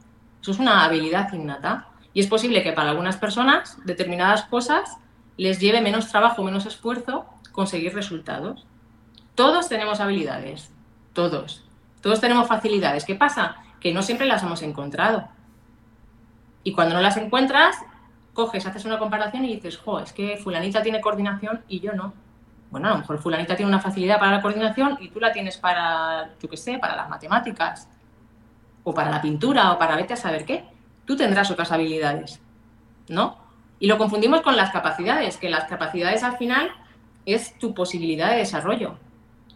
Eso 0.42 0.50
es 0.50 0.58
una 0.58 0.84
habilidad 0.84 1.32
innata. 1.32 1.88
Y 2.14 2.20
es 2.20 2.28
posible 2.28 2.62
que 2.62 2.72
para 2.72 2.90
algunas 2.90 3.16
personas 3.16 3.76
determinadas 3.84 4.44
cosas 4.44 4.96
les 5.36 5.58
lleve 5.58 5.80
menos 5.80 6.08
trabajo, 6.08 6.42
menos 6.44 6.64
esfuerzo 6.64 7.26
conseguir 7.52 7.94
resultados. 7.94 8.66
Todos 9.34 9.68
tenemos 9.68 10.00
habilidades, 10.00 10.72
todos. 11.12 11.64
Todos 12.00 12.20
tenemos 12.20 12.46
facilidades. 12.46 13.04
¿Qué 13.04 13.16
pasa? 13.16 13.56
Que 13.80 13.92
no 13.92 14.02
siempre 14.02 14.26
las 14.26 14.42
hemos 14.44 14.62
encontrado. 14.62 15.28
Y 16.62 16.72
cuando 16.72 16.94
no 16.94 17.00
las 17.00 17.16
encuentras, 17.16 17.76
coges, 18.32 18.64
haces 18.64 18.84
una 18.84 18.98
comparación 18.98 19.44
y 19.44 19.54
dices, 19.54 19.76
jo, 19.76 19.98
es 19.98 20.12
que 20.12 20.36
fulanita 20.36 20.82
tiene 20.82 21.00
coordinación 21.00 21.62
y 21.68 21.80
yo 21.80 21.92
no. 21.92 22.14
Bueno, 22.70 22.88
a 22.88 22.90
lo 22.92 22.98
mejor 22.98 23.18
fulanita 23.18 23.56
tiene 23.56 23.68
una 23.68 23.80
facilidad 23.80 24.18
para 24.18 24.32
la 24.32 24.42
coordinación 24.42 24.98
y 25.00 25.08
tú 25.08 25.20
la 25.20 25.32
tienes 25.32 25.58
para, 25.58 26.30
yo 26.40 26.48
qué 26.48 26.56
sé, 26.56 26.78
para 26.78 26.96
las 26.96 27.08
matemáticas, 27.08 27.88
o 28.82 28.92
para 28.92 29.10
la 29.10 29.22
pintura, 29.22 29.72
o 29.72 29.78
para 29.78 29.96
vete 29.96 30.14
a 30.14 30.16
saber 30.16 30.44
qué. 30.44 30.64
Tú 31.04 31.16
tendrás 31.16 31.50
otras 31.50 31.72
habilidades, 31.72 32.40
¿no? 33.08 33.38
Y 33.78 33.86
lo 33.86 33.98
confundimos 33.98 34.42
con 34.42 34.56
las 34.56 34.70
capacidades, 34.70 35.36
que 35.36 35.50
las 35.50 35.64
capacidades 35.64 36.22
al 36.22 36.36
final 36.38 36.70
es 37.26 37.58
tu 37.58 37.74
posibilidad 37.74 38.30
de 38.30 38.38
desarrollo 38.38 38.96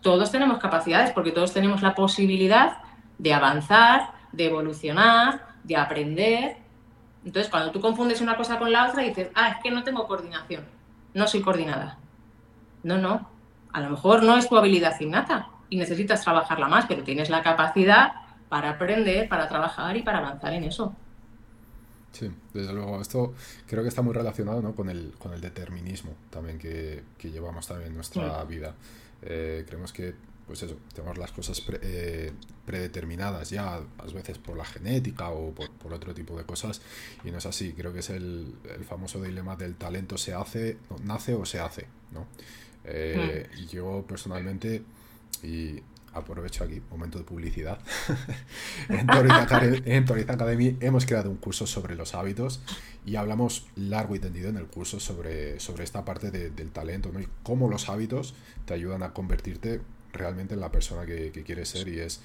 todos 0.01 0.31
tenemos 0.31 0.59
capacidades 0.59 1.11
porque 1.11 1.33
todos 1.33 1.53
tenemos 1.53 1.83
la 1.83 1.95
posibilidad 1.95 2.79
de 3.19 3.35
avanzar, 3.35 4.13
de 4.33 4.47
evolucionar, 4.47 5.47
de 5.65 5.77
aprender. 5.77 6.57
Entonces, 7.25 7.51
cuando 7.51 7.73
tú 7.73 7.81
confundes 7.81 8.21
una 8.21 8.37
cosa 8.37 8.59
con 8.59 8.71
la 8.71 8.89
otra, 8.89 9.03
dices, 9.03 9.31
ah, 9.35 9.49
es 9.49 9.57
que 9.63 9.71
no 9.71 9.83
tengo 9.83 10.07
coordinación, 10.07 10.65
no 11.15 11.27
soy 11.27 11.43
coordinada. 11.43 11.99
No, 12.85 12.97
no, 12.97 13.29
a 13.73 13.81
lo 13.81 13.91
mejor 13.91 14.23
no 14.23 14.37
es 14.37 14.49
tu 14.49 14.57
habilidad 14.57 14.99
innata 15.01 15.49
y 15.69 15.77
necesitas 15.77 16.23
trabajarla 16.23 16.69
más, 16.69 16.87
pero 16.87 17.03
tienes 17.03 17.29
la 17.29 17.43
capacidad 17.43 18.13
para 18.49 18.71
aprender, 18.71 19.29
para 19.29 19.49
trabajar 19.49 19.97
y 19.97 20.03
para 20.03 20.19
avanzar 20.19 20.53
en 20.55 20.65
eso. 20.65 20.95
Sí, 22.13 22.31
desde 22.55 22.73
luego. 22.73 23.01
Esto 23.01 23.35
creo 23.67 23.83
que 23.83 23.89
está 23.89 24.03
muy 24.03 24.15
relacionado 24.15 24.61
¿no? 24.63 24.75
con, 24.75 24.89
el, 24.89 25.15
con 25.19 25.33
el 25.33 25.41
determinismo 25.41 26.15
también 26.31 26.59
que, 26.59 27.03
que 27.19 27.31
llevamos 27.31 27.67
también 27.67 27.91
en 27.91 27.95
nuestra 27.95 28.43
vida. 28.45 28.75
Eh, 29.23 29.65
creemos 29.67 29.93
que, 29.93 30.15
pues 30.47 30.63
eso, 30.63 30.79
tenemos 30.95 31.19
las 31.19 31.33
cosas 31.33 31.63
eh, 31.83 32.33
predeterminadas 32.65 33.51
ya, 33.51 33.75
a 33.77 34.07
veces 34.15 34.39
por 34.39 34.57
la 34.57 34.65
genética 34.65 35.31
o 35.31 35.53
por, 35.53 35.71
por, 35.73 35.93
otro 35.93 36.15
tipo 36.15 36.37
de 36.37 36.45
cosas, 36.45 36.81
y 37.25 37.31
no 37.31 37.39
es 37.39 37.47
así. 37.47 37.73
Creo 37.73 37.93
que 37.93 38.01
es 38.01 38.11
el, 38.11 38.55
el 38.75 38.85
famoso 38.85 39.23
dilema 39.23 39.57
del 39.57 39.77
talento 39.77 40.17
se 40.17 40.35
hace, 40.35 40.79
nace 41.05 41.35
o 41.35 41.45
se 41.45 41.61
hace, 41.61 41.87
¿no? 42.13 42.27
Eh, 42.85 43.49
mm. 43.53 43.67
Yo 43.67 44.05
personalmente, 44.09 44.83
y 45.43 45.83
aprovecho 46.13 46.65
aquí, 46.65 46.81
momento 46.91 47.19
de 47.19 47.25
publicidad. 47.25 47.79
en, 48.89 49.07
Toriz 50.05 50.29
Academy, 50.29 50.77
hemos 50.81 51.07
creado 51.07 51.31
un 51.31 51.37
curso 51.37 51.67
sobre 51.67 51.95
los 51.95 52.15
hábitos 52.15 52.61
y 53.05 53.17
hablamos 53.17 53.67
largo 53.77 54.15
y 54.15 54.19
tendido 54.19 54.49
en 54.49 54.57
el 54.57 54.67
curso 54.67 55.01
sobre, 55.01 55.61
sobre 55.61 55.85
esta 55.85 56.05
parte 56.05 56.31
del 56.31 56.71
talento 56.71 57.11
¿no? 57.13 57.21
y 57.21 57.29
cómo 57.43 57.69
los 57.69 57.89
hábitos 57.89 58.35
te 58.65 58.75
ayudan 58.75 59.03
a 59.03 59.13
convertirte 59.13 59.81
realmente 60.13 60.55
en 60.55 60.61
la 60.61 60.71
persona 60.71 61.07
que, 61.07 61.31
quieres 61.45 61.69
ser 61.69 61.89
y 61.89 62.01
es, 62.01 62.21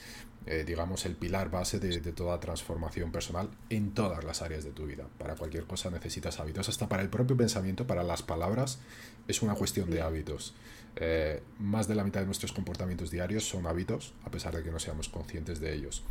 eh, 0.46 0.64
digamos, 0.66 1.06
el 1.06 1.16
pilar 1.16 1.52
base 1.52 1.80
de, 1.80 2.00
de, 2.00 2.12
toda 2.12 2.40
transformación 2.40 3.12
personal 3.12 3.50
en 3.70 3.94
todas 3.94 4.24
las 4.24 4.42
áreas 4.42 4.64
de 4.64 4.72
tu 4.72 4.86
vida. 4.86 5.06
Para 5.18 5.36
cualquier 5.36 5.66
cosa 5.66 5.90
necesitas 5.90 6.40
hábitos, 6.40 6.70
hasta 6.70 6.88
para 6.88 7.04
el 7.04 7.10
propio 7.10 7.38
pensamiento, 7.38 7.86
para 7.86 8.04
las 8.04 8.24
palabras, 8.24 8.80
es 9.28 9.42
una 9.42 9.56
cuestión 9.56 9.90
de 9.90 10.02
hábitos. 10.02 10.54
Eh, 10.96 11.42
más 11.60 11.88
de 11.88 11.96
la 11.96 12.04
mitad 12.04 12.20
de 12.20 12.28
nuestros 12.28 12.52
comportamientos 12.52 13.10
diarios 13.10 13.48
son 13.48 13.66
hábitos, 13.66 14.14
a 14.24 14.32
pesar 14.32 14.56
de 14.56 14.64
que 14.64 14.72
no 14.72 14.80
seamos 14.80 15.10
conscientes 15.10 15.60
de 15.60 15.74
ellos. 15.74 16.04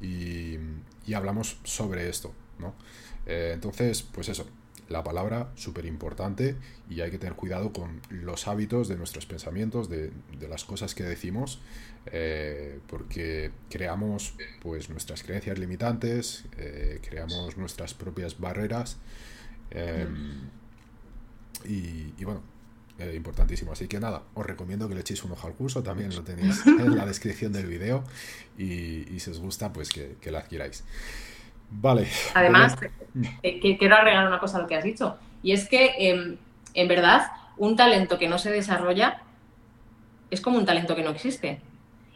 Y, 0.00 0.58
hablamos 1.14 1.58
sobre 1.64 2.08
esto, 2.08 2.32
¿no? 2.58 2.74
Eh, 3.26 3.52
entonces, 3.54 4.02
pues 4.02 4.28
eso, 4.28 4.46
la 4.88 5.02
palabra 5.02 5.50
súper 5.54 5.86
importante 5.86 6.56
y 6.90 7.00
hay 7.00 7.10
que 7.10 7.18
tener 7.18 7.34
cuidado 7.34 7.72
con 7.72 8.02
los 8.10 8.46
hábitos 8.46 8.88
de 8.88 8.96
nuestros 8.96 9.24
pensamientos, 9.24 9.88
de, 9.88 10.12
las 10.48 10.64
cosas 10.64 10.94
que 10.94 11.02
decimos, 11.02 11.60
eh, 12.06 12.80
porque 12.88 13.52
creamos 13.70 14.34
pues 14.60 14.90
nuestras 14.90 15.22
creencias 15.22 15.58
limitantes, 15.58 16.44
creamos 17.08 17.56
nuestras 17.56 17.94
propias 17.94 18.38
barreras 18.38 18.98
y, 21.64 22.12
y 22.18 22.24
bueno, 22.24 22.42
eh, 22.98 23.12
importantísimo. 23.14 23.72
Así 23.72 23.88
que 23.88 24.00
nada, 24.00 24.22
os 24.32 24.46
recomiendo 24.46 24.88
que 24.88 24.94
le 24.94 25.00
echéis 25.00 25.22
un 25.22 25.32
ojo 25.32 25.46
al 25.46 25.52
curso, 25.52 25.82
también 25.82 26.14
lo 26.14 26.22
tenéis 26.22 26.66
en 26.66 26.96
la 26.96 27.04
descripción 27.04 27.52
del 27.52 27.66
video 27.66 28.02
y, 28.56 29.20
si 29.20 29.30
os 29.30 29.38
gusta, 29.38 29.70
pues 29.70 29.90
que, 29.90 30.16
que 30.18 30.30
lo 30.30 30.38
adquiráis. 30.38 30.82
Vale. 31.70 32.08
Además, 32.32 32.74
eh, 33.42 33.76
quiero 33.78 33.96
agregar 33.96 34.26
una 34.26 34.38
cosa 34.38 34.56
a 34.56 34.62
lo 34.62 34.66
que 34.66 34.76
has 34.76 34.84
dicho, 34.84 35.18
y 35.42 35.52
es 35.52 35.68
que 35.68 35.94
em, 35.98 36.36
en 36.72 36.88
verdad 36.88 37.30
un 37.58 37.76
talento 37.76 38.18
que 38.18 38.28
no 38.28 38.38
se 38.38 38.50
desarrolla 38.50 39.20
es 40.30 40.40
como 40.40 40.56
un 40.56 40.64
talento 40.64 40.96
que 40.96 41.02
no 41.02 41.10
existe. 41.10 41.60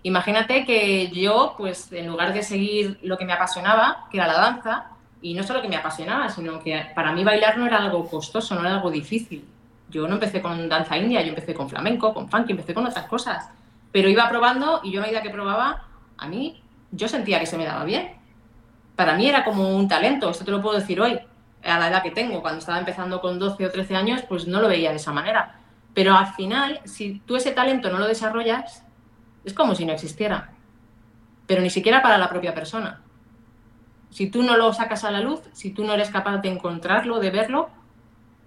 Imagínate 0.02 0.64
que 0.64 1.08
yo, 1.08 1.54
pues 1.58 1.92
en 1.92 2.06
lugar 2.06 2.32
de 2.32 2.42
seguir 2.42 2.98
lo 3.02 3.18
que 3.18 3.26
me 3.26 3.34
apasionaba, 3.34 4.06
que 4.10 4.16
era 4.16 4.26
la 4.26 4.34
danza, 4.34 4.86
y 5.20 5.34
no 5.34 5.42
solo 5.42 5.60
que 5.60 5.68
me 5.68 5.76
apasionaba, 5.76 6.30
sino 6.30 6.62
que 6.62 6.86
para 6.94 7.12
mí 7.12 7.22
bailar 7.22 7.58
no 7.58 7.66
era 7.66 7.76
algo 7.76 8.08
costoso, 8.08 8.54
no 8.54 8.62
era 8.62 8.76
algo 8.76 8.90
difícil 8.90 9.44
yo 9.90 10.06
no 10.08 10.14
empecé 10.14 10.40
con 10.40 10.68
danza 10.68 10.96
india, 10.96 11.20
yo 11.20 11.28
empecé 11.28 11.52
con 11.52 11.68
flamenco, 11.68 12.14
con 12.14 12.28
funk, 12.28 12.48
empecé 12.50 12.72
con 12.72 12.86
otras 12.86 13.06
cosas. 13.06 13.50
Pero 13.92 14.08
iba 14.08 14.28
probando 14.28 14.80
y 14.82 14.92
yo 14.92 15.00
a 15.00 15.04
medida 15.04 15.22
que 15.22 15.30
probaba, 15.30 15.86
a 16.16 16.28
mí 16.28 16.62
yo 16.92 17.08
sentía 17.08 17.40
que 17.40 17.46
se 17.46 17.58
me 17.58 17.64
daba 17.64 17.84
bien. 17.84 18.16
Para 18.96 19.16
mí 19.16 19.28
era 19.28 19.44
como 19.44 19.76
un 19.76 19.88
talento, 19.88 20.30
esto 20.30 20.44
te 20.44 20.50
lo 20.50 20.62
puedo 20.62 20.78
decir 20.78 21.00
hoy, 21.00 21.18
a 21.64 21.78
la 21.78 21.88
edad 21.88 22.02
que 22.02 22.10
tengo. 22.10 22.40
Cuando 22.40 22.60
estaba 22.60 22.78
empezando 22.78 23.20
con 23.20 23.38
12 23.38 23.66
o 23.66 23.70
13 23.70 23.96
años, 23.96 24.22
pues 24.28 24.46
no 24.46 24.60
lo 24.60 24.68
veía 24.68 24.90
de 24.90 24.96
esa 24.96 25.12
manera. 25.12 25.60
Pero 25.94 26.14
al 26.14 26.28
final, 26.34 26.80
si 26.84 27.20
tú 27.20 27.36
ese 27.36 27.50
talento 27.50 27.90
no 27.90 27.98
lo 27.98 28.06
desarrollas, 28.06 28.84
es 29.44 29.54
como 29.54 29.74
si 29.74 29.84
no 29.84 29.92
existiera. 29.92 30.52
Pero 31.46 31.62
ni 31.62 31.70
siquiera 31.70 32.02
para 32.02 32.18
la 32.18 32.28
propia 32.28 32.54
persona. 32.54 33.02
Si 34.10 34.30
tú 34.30 34.42
no 34.42 34.56
lo 34.56 34.72
sacas 34.72 35.04
a 35.04 35.10
la 35.10 35.20
luz, 35.20 35.40
si 35.52 35.70
tú 35.72 35.84
no 35.84 35.94
eres 35.94 36.10
capaz 36.10 36.38
de 36.38 36.48
encontrarlo, 36.48 37.20
de 37.20 37.30
verlo, 37.30 37.70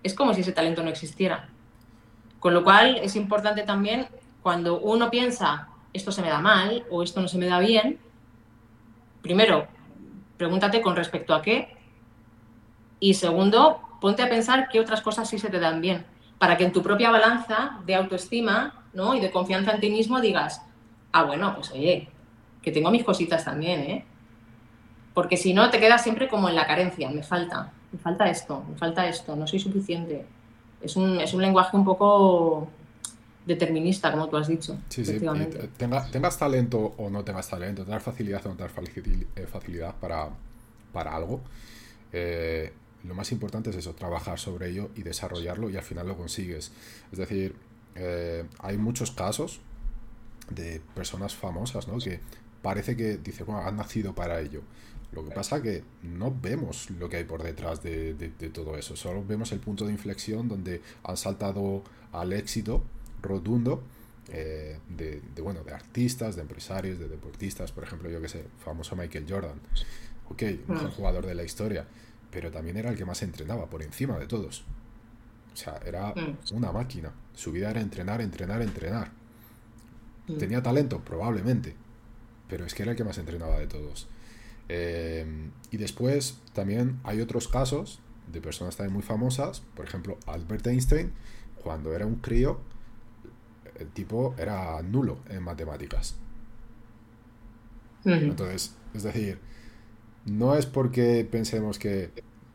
es 0.03 0.13
como 0.13 0.33
si 0.33 0.41
ese 0.41 0.51
talento 0.51 0.83
no 0.83 0.89
existiera. 0.89 1.49
Con 2.39 2.53
lo 2.53 2.63
cual 2.63 2.97
es 2.97 3.15
importante 3.15 3.63
también 3.63 4.07
cuando 4.41 4.79
uno 4.79 5.09
piensa 5.09 5.69
esto 5.93 6.11
se 6.11 6.21
me 6.21 6.29
da 6.29 6.39
mal 6.39 6.85
o 6.89 7.03
esto 7.03 7.21
no 7.21 7.27
se 7.27 7.37
me 7.37 7.45
da 7.45 7.59
bien, 7.59 7.99
primero, 9.21 9.67
pregúntate 10.37 10.81
con 10.81 10.95
respecto 10.95 11.33
a 11.33 11.41
qué 11.41 11.77
y 12.99 13.13
segundo, 13.13 13.81
ponte 14.01 14.23
a 14.23 14.29
pensar 14.29 14.69
qué 14.69 14.79
otras 14.79 15.01
cosas 15.01 15.29
sí 15.29 15.37
se 15.37 15.49
te 15.49 15.59
dan 15.59 15.81
bien, 15.81 16.05
para 16.37 16.57
que 16.57 16.65
en 16.65 16.73
tu 16.73 16.81
propia 16.81 17.11
balanza 17.11 17.79
de 17.85 17.95
autoestima 17.95 18.83
¿no? 18.93 19.15
y 19.15 19.19
de 19.19 19.31
confianza 19.31 19.71
en 19.71 19.79
ti 19.79 19.89
mismo 19.89 20.19
digas, 20.19 20.61
ah, 21.11 21.23
bueno, 21.23 21.53
pues 21.55 21.71
oye, 21.71 22.09
que 22.61 22.71
tengo 22.71 22.91
mis 22.91 23.03
cositas 23.03 23.45
también, 23.45 23.79
¿eh? 23.81 24.05
Porque 25.13 25.37
si 25.37 25.53
no, 25.53 25.69
te 25.69 25.79
quedas 25.79 26.01
siempre 26.01 26.27
como 26.27 26.49
en 26.49 26.55
la 26.55 26.65
carencia, 26.65 27.09
me 27.09 27.21
falta 27.21 27.71
me 27.93 27.99
falta 27.99 28.29
esto, 28.29 28.65
me 28.69 28.75
falta 28.75 29.07
esto, 29.07 29.35
no 29.35 29.47
soy 29.47 29.59
suficiente. 29.59 30.25
Es 30.81 30.95
un, 30.97 31.19
es 31.19 31.33
un 31.33 31.41
lenguaje 31.41 31.77
un 31.77 31.85
poco 31.85 32.67
determinista, 33.45 34.11
como 34.11 34.27
tú 34.27 34.37
has 34.37 34.47
dicho. 34.47 34.77
Sí, 34.89 35.05
sí. 35.05 35.21
tengas 35.77 36.37
talento 36.37 36.93
o 36.97 37.09
no 37.09 37.23
tengas 37.23 37.47
talento, 37.49 37.85
tener 37.85 38.01
facilidad 38.01 38.45
o 38.45 38.49
no 38.49 38.55
tener 38.55 38.71
eh, 39.35 39.47
facilidad 39.47 39.95
para, 39.95 40.29
para 40.91 41.15
algo, 41.15 41.41
eh, 42.11 42.73
lo 43.03 43.13
más 43.15 43.31
importante 43.31 43.69
es 43.69 43.75
eso, 43.75 43.93
trabajar 43.93 44.39
sobre 44.39 44.69
ello 44.69 44.89
y 44.95 45.03
desarrollarlo 45.03 45.69
y 45.69 45.75
al 45.75 45.83
final 45.83 46.07
lo 46.07 46.17
consigues. 46.17 46.71
Es 47.11 47.17
decir, 47.17 47.55
eh, 47.95 48.45
hay 48.59 48.77
muchos 48.77 49.11
casos 49.11 49.59
de 50.49 50.81
personas 50.95 51.35
famosas, 51.35 51.87
¿no? 51.87 51.97
Que 51.97 52.19
parece 52.61 52.95
que 52.95 53.17
dice, 53.17 53.43
bueno, 53.43 53.61
han 53.61 53.75
nacido 53.75 54.13
para 54.15 54.39
ello. 54.39 54.61
Lo 55.13 55.23
que 55.23 55.31
pasa 55.31 55.57
es 55.57 55.63
que 55.63 55.83
no 56.01 56.35
vemos 56.41 56.89
lo 56.91 57.07
que 57.09 57.17
hay 57.17 57.23
por 57.23 57.43
detrás 57.43 57.83
de, 57.83 58.13
todo 58.53 58.77
eso, 58.77 58.95
solo 58.95 59.23
vemos 59.25 59.51
el 59.51 59.59
punto 59.59 59.85
de 59.85 59.91
inflexión 59.91 60.47
donde 60.47 60.81
han 61.03 61.17
saltado 61.17 61.83
al 62.11 62.33
éxito 62.33 62.83
rotundo 63.21 63.83
eh, 64.29 64.79
de, 64.89 65.21
bueno, 65.41 65.63
de 65.63 65.73
artistas, 65.73 66.35
de 66.35 66.41
empresarios, 66.41 66.97
de 66.99 67.07
deportistas, 67.07 67.71
por 67.71 67.83
ejemplo, 67.83 68.09
yo 68.09 68.21
que 68.21 68.29
sé, 68.29 68.45
famoso 68.63 68.95
Michael 68.95 69.25
Jordan, 69.29 69.59
ok, 70.29 70.43
mm. 70.67 70.75
jugador 70.95 71.25
de 71.25 71.35
la 71.35 71.43
historia, 71.43 71.85
pero 72.31 72.49
también 72.49 72.77
era 72.77 72.89
el 72.89 72.97
que 72.97 73.05
más 73.05 73.21
entrenaba 73.21 73.69
por 73.69 73.83
encima 73.83 74.17
de 74.17 74.25
todos. 74.25 74.63
O 75.53 75.55
sea, 75.55 75.79
era 75.85 76.09
mm. 76.09 76.55
una 76.55 76.71
máquina. 76.71 77.11
Su 77.35 77.51
vida 77.51 77.69
era 77.69 77.81
entrenar, 77.81 78.21
entrenar, 78.21 78.61
entrenar. 78.61 79.11
Mm. 80.27 80.37
¿Tenía 80.37 80.63
talento? 80.63 80.99
Probablemente. 80.99 81.75
Pero 82.49 82.65
es 82.65 82.73
que 82.73 82.83
era 82.83 82.91
el 82.91 82.97
que 82.97 83.03
más 83.03 83.17
entrenaba 83.19 83.59
de 83.59 83.67
todos. 83.67 84.07
Eh, 84.75 85.23
y 85.69 85.77
después 85.77 86.39
también 86.53 86.99
hay 87.03 87.21
otros 87.21 87.47
casos 87.47 87.99
de 88.31 88.41
personas 88.41 88.75
también 88.75 88.93
muy 88.93 89.03
famosas, 89.03 89.61
por 89.75 89.85
ejemplo 89.85 90.17
Albert 90.25 90.65
Einstein, 90.65 91.11
cuando 91.61 91.93
era 91.93 92.07
un 92.07 92.15
crío, 92.15 92.59
el 93.75 93.89
tipo 93.89 94.33
era 94.35 94.81
nulo 94.81 95.19
en 95.29 95.43
matemáticas. 95.43 96.15
Entonces, 98.03 98.75
es 98.95 99.03
decir, 99.03 99.37
no 100.25 100.55
es 100.55 100.65
porque 100.65 101.25
pensemos 101.29 101.77
que, 101.77 102.09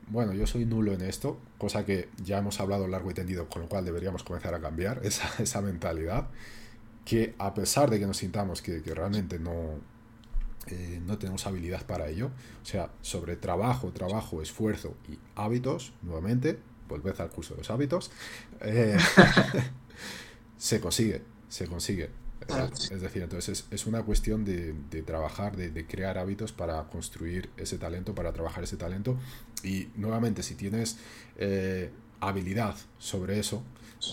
bueno, 0.08 0.32
yo 0.34 0.48
soy 0.48 0.64
nulo 0.64 0.92
en 0.92 1.02
esto, 1.02 1.38
cosa 1.56 1.84
que 1.84 2.08
ya 2.24 2.38
hemos 2.38 2.58
hablado 2.58 2.88
largo 2.88 3.12
y 3.12 3.14
tendido, 3.14 3.48
con 3.48 3.62
lo 3.62 3.68
cual 3.68 3.84
deberíamos 3.84 4.24
comenzar 4.24 4.54
a 4.54 4.60
cambiar 4.60 5.00
esa, 5.04 5.30
esa 5.40 5.62
mentalidad, 5.62 6.30
que 7.04 7.36
a 7.38 7.54
pesar 7.54 7.90
de 7.90 8.00
que 8.00 8.06
nos 8.06 8.16
sintamos 8.16 8.60
que 8.60 8.80
realmente 8.80 9.38
no, 9.38 9.78
eh, 10.70 11.00
no 11.06 11.18
tenemos 11.18 11.46
habilidad 11.46 11.84
para 11.86 12.08
ello. 12.08 12.30
O 12.62 12.66
sea, 12.66 12.90
sobre 13.02 13.36
trabajo, 13.36 13.92
trabajo, 13.92 14.42
esfuerzo 14.42 14.94
y 15.08 15.18
hábitos, 15.34 15.92
nuevamente, 16.02 16.58
volved 16.88 17.20
al 17.20 17.30
curso 17.30 17.54
de 17.54 17.58
los 17.58 17.70
hábitos, 17.70 18.10
eh, 18.60 18.96
se 20.56 20.80
consigue, 20.80 21.22
se 21.48 21.66
consigue. 21.66 22.10
Es 22.90 23.02
decir, 23.02 23.22
entonces 23.22 23.66
es, 23.70 23.86
una 23.86 24.02
cuestión 24.04 24.44
de, 24.44 24.74
trabajar, 25.04 25.56
de, 25.56 25.86
crear 25.86 26.16
hábitos 26.16 26.52
para 26.52 26.82
construir 26.84 27.50
ese 27.58 27.76
talento, 27.76 28.14
para 28.14 28.32
trabajar 28.32 28.64
ese 28.64 28.76
talento. 28.76 29.18
Y 29.62 29.88
nuevamente, 29.96 30.42
si 30.42 30.54
tienes 30.54 30.96
eh, 31.36 31.90
habilidad 32.20 32.74
sobre 32.98 33.38
eso, 33.38 33.62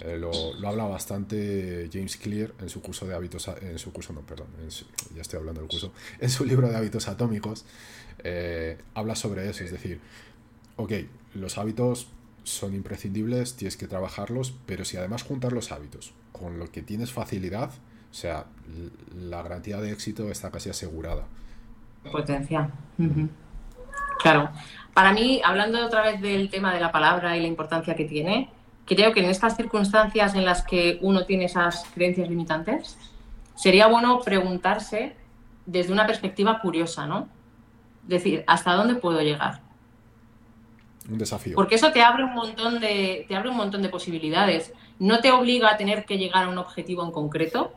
eh, 0.04 0.18
lo, 0.18 0.32
lo, 0.60 0.68
habla 0.68 0.86
bastante 0.86 1.90
James 1.92 2.18
Clear 2.18 2.54
en 2.60 2.70
su 2.70 2.82
curso 2.82 3.06
de 3.06 3.16
hábitos, 3.16 3.48
en 3.62 3.78
su 3.78 3.92
curso, 3.92 4.14
no, 4.14 4.22
perdón, 4.22 4.48
ya 5.16 5.22
estoy 5.22 5.40
hablando 5.40 5.62
del 5.62 5.70
curso, 5.70 5.92
en 6.20 6.30
su 6.30 6.46
libro 6.46 6.68
de 6.68 6.76
hábitos 6.76 7.08
atómicos, 7.08 7.66
eh, 8.24 8.78
habla 8.94 9.16
sobre 9.16 9.50
eso, 9.50 9.64
es 9.64 9.72
decir, 9.72 10.00
ok, 10.78 10.92
los 11.36 11.58
hábitos 11.58 12.08
son 12.44 12.74
imprescindibles, 12.74 13.56
tienes 13.56 13.78
que 13.78 13.88
trabajarlos, 13.88 14.54
pero 14.66 14.86
si 14.86 14.98
además 14.98 15.24
juntas 15.24 15.52
los 15.52 15.72
hábitos 15.72 16.14
con 16.32 16.60
lo 16.60 16.72
que 16.72 16.82
tienes 16.82 17.12
facilidad, 17.12 17.72
o 17.72 18.14
sea, 18.14 18.46
la 19.16 19.42
garantía 19.44 19.78
de 19.82 19.92
éxito 19.92 20.32
está 20.32 20.52
casi 20.52 20.70
asegurada. 20.70 21.26
Potencia. 22.12 22.70
Claro. 24.20 24.50
Para 24.94 25.12
mí, 25.12 25.42
hablando 25.44 25.86
otra 25.86 26.02
vez 26.02 26.22
del 26.22 26.50
tema 26.50 26.74
de 26.74 26.80
la 26.80 26.92
palabra 26.92 27.36
y 27.36 27.42
la 27.42 27.48
importancia 27.48 27.96
que 27.96 28.06
tiene, 28.06 28.50
creo 28.86 29.14
que 29.14 29.20
en 29.20 29.30
estas 29.30 29.58
circunstancias 29.58 30.36
en 30.36 30.46
las 30.46 30.64
que 30.64 31.00
uno 31.02 31.26
tiene 31.26 31.46
esas 31.46 31.86
creencias 31.94 32.30
limitantes, 32.30 32.98
sería 33.56 33.88
bueno 33.88 34.20
preguntarse 34.22 35.16
desde 35.66 35.92
una 35.92 36.06
perspectiva 36.06 36.60
curiosa, 36.60 37.08
¿no? 37.08 37.28
Decir, 38.04 38.44
¿hasta 38.48 38.74
dónde 38.74 38.96
puedo 38.96 39.22
llegar? 39.22 39.62
Un 41.10 41.18
desafío. 41.18 41.56
Porque 41.56 41.76
eso 41.76 41.92
te 41.92 42.02
abre 42.02 42.24
un 42.24 42.34
montón 42.34 42.80
de, 42.80 43.26
te 43.28 43.36
abre 43.36 43.50
un 43.50 43.58
montón 43.58 43.82
de 43.82 43.90
posibilidades. 43.90 44.74
No 45.00 45.20
te 45.20 45.32
obliga 45.32 45.72
a 45.72 45.78
tener 45.78 46.06
que 46.06 46.18
llegar 46.18 46.46
a 46.46 46.50
un 46.50 46.58
objetivo 46.58 47.04
en 47.04 47.12
concreto, 47.12 47.74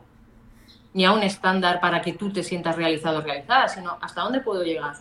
ni 0.94 1.04
a 1.04 1.12
un 1.12 1.22
estándar 1.22 1.80
para 1.80 2.00
que 2.00 2.12
tú 2.12 2.30
te 2.30 2.42
sientas 2.42 2.76
realizado 2.76 3.18
o 3.18 3.20
realizada, 3.22 3.68
sino 3.68 3.98
hasta 4.00 4.22
dónde 4.22 4.40
puedo 4.40 4.62
llegar. 4.62 4.96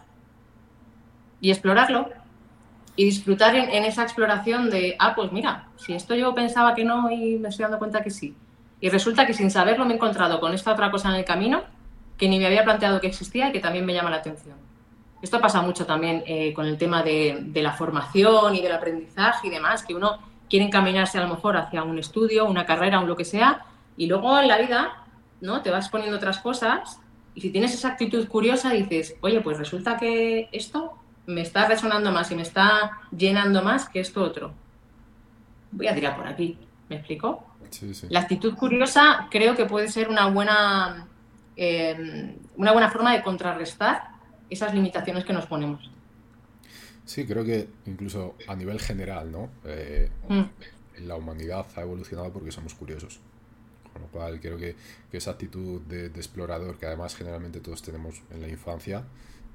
Y 1.41 1.51
explorarlo. 1.51 2.09
Y 2.97 3.05
disfrutar 3.05 3.55
en, 3.55 3.85
esa 3.85 4.03
exploración 4.03 4.69
de, 4.69 4.97
ah, 4.99 5.15
pues 5.15 5.31
mira, 5.31 5.69
si 5.77 5.93
esto 5.93 6.15
yo 6.15 6.35
pensaba 6.35 6.75
que 6.75 6.83
no 6.83 7.09
y 7.09 7.37
me 7.37 7.47
estoy 7.47 7.63
dando 7.63 7.79
cuenta 7.79 8.03
que 8.03 8.09
sí. 8.09 8.35
Y 8.81 8.89
resulta 8.89 9.25
que 9.25 9.33
sin 9.33 9.49
saberlo 9.49 9.85
me 9.85 9.93
he 9.93 9.95
encontrado 9.95 10.41
con 10.41 10.53
esta 10.53 10.73
otra 10.73 10.91
cosa 10.91 11.09
en 11.09 11.15
el 11.15 11.23
camino 11.23 11.61
que 12.17 12.27
ni 12.27 12.39
me 12.39 12.47
había 12.47 12.65
planteado 12.65 12.99
que 12.99 13.07
existía 13.07 13.47
y 13.47 13.51
que 13.53 13.59
también 13.59 13.85
me 13.85 13.93
llama 13.93 14.09
la 14.09 14.17
atención. 14.17 14.57
Esto 15.21 15.39
pasa 15.39 15.61
mucho 15.61 15.85
también 15.85 16.23
eh, 16.25 16.53
con 16.53 16.65
el 16.65 16.77
tema 16.77 17.03
de, 17.03 17.37
de, 17.41 17.61
la 17.61 17.71
formación 17.71 18.55
y 18.55 18.61
del 18.61 18.71
aprendizaje 18.71 19.47
y 19.47 19.49
demás, 19.51 19.83
que 19.83 19.95
uno 19.95 20.17
quiere 20.49 20.65
encaminarse 20.65 21.17
a 21.17 21.21
lo 21.21 21.29
mejor 21.29 21.55
hacia 21.55 21.83
un 21.83 21.97
estudio, 21.97 22.45
una 22.45 22.65
carrera, 22.65 22.99
un 22.99 23.07
lo 23.07 23.15
que 23.15 23.25
sea, 23.25 23.65
y 23.95 24.07
luego 24.07 24.39
en 24.39 24.47
la 24.47 24.57
vida 24.57 25.03
¿no? 25.41 25.61
te 25.61 25.71
vas 25.71 25.89
poniendo 25.89 26.17
otras 26.17 26.39
cosas 26.39 26.99
y 27.35 27.41
si 27.41 27.51
tienes 27.51 27.73
esa 27.73 27.89
actitud 27.89 28.27
curiosa 28.27 28.71
dices, 28.71 29.15
oye, 29.21 29.41
pues 29.41 29.57
resulta 29.57 29.97
que 29.97 30.49
esto 30.51 30.97
me 31.27 31.41
está 31.41 31.67
resonando 31.67 32.11
más 32.11 32.31
y 32.31 32.35
me 32.35 32.41
está 32.41 33.01
llenando 33.15 33.61
más 33.61 33.87
que 33.89 33.99
esto 33.99 34.23
otro. 34.23 34.53
Voy 35.71 35.87
a 35.87 35.93
tirar 35.93 36.15
por 36.15 36.25
aquí, 36.25 36.57
¿me 36.89 36.95
explico? 36.95 37.45
Sí, 37.69 37.93
sí. 37.93 38.07
La 38.09 38.21
actitud 38.21 38.55
curiosa 38.55 39.27
creo 39.29 39.55
que 39.55 39.65
puede 39.65 39.89
ser 39.89 40.09
una 40.09 40.27
buena, 40.27 41.05
eh, 41.57 42.35
una 42.55 42.71
buena 42.71 42.89
forma 42.89 43.13
de 43.13 43.21
contrarrestar 43.21 44.09
esas 44.49 44.73
limitaciones 44.73 45.25
que 45.25 45.33
nos 45.33 45.45
ponemos. 45.45 45.91
Sí, 47.03 47.25
creo 47.25 47.43
que 47.43 47.67
incluso 47.85 48.35
a 48.47 48.55
nivel 48.55 48.79
general, 48.79 49.29
¿no? 49.31 49.49
Eh, 49.65 50.09
mm. 50.29 51.05
La 51.05 51.15
humanidad 51.15 51.65
ha 51.75 51.81
evolucionado 51.81 52.31
porque 52.31 52.51
somos 52.51 52.73
curiosos. 52.73 53.19
Con 53.91 54.01
lo 54.01 54.07
cual 54.09 54.39
creo 54.39 54.57
que, 54.57 54.75
que 55.11 55.17
esa 55.17 55.31
actitud 55.31 55.81
de, 55.81 56.09
de, 56.09 56.19
explorador 56.19 56.77
que 56.77 56.85
además 56.85 57.15
generalmente 57.15 57.59
todos 57.59 57.81
tenemos 57.81 58.21
en 58.29 58.41
la 58.41 58.47
infancia 58.47 59.03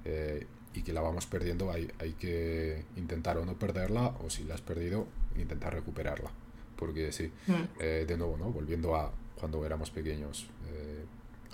eh, 0.04 0.46
y 0.74 0.82
que 0.82 0.92
la 0.92 1.00
vamos 1.00 1.26
perdiendo, 1.26 1.70
hay, 1.70 1.90
hay 1.98 2.12
que 2.12 2.84
intentar 2.96 3.38
o 3.38 3.44
no 3.44 3.58
perderla 3.58 4.14
o 4.24 4.30
si 4.30 4.44
la 4.44 4.54
has 4.54 4.60
perdido, 4.60 5.06
intentar 5.36 5.74
recuperarla. 5.74 6.30
Porque 6.76 7.12
sí, 7.12 7.30
mm. 7.46 7.52
eh, 7.80 8.04
de 8.06 8.16
nuevo, 8.16 8.36
¿no? 8.36 8.50
Volviendo 8.50 8.96
a 8.96 9.12
cuando 9.38 9.64
éramos 9.66 9.90
pequeños, 9.90 10.46
eh, 10.70 11.04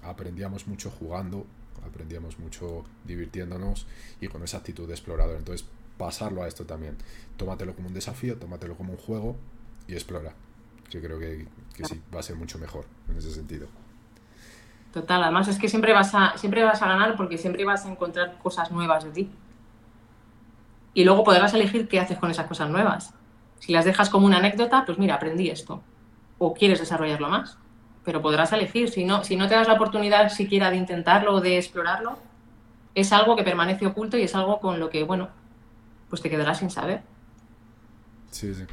aprendíamos 0.03 0.67
mucho 0.67 0.91
jugando, 0.91 1.47
aprendíamos 1.87 2.39
mucho 2.39 2.85
divirtiéndonos 3.05 3.87
y 4.21 4.29
con 4.29 4.43
esa 4.43 4.59
actitud 4.59 4.87
de 4.87 4.95
explorador. 4.95 5.37
Entonces, 5.37 5.67
pasarlo 5.97 6.43
a 6.43 6.49
esto 6.49 6.65
también. 6.65 6.97
Tómatelo 7.37 7.75
como 7.75 7.89
un 7.89 7.95
desafío, 7.95 8.37
tómatelo 8.37 8.77
como 8.77 8.93
un 8.93 8.99
juego 8.99 9.37
y 9.87 9.95
explora. 9.95 10.35
Yo 10.91 11.01
creo 11.01 11.19
que, 11.19 11.47
que 11.75 11.85
sí, 11.85 12.01
va 12.15 12.21
a 12.21 12.23
ser 12.23 12.37
mucho 12.37 12.59
mejor 12.59 12.87
en 13.11 13.19
ese 13.19 13.31
sentido. 13.33 13.69
Total, 14.93 15.23
además 15.23 15.49
es 15.49 15.59
que 15.59 15.69
siempre 15.69 15.93
vas 15.93 16.15
a, 16.15 16.37
siempre 16.37 16.65
vas 16.65 16.81
a 16.83 16.89
ganar 16.89 17.17
porque 17.17 17.39
siempre 17.39 17.65
vas 17.65 17.85
a 17.85 17.91
encontrar 17.91 18.39
cosas 18.39 18.71
nuevas 18.71 19.05
de 19.05 19.11
ti. 19.11 19.31
Y 20.95 21.05
luego 21.05 21.25
podrás 21.25 21.53
elegir 21.55 21.89
qué 21.89 22.01
haces 22.01 22.19
con 22.19 22.31
esas 22.31 22.47
cosas 22.47 22.71
nuevas. 22.71 23.15
Si 23.59 23.73
las 23.73 23.85
dejas 23.85 24.09
como 24.11 24.27
una 24.27 24.39
anécdota, 24.39 24.85
pues 24.87 24.99
mira, 24.99 25.15
aprendí 25.15 25.51
esto. 25.51 25.83
O 26.39 26.55
quieres 26.55 26.81
desarrollarlo 26.81 27.29
más. 27.29 27.59
Pero 28.05 28.23
podrás 28.23 28.53
elegir. 28.53 28.89
Si 28.89 29.05
no, 29.05 29.23
si 29.25 29.37
no 29.37 29.47
te 29.47 29.55
das 29.55 29.69
la 29.69 29.75
oportunidad 29.75 30.31
siquiera 30.31 30.71
de 30.71 30.77
intentarlo 30.77 31.35
o 31.35 31.41
de 31.41 31.59
explorarlo, 31.59 32.19
es 32.95 33.13
algo 33.13 33.37
que 33.37 33.45
permanece 33.45 33.87
oculto 33.87 34.17
y 34.17 34.23
es 34.23 34.35
algo 34.35 34.59
con 34.59 34.81
lo 34.81 34.89
que, 34.89 35.05
bueno, 35.05 35.29
pues 36.09 36.23
te 36.23 36.31
quedarás 36.31 36.59
sin 36.59 36.71
saber. 36.71 37.03
Sí, 38.31 38.55
sí. 38.55 38.65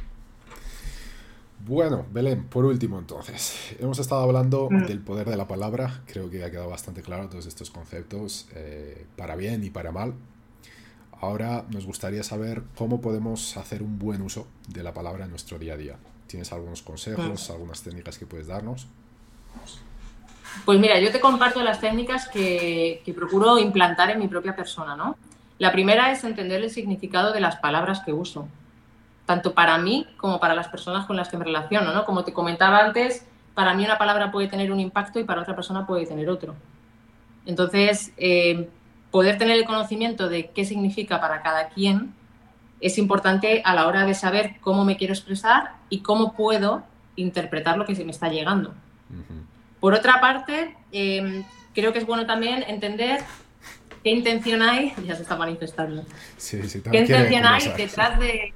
Bueno, 1.66 2.06
Belén, 2.12 2.44
por 2.44 2.64
último 2.64 2.96
entonces, 2.96 3.74
hemos 3.80 3.98
estado 3.98 4.22
hablando 4.22 4.68
mm. 4.70 4.86
del 4.86 5.00
poder 5.00 5.28
de 5.28 5.36
la 5.36 5.48
palabra, 5.48 6.00
creo 6.06 6.30
que 6.30 6.44
ha 6.44 6.50
quedado 6.50 6.70
bastante 6.70 7.02
claro 7.02 7.28
todos 7.28 7.46
estos 7.46 7.70
conceptos, 7.70 8.48
eh, 8.54 9.04
para 9.16 9.34
bien 9.34 9.64
y 9.64 9.70
para 9.70 9.90
mal. 9.90 10.14
Ahora 11.20 11.64
nos 11.70 11.84
gustaría 11.84 12.22
saber 12.22 12.62
cómo 12.76 13.00
podemos 13.00 13.56
hacer 13.56 13.82
un 13.82 13.98
buen 13.98 14.22
uso 14.22 14.46
de 14.68 14.84
la 14.84 14.94
palabra 14.94 15.24
en 15.24 15.30
nuestro 15.30 15.58
día 15.58 15.72
a 15.72 15.76
día. 15.76 15.96
¿Tienes 16.28 16.52
algunos 16.52 16.82
consejos, 16.82 17.48
mm. 17.48 17.52
algunas 17.52 17.82
técnicas 17.82 18.16
que 18.16 18.26
puedes 18.26 18.46
darnos? 18.46 18.86
Pues 20.64 20.78
mira, 20.78 21.00
yo 21.00 21.10
te 21.10 21.18
comparto 21.18 21.64
las 21.64 21.80
técnicas 21.80 22.28
que, 22.28 23.02
que 23.04 23.12
procuro 23.12 23.58
implantar 23.58 24.10
en 24.10 24.20
mi 24.20 24.28
propia 24.28 24.54
persona, 24.54 24.94
¿no? 24.94 25.16
La 25.58 25.72
primera 25.72 26.12
es 26.12 26.22
entender 26.22 26.62
el 26.62 26.70
significado 26.70 27.32
de 27.32 27.40
las 27.40 27.56
palabras 27.56 28.02
que 28.04 28.12
uso 28.12 28.46
tanto 29.26 29.52
para 29.52 29.76
mí 29.78 30.06
como 30.16 30.40
para 30.40 30.54
las 30.54 30.68
personas 30.68 31.04
con 31.04 31.16
las 31.16 31.28
que 31.28 31.36
me 31.36 31.44
relaciono, 31.44 31.92
¿no? 31.92 32.04
Como 32.04 32.24
te 32.24 32.32
comentaba 32.32 32.78
antes, 32.78 33.26
para 33.54 33.74
mí 33.74 33.84
una 33.84 33.98
palabra 33.98 34.30
puede 34.30 34.48
tener 34.48 34.72
un 34.72 34.80
impacto 34.80 35.18
y 35.18 35.24
para 35.24 35.42
otra 35.42 35.54
persona 35.54 35.86
puede 35.86 36.06
tener 36.06 36.28
otro. 36.30 36.54
Entonces, 37.44 38.12
eh, 38.16 38.68
poder 39.10 39.36
tener 39.38 39.56
el 39.56 39.64
conocimiento 39.64 40.28
de 40.28 40.50
qué 40.50 40.64
significa 40.64 41.20
para 41.20 41.42
cada 41.42 41.68
quien 41.68 42.14
es 42.80 42.98
importante 42.98 43.62
a 43.64 43.74
la 43.74 43.86
hora 43.86 44.04
de 44.04 44.14
saber 44.14 44.56
cómo 44.60 44.84
me 44.84 44.96
quiero 44.96 45.12
expresar 45.12 45.72
y 45.88 46.00
cómo 46.00 46.34
puedo 46.34 46.84
interpretar 47.16 47.78
lo 47.78 47.84
que 47.84 47.94
se 47.94 48.04
me 48.04 48.12
está 48.12 48.28
llegando. 48.28 48.70
Uh 49.10 49.14
-huh. 49.14 49.44
Por 49.80 49.94
otra 49.94 50.20
parte, 50.20 50.76
eh, 50.92 51.44
creo 51.74 51.92
que 51.92 51.98
es 51.98 52.06
bueno 52.06 52.26
también 52.26 52.64
entender 52.68 53.20
qué 54.04 54.10
intención 54.10 54.62
hay, 54.62 54.92
ya 55.06 55.16
se 55.16 55.22
está 55.22 55.36
manifestando, 55.36 56.04
sí, 56.36 56.62
sí, 56.68 56.82
qué 56.82 57.00
intención 57.00 57.44
hay 57.44 57.68
detrás 57.76 58.18
de, 58.18 58.52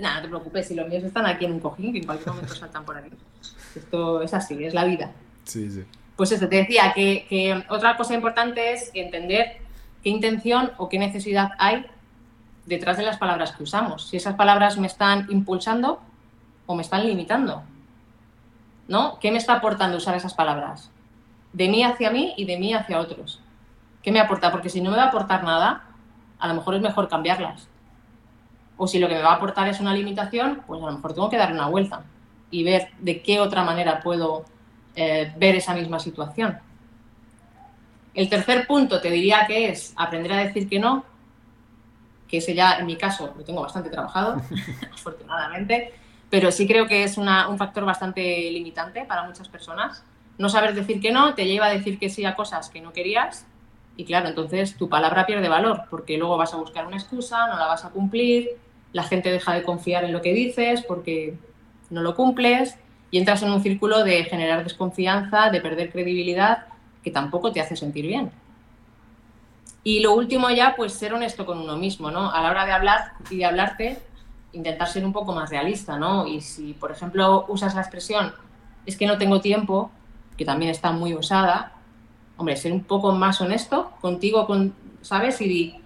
Nada, 0.00 0.16
no 0.16 0.22
te 0.22 0.28
preocupes, 0.28 0.68
si 0.68 0.74
los 0.74 0.88
míos 0.88 1.04
están 1.04 1.26
aquí 1.26 1.44
en 1.44 1.52
un 1.52 1.60
cojín, 1.60 1.92
que 1.92 1.98
en 1.98 2.06
cualquier 2.06 2.30
momento 2.30 2.54
saltan 2.56 2.84
por 2.84 2.96
aquí. 2.96 3.10
Esto 3.74 4.22
es 4.22 4.34
así, 4.34 4.64
es 4.64 4.74
la 4.74 4.84
vida. 4.84 5.12
Sí, 5.44 5.70
sí. 5.70 5.84
Pues 6.16 6.32
eso, 6.32 6.48
te 6.48 6.56
decía 6.56 6.92
que, 6.94 7.26
que 7.28 7.64
otra 7.68 7.96
cosa 7.96 8.14
importante 8.14 8.72
es 8.72 8.90
entender 8.94 9.58
qué 10.02 10.08
intención 10.08 10.72
o 10.78 10.88
qué 10.88 10.98
necesidad 10.98 11.50
hay 11.58 11.86
detrás 12.64 12.96
de 12.96 13.04
las 13.04 13.18
palabras 13.18 13.52
que 13.52 13.62
usamos. 13.62 14.08
Si 14.08 14.16
esas 14.16 14.34
palabras 14.34 14.78
me 14.78 14.86
están 14.86 15.26
impulsando 15.30 16.00
o 16.66 16.74
me 16.74 16.82
están 16.82 17.06
limitando. 17.06 17.62
¿No? 18.88 19.18
¿Qué 19.18 19.30
me 19.30 19.38
está 19.38 19.54
aportando 19.54 19.96
usar 19.96 20.16
esas 20.16 20.34
palabras? 20.34 20.90
De 21.52 21.68
mí 21.68 21.82
hacia 21.82 22.10
mí 22.10 22.34
y 22.36 22.44
de 22.44 22.58
mí 22.58 22.72
hacia 22.74 23.00
otros. 23.00 23.40
¿Qué 24.02 24.12
me 24.12 24.20
aporta? 24.20 24.52
Porque 24.52 24.68
si 24.68 24.80
no 24.80 24.90
me 24.90 24.96
va 24.96 25.04
a 25.04 25.08
aportar 25.08 25.42
nada, 25.42 25.84
a 26.38 26.48
lo 26.48 26.54
mejor 26.54 26.74
es 26.74 26.82
mejor 26.82 27.08
cambiarlas. 27.08 27.68
O 28.76 28.86
si 28.86 28.98
lo 28.98 29.08
que 29.08 29.14
me 29.14 29.22
va 29.22 29.32
a 29.32 29.36
aportar 29.36 29.68
es 29.68 29.80
una 29.80 29.94
limitación, 29.94 30.62
pues 30.66 30.82
a 30.82 30.86
lo 30.86 30.92
mejor 30.92 31.14
tengo 31.14 31.30
que 31.30 31.36
dar 31.36 31.52
una 31.52 31.68
vuelta 31.68 32.04
y 32.50 32.62
ver 32.62 32.88
de 32.98 33.22
qué 33.22 33.40
otra 33.40 33.64
manera 33.64 34.00
puedo 34.00 34.44
eh, 34.94 35.32
ver 35.36 35.56
esa 35.56 35.74
misma 35.74 35.98
situación. 35.98 36.58
El 38.14 38.28
tercer 38.28 38.66
punto 38.66 39.00
te 39.00 39.10
diría 39.10 39.46
que 39.46 39.68
es 39.68 39.92
aprender 39.96 40.32
a 40.32 40.38
decir 40.38 40.68
que 40.68 40.78
no, 40.78 41.04
que 42.28 42.38
ese 42.38 42.54
ya 42.54 42.78
en 42.78 42.86
mi 42.86 42.96
caso 42.96 43.34
lo 43.36 43.44
tengo 43.44 43.62
bastante 43.62 43.90
trabajado, 43.90 44.40
afortunadamente, 44.92 45.92
pero 46.30 46.50
sí 46.50 46.66
creo 46.66 46.86
que 46.86 47.04
es 47.04 47.18
una, 47.18 47.48
un 47.48 47.58
factor 47.58 47.84
bastante 47.84 48.50
limitante 48.50 49.04
para 49.04 49.24
muchas 49.24 49.48
personas. 49.48 50.02
No 50.38 50.48
saber 50.48 50.74
decir 50.74 51.00
que 51.00 51.12
no 51.12 51.34
te 51.34 51.46
lleva 51.46 51.66
a 51.66 51.70
decir 51.70 51.98
que 51.98 52.10
sí 52.10 52.24
a 52.24 52.34
cosas 52.34 52.68
que 52.68 52.80
no 52.80 52.92
querías 52.92 53.46
y 53.96 54.04
claro, 54.04 54.28
entonces 54.28 54.76
tu 54.76 54.88
palabra 54.88 55.24
pierde 55.24 55.48
valor 55.48 55.84
porque 55.88 56.18
luego 56.18 56.36
vas 56.36 56.52
a 56.52 56.58
buscar 56.58 56.86
una 56.86 56.96
excusa, 56.96 57.46
no 57.46 57.56
la 57.56 57.66
vas 57.66 57.84
a 57.84 57.90
cumplir 57.90 58.50
la 58.96 59.02
gente 59.02 59.30
deja 59.30 59.52
de 59.52 59.62
confiar 59.62 60.04
en 60.04 60.12
lo 60.14 60.22
que 60.22 60.32
dices 60.32 60.82
porque 60.82 61.36
no 61.90 62.00
lo 62.00 62.16
cumples 62.16 62.78
y 63.10 63.18
entras 63.18 63.42
en 63.42 63.50
un 63.50 63.62
círculo 63.62 64.02
de 64.02 64.24
generar 64.24 64.64
desconfianza, 64.64 65.50
de 65.50 65.60
perder 65.60 65.92
credibilidad, 65.92 66.68
que 67.04 67.10
tampoco 67.10 67.52
te 67.52 67.60
hace 67.60 67.76
sentir 67.76 68.06
bien. 68.06 68.30
Y 69.84 70.00
lo 70.00 70.14
último 70.14 70.48
ya, 70.48 70.74
pues 70.76 70.94
ser 70.94 71.12
honesto 71.12 71.44
con 71.44 71.58
uno 71.58 71.76
mismo, 71.76 72.10
¿no? 72.10 72.30
A 72.30 72.40
la 72.40 72.50
hora 72.50 72.64
de 72.64 72.72
hablar 72.72 73.12
y 73.28 73.36
de 73.36 73.44
hablarte, 73.44 73.98
intentar 74.54 74.88
ser 74.88 75.04
un 75.04 75.12
poco 75.12 75.34
más 75.34 75.50
realista, 75.50 75.98
¿no? 75.98 76.26
Y 76.26 76.40
si, 76.40 76.72
por 76.72 76.90
ejemplo, 76.90 77.44
usas 77.48 77.74
la 77.74 77.82
expresión, 77.82 78.32
es 78.86 78.96
que 78.96 79.06
no 79.06 79.18
tengo 79.18 79.42
tiempo, 79.42 79.90
que 80.38 80.46
también 80.46 80.70
está 80.70 80.90
muy 80.90 81.14
usada, 81.14 81.74
hombre, 82.38 82.56
ser 82.56 82.72
un 82.72 82.82
poco 82.82 83.12
más 83.12 83.42
honesto 83.42 83.92
contigo, 84.00 84.46
con, 84.46 84.74
¿sabes? 85.02 85.38
Y, 85.42 85.76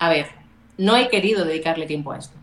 a 0.00 0.08
ver, 0.08 0.26
no 0.78 0.96
he 0.96 1.08
querido 1.08 1.44
dedicarle 1.44 1.86
tiempo 1.86 2.10
a 2.10 2.18
esto. 2.18 2.39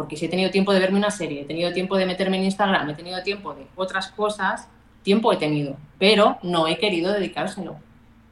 Porque 0.00 0.16
si 0.16 0.24
he 0.24 0.28
tenido 0.30 0.50
tiempo 0.50 0.72
de 0.72 0.80
verme 0.80 0.96
una 0.96 1.10
serie, 1.10 1.42
he 1.42 1.44
tenido 1.44 1.74
tiempo 1.74 1.94
de 1.94 2.06
meterme 2.06 2.38
en 2.38 2.44
Instagram, 2.44 2.88
he 2.88 2.94
tenido 2.94 3.22
tiempo 3.22 3.52
de 3.52 3.66
otras 3.76 4.08
cosas, 4.12 4.66
tiempo 5.02 5.30
he 5.30 5.36
tenido, 5.36 5.76
pero 5.98 6.38
no 6.42 6.66
he 6.66 6.78
querido 6.78 7.12
dedicárselo. 7.12 7.76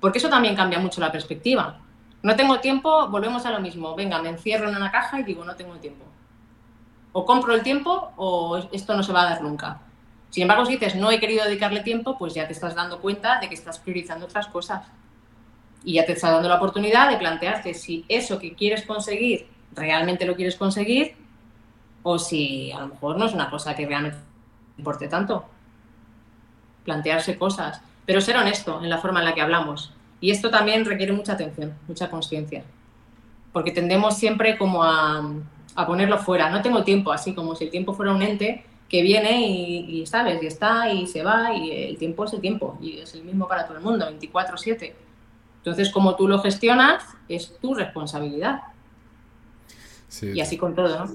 Porque 0.00 0.16
eso 0.16 0.30
también 0.30 0.56
cambia 0.56 0.78
mucho 0.78 0.98
la 1.02 1.12
perspectiva. 1.12 1.78
No 2.22 2.34
tengo 2.36 2.58
tiempo, 2.60 3.08
volvemos 3.08 3.44
a 3.44 3.50
lo 3.50 3.60
mismo. 3.60 3.94
Venga, 3.94 4.22
me 4.22 4.30
encierro 4.30 4.70
en 4.70 4.76
una 4.76 4.90
caja 4.90 5.20
y 5.20 5.24
digo, 5.24 5.44
no 5.44 5.56
tengo 5.56 5.74
tiempo. 5.74 6.06
O 7.12 7.26
compro 7.26 7.54
el 7.54 7.62
tiempo 7.62 8.12
o 8.16 8.56
esto 8.72 8.96
no 8.96 9.02
se 9.02 9.12
va 9.12 9.24
a 9.24 9.30
dar 9.32 9.42
nunca. 9.42 9.82
Sin 10.30 10.44
embargo, 10.44 10.64
si 10.64 10.72
dices, 10.72 10.94
no 10.94 11.10
he 11.10 11.20
querido 11.20 11.44
dedicarle 11.44 11.80
tiempo, 11.80 12.16
pues 12.16 12.32
ya 12.32 12.46
te 12.46 12.54
estás 12.54 12.74
dando 12.74 12.98
cuenta 13.02 13.40
de 13.40 13.50
que 13.50 13.54
estás 13.54 13.78
priorizando 13.78 14.24
otras 14.24 14.46
cosas. 14.46 14.86
Y 15.84 15.92
ya 15.92 16.06
te 16.06 16.12
estás 16.12 16.32
dando 16.32 16.48
la 16.48 16.54
oportunidad 16.54 17.10
de 17.10 17.18
plantearte 17.18 17.74
si 17.74 18.06
eso 18.08 18.38
que 18.38 18.54
quieres 18.54 18.86
conseguir 18.86 19.48
realmente 19.74 20.24
lo 20.24 20.34
quieres 20.34 20.56
conseguir 20.56 21.27
o 22.02 22.18
si 22.18 22.72
a 22.72 22.80
lo 22.80 22.88
mejor 22.88 23.16
no 23.16 23.26
es 23.26 23.34
una 23.34 23.50
cosa 23.50 23.74
que 23.74 23.86
realmente 23.86 24.18
importe 24.76 25.08
tanto. 25.08 25.44
Plantearse 26.84 27.36
cosas, 27.36 27.82
pero 28.06 28.20
ser 28.20 28.36
honesto 28.36 28.82
en 28.82 28.88
la 28.88 28.98
forma 28.98 29.18
en 29.20 29.26
la 29.26 29.34
que 29.34 29.42
hablamos. 29.42 29.92
Y 30.20 30.30
esto 30.30 30.50
también 30.50 30.84
requiere 30.84 31.12
mucha 31.12 31.34
atención, 31.34 31.74
mucha 31.86 32.10
conciencia. 32.10 32.64
Porque 33.52 33.70
tendemos 33.70 34.16
siempre 34.16 34.56
como 34.56 34.82
a, 34.82 35.22
a, 35.74 35.86
ponerlo 35.86 36.18
fuera. 36.18 36.50
No 36.50 36.62
tengo 36.62 36.82
tiempo, 36.84 37.12
así 37.12 37.34
como 37.34 37.54
si 37.54 37.64
el 37.64 37.70
tiempo 37.70 37.92
fuera 37.92 38.12
un 38.12 38.22
ente 38.22 38.64
que 38.88 39.02
viene 39.02 39.46
y, 39.46 40.06
sabes, 40.06 40.42
y 40.42 40.46
está 40.46 40.90
y 40.90 41.06
se 41.06 41.22
va 41.22 41.52
y 41.52 41.70
el 41.70 41.98
tiempo 41.98 42.24
es 42.24 42.32
el 42.32 42.40
tiempo 42.40 42.78
y 42.80 42.98
es 42.98 43.14
el 43.14 43.22
mismo 43.22 43.46
para 43.46 43.66
todo 43.66 43.76
el 43.76 43.84
mundo, 43.84 44.06
24/7. 44.06 44.94
Entonces, 45.58 45.90
como 45.90 46.16
tú 46.16 46.26
lo 46.26 46.40
gestionas, 46.40 47.04
es 47.28 47.58
tu 47.60 47.74
responsabilidad. 47.74 48.62
y 50.22 50.40
así 50.40 50.56
con 50.56 50.74
todo, 50.74 51.04
¿no? 51.04 51.14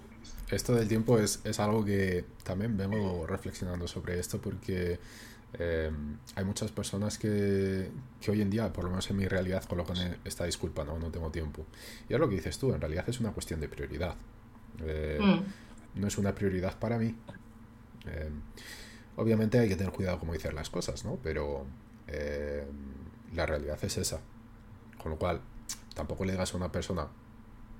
Esto 0.54 0.76
del 0.76 0.88
tiempo 0.88 1.18
es, 1.18 1.42
es 1.44 1.60
algo 1.60 1.84
que 1.84 2.26
también 2.44 2.78
vengo 2.78 3.26
reflexionando 3.26 3.88
sobre 3.88 4.20
esto 4.20 4.40
porque 4.40 5.00
eh, 5.54 5.92
hay 6.36 6.46
muchas 6.46 6.72
personas 6.72 7.18
que, 7.18 7.90
que, 8.22 8.32
hoy 8.32 8.42
en 8.42 8.50
día, 8.50 8.72
por 8.72 8.84
lo 8.84 8.90
menos 8.90 9.10
en 9.10 9.18
mi 9.18 9.28
realidad, 9.28 9.64
colocan 9.66 10.18
esta 10.24 10.46
disculpa, 10.46 10.84
no, 10.84 11.00
no 11.00 11.10
tengo 11.10 11.30
tiempo. 11.30 11.66
Y 12.10 12.14
es 12.14 12.20
lo 12.20 12.30
que 12.30 12.36
dices 12.36 12.58
tú, 12.58 12.74
en 12.74 12.82
realidad 12.82 13.08
es 13.08 13.20
una 13.20 13.32
cuestión 13.32 13.60
de 13.60 13.68
prioridad. 13.68 14.16
Eh, 14.80 15.20
mm. 15.22 16.00
No 16.00 16.08
es 16.08 16.18
una 16.18 16.34
prioridad 16.34 16.78
para 16.80 16.98
mí, 16.98 17.16
eh, 18.08 18.30
obviamente 19.16 19.60
hay 19.60 19.70
que 19.70 19.76
tener 19.76 19.94
cuidado 19.94 20.20
como 20.20 20.34
dicen 20.34 20.56
las 20.56 20.70
cosas, 20.70 21.06
¿no? 21.06 21.18
Pero 21.22 21.66
eh, 22.08 22.66
la 23.34 23.46
realidad 23.46 23.78
es 23.82 23.98
esa. 23.98 24.22
Con 25.02 25.12
lo 25.12 25.18
cual, 25.18 25.42
tampoco 25.94 26.26
le 26.26 26.34
digas 26.34 26.54
a 26.54 26.58
una 26.58 26.72
persona, 26.72 27.08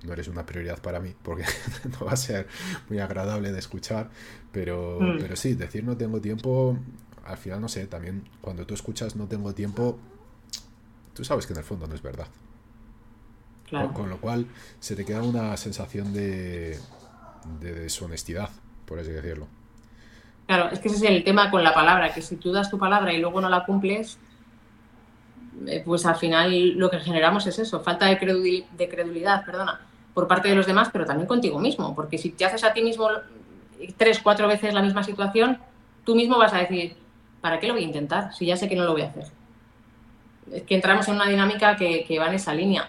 no 0.04 0.12
eres 0.12 0.28
una 0.28 0.46
prioridad 0.46 0.80
para 0.80 1.00
mí, 1.00 1.14
porque 1.22 1.44
no 2.00 2.06
va 2.06 2.12
a 2.12 2.16
ser 2.16 2.46
muy 2.88 2.98
agradable 2.98 3.52
de 3.52 3.58
escuchar, 3.58 4.10
pero, 4.52 4.98
mm. 5.00 5.18
pero 5.18 5.36
sí, 5.36 5.54
decir 5.54 5.84
no 5.84 5.96
tengo 5.96 6.20
tiempo, 6.20 6.78
al 7.24 7.36
final 7.36 7.60
no 7.60 7.68
sé, 7.68 7.86
también 7.86 8.24
cuando 8.40 8.66
tú 8.66 8.74
escuchas 8.74 9.16
no 9.16 9.26
tengo 9.26 9.54
tiempo, 9.54 9.98
tú 11.14 11.24
sabes 11.24 11.46
que 11.46 11.52
en 11.52 11.58
el 11.58 11.64
fondo 11.64 11.86
no 11.86 11.94
es 11.94 12.02
verdad. 12.02 12.26
Con, 13.92 14.08
lo 14.08 14.18
cual 14.18 14.46
se 14.78 14.94
te 14.94 15.04
queda 15.04 15.22
una 15.22 15.56
sensación 15.56 16.12
de, 16.12 16.78
de 17.60 17.74
deshonestidad, 17.74 18.50
por 18.84 19.00
así 19.00 19.10
decirlo. 19.10 19.48
Claro, 20.46 20.68
es 20.70 20.78
que 20.78 20.88
ese 20.88 20.98
es 20.98 21.02
el 21.10 21.24
tema 21.24 21.50
con 21.50 21.64
la 21.64 21.74
palabra, 21.74 22.12
que 22.12 22.22
si 22.22 22.36
tú 22.36 22.52
das 22.52 22.70
tu 22.70 22.78
palabra 22.78 23.12
y 23.12 23.18
luego 23.18 23.40
no 23.40 23.48
la 23.48 23.64
cumples, 23.64 24.18
eh, 25.66 25.82
pues 25.84 26.04
al 26.04 26.16
final 26.16 26.70
lo 26.72 26.90
que 26.90 26.98
generamos 27.00 27.46
es 27.46 27.58
eso, 27.58 27.80
falta 27.80 28.06
de, 28.06 28.18
credulidad, 28.18 29.44
perdona, 29.44 29.80
por 30.14 30.28
parte 30.28 30.48
de 30.48 30.54
los 30.54 30.66
demás, 30.66 30.88
pero 30.92 31.04
también 31.04 31.26
contigo 31.26 31.58
mismo, 31.58 31.94
porque 31.94 32.16
si 32.18 32.30
te 32.30 32.44
haces 32.44 32.64
a 32.64 32.72
ti 32.72 32.82
mismo 32.82 33.08
tres, 33.96 34.20
cuatro 34.22 34.48
veces 34.48 34.72
la 34.72 34.80
misma 34.80 35.02
situación, 35.02 35.58
tú 36.04 36.14
mismo 36.14 36.38
vas 36.38 36.54
a 36.54 36.58
decir, 36.58 36.96
¿para 37.40 37.58
qué 37.58 37.66
lo 37.66 37.74
voy 37.74 37.82
a 37.82 37.86
intentar? 37.86 38.32
Si 38.32 38.46
ya 38.46 38.56
sé 38.56 38.68
que 38.68 38.76
no 38.76 38.84
lo 38.84 38.92
voy 38.92 39.02
a 39.02 39.08
hacer. 39.08 39.24
Es 40.52 40.62
que 40.62 40.74
entramos 40.74 41.08
en 41.08 41.16
una 41.16 41.28
dinámica 41.28 41.76
que, 41.76 42.18
va 42.18 42.28
en 42.28 42.34
esa 42.34 42.54
línea. 42.54 42.88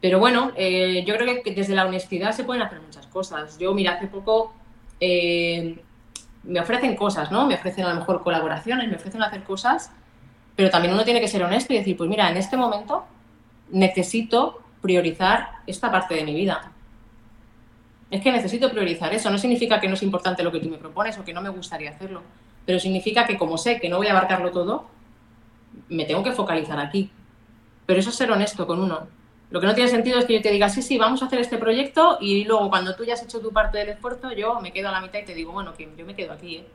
Pero 0.00 0.18
bueno, 0.18 0.52
eh, 0.56 1.04
yo 1.06 1.14
creo 1.16 1.42
que 1.42 1.54
desde 1.54 1.74
la 1.74 1.84
honestidad 1.84 2.32
se 2.32 2.44
pueden 2.44 2.62
hacer 2.62 2.80
muchas 2.80 3.06
cosas. 3.08 3.58
Yo, 3.58 3.74
mira, 3.74 3.92
hace 3.92 4.06
poco 4.06 4.54
eh, 4.98 5.78
me 6.44 6.60
ofrecen 6.60 6.96
cosas, 6.96 7.30
¿no? 7.30 7.46
Me 7.46 7.54
ofrecen 7.54 7.84
a 7.84 7.90
lo 7.90 7.96
mejor 7.96 8.22
colaboraciones, 8.22 8.88
me 8.88 8.96
ofrecen 8.96 9.22
hacer 9.22 9.42
cosas, 9.42 9.92
pero 10.56 10.70
también 10.70 10.94
uno 10.94 11.04
tiene 11.04 11.20
que 11.20 11.28
ser 11.28 11.42
honesto 11.42 11.74
y 11.74 11.78
decir, 11.78 11.96
pues 11.96 12.08
mira, 12.08 12.30
en 12.30 12.38
este 12.38 12.56
momento 12.56 13.04
necesito 13.70 14.59
priorizar 14.80 15.50
esta 15.66 15.90
parte 15.90 16.14
de 16.14 16.24
mi 16.24 16.34
vida. 16.34 16.72
Es 18.10 18.22
que 18.22 18.32
necesito 18.32 18.70
priorizar 18.70 19.12
eso. 19.14 19.30
No 19.30 19.38
significa 19.38 19.80
que 19.80 19.88
no 19.88 19.94
es 19.94 20.02
importante 20.02 20.42
lo 20.42 20.50
que 20.50 20.60
tú 20.60 20.68
me 20.68 20.78
propones 20.78 21.16
o 21.18 21.24
que 21.24 21.32
no 21.32 21.40
me 21.40 21.48
gustaría 21.48 21.90
hacerlo, 21.90 22.22
pero 22.66 22.78
significa 22.80 23.26
que 23.26 23.38
como 23.38 23.56
sé 23.56 23.80
que 23.80 23.88
no 23.88 23.98
voy 23.98 24.08
a 24.08 24.12
abarcarlo 24.12 24.50
todo, 24.50 24.86
me 25.88 26.04
tengo 26.04 26.22
que 26.22 26.32
focalizar 26.32 26.78
aquí. 26.78 27.10
Pero 27.86 28.00
eso 28.00 28.10
es 28.10 28.16
ser 28.16 28.30
honesto 28.30 28.66
con 28.66 28.80
uno. 28.80 29.06
Lo 29.50 29.60
que 29.60 29.66
no 29.66 29.74
tiene 29.74 29.90
sentido 29.90 30.18
es 30.18 30.26
que 30.26 30.34
yo 30.34 30.42
te 30.42 30.50
diga, 30.50 30.68
sí, 30.68 30.80
sí, 30.80 30.96
vamos 30.96 31.22
a 31.22 31.26
hacer 31.26 31.40
este 31.40 31.58
proyecto 31.58 32.18
y 32.20 32.44
luego 32.44 32.68
cuando 32.68 32.94
tú 32.94 33.04
ya 33.04 33.14
has 33.14 33.22
hecho 33.22 33.40
tu 33.40 33.52
parte 33.52 33.78
del 33.78 33.88
esfuerzo, 33.90 34.32
yo 34.32 34.60
me 34.60 34.72
quedo 34.72 34.88
a 34.88 34.92
la 34.92 35.00
mitad 35.00 35.18
y 35.18 35.24
te 35.24 35.34
digo, 35.34 35.52
bueno, 35.52 35.74
que 35.74 35.92
yo 35.96 36.06
me 36.06 36.14
quedo 36.14 36.32
aquí, 36.32 36.58
¿eh? 36.58 36.66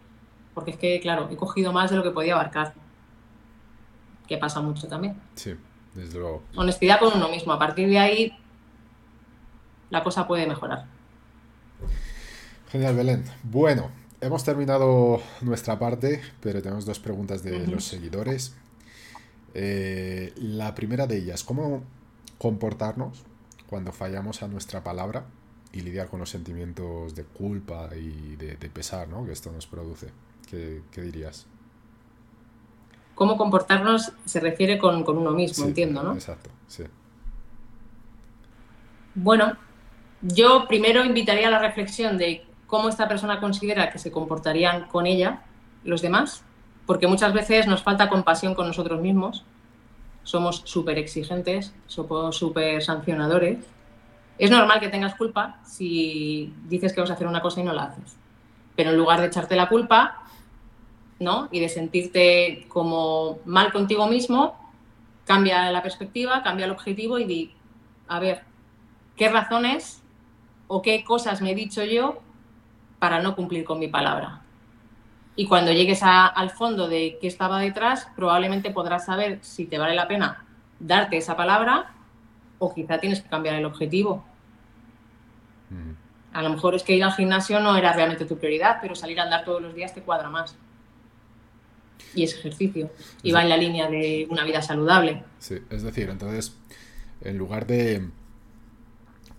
Porque 0.53 0.72
es 0.72 0.78
que, 0.78 0.99
claro, 0.99 1.30
he 1.32 1.38
cogido 1.38 1.72
más 1.72 1.89
de 1.91 1.97
lo 1.97 2.03
que 2.03 2.12
podía 2.12 2.34
abarcar. 2.34 2.74
Que 4.28 4.38
pasa 4.38 4.60
mucho 4.60 4.88
también. 4.88 5.22
Sí, 5.36 5.56
desde 5.96 6.20
luego. 6.20 6.43
Honestidad 6.56 7.00
con 7.00 7.14
uno 7.14 7.30
mismo. 7.30 7.54
A 7.54 7.60
partir 7.60 7.89
de 7.89 7.98
ahí, 7.98 8.38
la 9.89 10.04
cosa 10.04 10.28
puede 10.28 10.46
mejorar. 10.46 10.86
Genial, 12.72 12.96
Belén. 12.96 13.26
Bueno, 13.43 13.89
hemos 14.22 14.43
terminado 14.43 15.22
nuestra 15.41 15.80
parte, 15.80 16.22
pero 16.41 16.62
tenemos 16.62 16.86
dos 16.86 17.00
preguntas 17.00 17.41
de 17.41 17.66
los 17.66 17.86
seguidores. 17.86 18.56
Eh, 19.54 20.34
la 20.36 20.76
primera 20.76 21.08
de 21.08 21.18
ellas, 21.18 21.43
¿cómo 21.43 21.84
comportarnos 22.38 23.24
cuando 23.68 23.91
fallamos 23.91 24.43
a 24.43 24.48
nuestra 24.48 24.84
palabra 24.84 25.26
y 25.72 25.82
lidiar 25.82 26.08
con 26.08 26.20
los 26.20 26.30
sentimientos 26.30 27.16
de 27.16 27.24
culpa 27.24 27.89
y 27.96 28.36
de, 28.38 28.56
pesar 28.70 29.08
¿no? 29.08 29.26
que 29.26 29.34
esto 29.34 29.52
nos 29.52 29.68
produce. 29.68 30.08
¿Qué, 30.50 30.82
dirías? 30.96 31.48
Cómo 33.16 33.38
comportarnos 33.38 34.11
se 34.26 34.39
refiere 34.39 34.78
con, 34.78 35.07
uno 35.07 35.32
mismo, 35.32 35.66
entiendo, 35.66 36.03
¿no? 36.03 36.13
Exacto, 36.13 36.49
sí. 36.68 36.84
Bueno, 39.16 39.55
yo 40.22 40.68
primero 40.68 41.03
invitaría 41.03 41.47
a 41.47 41.51
la 41.51 41.59
reflexión 41.59 42.18
de 42.18 42.45
cómo 42.68 42.89
esta 42.89 43.07
persona 43.07 43.39
considera 43.39 43.89
que 43.89 43.99
se 43.99 44.11
comportarían 44.11 44.88
con 44.88 45.05
ella 45.05 45.43
los 45.84 46.01
demás, 46.01 46.43
porque 46.86 47.07
muchas 47.07 47.34
veces 47.34 47.68
nos 47.68 47.82
falta 47.82 48.09
compasión 48.09 48.53
con 48.53 48.68
nosotros 48.68 49.01
mismos 49.01 49.45
somos 50.26 50.63
súper 50.66 50.97
exigentes, 50.97 51.74
somos 51.88 52.36
súper 52.36 52.84
sancionadores. 52.84 53.59
Es 54.38 54.51
normal 54.51 54.82
que 54.82 54.89
tengas 54.89 55.16
culpa 55.16 55.59
si 55.63 56.51
dices 56.68 56.91
que 56.91 56.99
vas 56.99 57.11
a 57.11 57.13
hacer 57.13 57.28
una 57.28 57.41
cosa 57.41 57.61
y 57.61 57.63
no 57.63 57.72
la 57.72 57.84
haces. 57.84 58.18
Pero 58.76 58.89
en 58.89 58.97
lugar 58.97 59.22
de 59.22 59.28
echarte 59.28 59.55
la 59.55 59.70
culpa, 59.70 60.24
¿no? 61.20 61.49
Y 61.51 61.59
de 61.59 61.70
sentirte 61.70 62.66
como 62.68 63.39
mal 63.45 63.72
contigo 63.72 64.07
mismo, 64.07 64.57
cambia 65.26 65.72
la 65.72 65.82
perspectiva, 65.82 66.43
cambia 66.43 66.66
el 66.66 66.72
objetivo 66.72 67.20
y 67.20 67.26
di, 67.26 67.53
a 68.07 68.20
ver, 68.20 68.43
¿qué 69.16 69.30
razones 69.30 70.03
o 70.68 70.82
qué 70.82 71.03
cosas 71.03 71.41
me 71.41 71.51
he 71.51 71.55
dicho 71.55 71.84
yo 71.84 72.20
para 72.99 73.22
no 73.22 73.36
cumplir 73.36 73.63
con 73.63 73.80
mi 73.80 73.88
palabra? 73.88 74.41
Y 75.36 75.47
cuando 75.47 75.72
llegues 75.72 76.01
al 76.01 76.49
fondo 76.51 76.88
de 76.88 77.18
qué 77.20 77.28
estaba 77.28 77.59
detrás, 77.59 78.07
probablemente 78.16 78.72
podrás 78.72 79.05
saber 79.05 79.39
si 79.41 79.66
te 79.66 79.78
vale 79.78 79.93
la 79.93 80.07
pena 80.07 80.45
darte 80.80 81.18
esa 81.18 81.36
palabra 81.36 81.93
o 82.59 82.74
quizá 82.74 82.99
tienes 82.99 83.22
que 83.22 83.30
cambiar 83.30 83.55
el 83.55 83.66
objetivo. 83.66 84.24
A 86.32 86.41
lo 86.41 86.49
mejor 86.49 86.76
es 86.76 86.84
que 86.84 86.95
ir 86.95 87.03
al 87.03 87.13
gimnasio 87.13 87.59
no 87.59 87.76
era 87.76 87.93
realmente 87.93 88.26
tu 88.26 88.38
prioridad, 88.38 88.80
pero 88.82 88.95
salir 88.95 89.20
a 89.20 89.24
andar 89.24 89.43
todos 89.43 89.61
los 89.61 89.74
días 89.74 89.93
te 89.93 90.01
cuadra 90.01 90.30
más. 90.30 90.57
Y 92.14 92.24
es 92.24 92.34
ejercicio. 92.34 92.89
Y 93.24 93.32
va 93.32 93.41
en 93.43 93.50
la 93.50 93.58
línea 93.58 93.89
de 93.89 94.28
una 94.30 94.43
vida 94.43 94.62
saludable. 94.62 95.24
Sí, 95.39 95.60
es 95.70 95.84
decir, 95.84 96.10
entonces, 96.10 96.56
en 97.22 97.38
lugar 97.38 97.68
de 97.68 98.10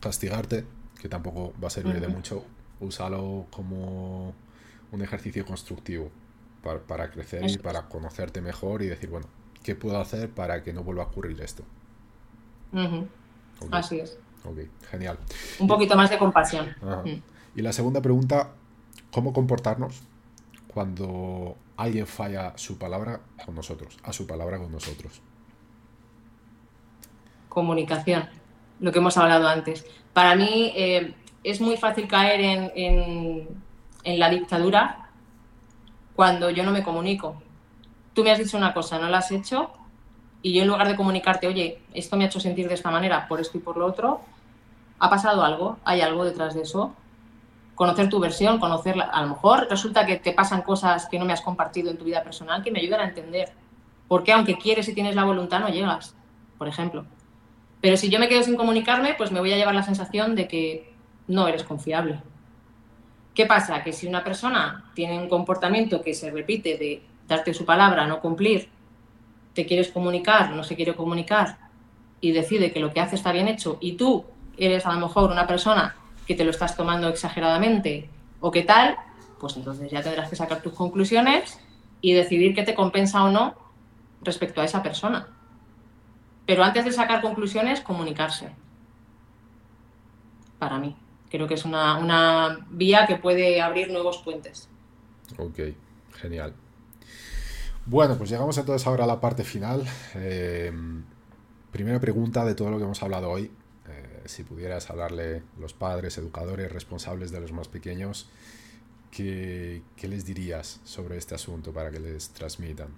castigarte, 0.01 0.65
que 1.01 1.09
tampoco 1.09 1.53
va 1.63 1.69
a 1.69 1.71
servir 1.71 2.01
de 2.01 2.09
mucho, 2.09 2.45
úsalo 2.81 3.47
como 3.51 4.35
un 4.93 5.03
ejercicio 5.03 5.45
constructivo 5.45 6.11
para, 6.87 7.11
crecer 7.11 7.49
y 7.49 7.59
para 7.59 7.89
conocerte 7.89 8.41
mejor 8.41 8.83
y 8.83 8.87
decir, 8.87 9.09
bueno, 9.09 9.27
¿qué 9.63 9.75
puedo 9.75 10.01
hacer 10.01 10.31
para 10.31 10.63
que 10.63 10.73
no 10.73 10.83
vuelva 10.83 11.05
a 11.05 11.07
ocurrir 11.07 11.41
esto? 11.41 11.63
Así 13.71 14.01
es. 14.01 14.19
Ok, 14.45 14.59
genial. 14.91 15.19
Un 15.59 15.67
poquito 15.67 15.97
más 15.97 16.11
de 16.11 16.19
compasión. 16.19 16.75
Mm. 16.83 17.59
Y 17.59 17.63
la 17.63 17.73
segunda 17.73 18.03
pregunta, 18.03 18.51
¿cómo 19.11 19.33
comportarnos 19.33 20.03
cuando 20.69 21.57
alguien 21.77 22.07
falla 22.07 22.53
su 22.57 22.79
palabra 22.79 23.21
con 23.45 23.55
nosotros, 23.55 23.97
a 24.03 24.13
su 24.13 24.27
palabra 24.27 24.59
con 24.59 24.73
nosotros? 24.73 25.21
Comunicación, 27.49 28.29
lo 28.81 28.93
que 28.93 28.99
hemos 28.99 29.17
hablado 29.17 29.49
antes. 29.49 29.87
Para 30.13 30.35
mí 30.35 30.73
eh, 30.75 31.15
es 31.45 31.61
muy 31.61 31.77
fácil 31.77 32.09
caer 32.09 32.73
en 32.75 34.19
la 34.19 34.31
dictadura 34.31 35.11
cuando 36.17 36.51
yo 36.51 36.65
no 36.65 36.73
me 36.73 36.83
comunico. 36.83 37.41
Tú 38.15 38.25
me 38.25 38.31
has 38.31 38.39
dicho 38.39 38.57
una 38.57 38.73
cosa, 38.73 38.99
no 38.99 39.09
la 39.09 39.19
has 39.19 39.31
hecho 39.31 39.71
y 40.43 40.55
yo 40.55 40.63
en 40.63 40.69
lugar 40.69 40.89
de 40.89 40.97
comunicarte, 40.97 41.47
oye, 41.47 41.83
esto 41.93 42.17
me 42.17 42.25
ha 42.25 42.27
hecho 42.29 42.41
sentir 42.41 42.69
de 42.69 42.75
esta 42.75 42.91
manera 42.91 43.29
por 43.29 43.41
esto 43.41 43.59
y 43.59 43.61
por 43.61 43.77
lo 43.77 43.87
otro, 43.87 44.21
ha 44.99 45.11
pasado 45.11 45.45
algo, 45.45 45.79
hay 45.85 46.01
algo 46.01 46.25
detrás 46.25 46.55
de 46.55 46.63
eso. 46.63 46.95
Conocer 47.77 48.09
tu 48.09 48.19
versión, 48.19 48.59
conocerla. 48.59 49.05
A 49.05 49.23
lo 49.23 49.29
mejor 49.29 49.69
resulta 49.71 50.05
que 50.05 50.17
te 50.17 50.33
pasan 50.33 50.63
cosas 50.63 51.07
que 51.09 51.21
no 51.21 51.25
me 51.25 51.33
has 51.33 51.43
compartido 51.43 51.93
en 51.93 51.99
tu 51.99 52.05
vida 52.05 52.25
personal 52.25 52.65
que 52.65 52.73
me 52.73 52.81
ayudan 52.81 53.01
a 53.03 53.05
entender. 53.05 53.53
Porque 54.09 54.33
aunque 54.33 54.59
quieres 54.59 54.89
y 54.89 54.95
tienes 54.95 55.15
la 55.15 55.23
voluntad, 55.23 55.61
no 55.61 55.69
llegas, 55.69 56.17
por 56.59 56.67
ejemplo. 56.67 57.07
Pero 57.81 57.97
si 57.97 58.09
yo 58.09 58.19
me 58.19 58.29
quedo 58.29 58.43
sin 58.43 58.57
comunicarme, 58.57 59.15
pues 59.15 59.31
me 59.31 59.39
voy 59.39 59.53
a 59.53 59.57
llevar 59.57 59.75
la 59.77 59.85
sensación 59.85 60.35
de 60.35 60.49
que 60.49 60.93
no 61.29 61.47
eres 61.47 61.63
confiable. 61.63 62.21
¿Qué 63.35 63.47
pasa? 63.47 63.85
Que 63.85 63.93
si 63.93 64.07
una 64.07 64.25
persona 64.25 64.91
tiene 64.95 65.19
un 65.19 65.29
comportamiento 65.29 66.01
que 66.01 66.15
se 66.15 66.31
repite 66.31 66.79
de 66.79 67.03
darte 67.29 67.53
su 67.53 67.65
palabra, 67.65 68.07
no 68.07 68.21
cumplir, 68.21 68.71
te 69.53 69.67
quieres 69.67 69.91
comunicar, 69.91 70.51
no 70.51 70.65
se 70.65 70.77
quiere 70.77 70.95
comunicar 70.95 71.59
y 72.21 72.33
decide 72.33 72.73
que 72.73 72.81
lo 72.81 72.93
que 72.93 73.01
hace 73.01 73.17
está 73.17 73.33
bien 73.33 73.49
hecho 73.49 73.79
y 73.81 73.93
tú 73.93 74.25
eres 74.57 74.87
a 74.87 74.93
lo 74.93 75.01
mejor 75.01 75.31
una 75.31 75.47
persona 75.47 75.97
que 76.27 76.35
te 76.35 76.45
lo 76.45 76.51
estás 76.51 76.77
tomando 76.77 77.09
exageradamente 77.09 78.09
o 78.41 78.51
qué 78.51 78.63
tal, 78.63 78.97
pues 79.41 79.57
entonces 79.57 79.91
ya 79.91 80.03
tendrás 80.03 80.29
que 80.29 80.37
sacar 80.37 80.63
tus 80.63 80.73
conclusiones 80.73 81.59
y 82.01 82.13
decidir 82.13 82.55
qué 82.55 82.63
te 82.63 82.75
compensa 82.75 83.25
o 83.25 83.31
no 83.31 83.55
respecto 84.23 84.61
a 84.61 84.65
esa 84.65 84.83
persona. 84.83 85.29
Pero 86.47 86.63
antes 86.63 86.85
de 86.85 86.93
sacar 86.93 87.21
conclusiones, 87.21 87.81
comunicarse. 87.81 88.51
Para 90.59 90.79
mí. 90.79 90.97
Creo 91.31 91.49
que 91.49 91.55
es 91.55 91.65
una, 91.65 92.67
vía 92.71 93.07
que 93.07 93.17
puede 93.17 93.61
abrir 93.61 93.91
nuevos 93.91 94.19
puentes. 94.19 94.69
Ok, 95.39 95.59
genial. 96.15 96.55
Bueno, 97.85 98.17
pues 98.17 98.31
llegamos 98.31 98.57
entonces 98.59 98.87
ahora 98.87 99.05
a 99.05 99.09
la 99.09 99.21
parte 99.21 99.43
final. 99.43 99.85
Eh, 100.15 100.73
primera 101.73 101.99
pregunta 102.01 102.45
de 102.45 102.55
todo 102.55 102.71
lo 102.71 102.79
que 102.79 102.85
hemos 102.85 103.03
hablado 103.03 103.31
hoy 103.31 103.51
si 104.29 104.43
pudieras 104.45 104.91
hablarle 104.91 105.43
los 105.59 105.73
padres, 105.73 106.19
educadores, 106.19 106.73
responsables 106.73 107.31
de 107.31 107.41
los 107.41 107.53
más 107.53 107.69
pequeños, 107.69 108.29
¿qué, 109.11 109.83
les 110.03 110.25
dirías 110.25 110.81
sobre 110.85 111.17
este 111.17 111.35
asunto 111.35 111.73
para 111.73 111.91
que 111.91 112.01
les 112.01 112.31
transmitan? 112.31 112.89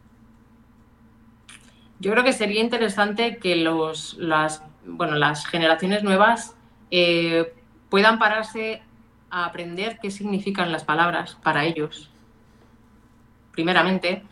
Yo 2.01 2.13
creo 2.13 2.25
que 2.25 2.33
sería 2.33 2.61
interesante 2.61 3.39
que 3.39 3.57
los, 3.57 4.15
las, 4.15 4.63
bueno, 4.87 5.17
las 5.17 5.47
generaciones 5.47 6.03
nuevas 6.03 6.55
eh, 6.91 7.53
puedan 7.89 8.19
pararse 8.19 8.83
a 9.31 9.45
aprender 9.45 9.99
qué 10.01 10.11
significan 10.11 10.73
las 10.73 10.85
palabras 10.85 11.37
para 11.43 11.65
ellos, 11.65 12.11
primeramente, 13.53 14.23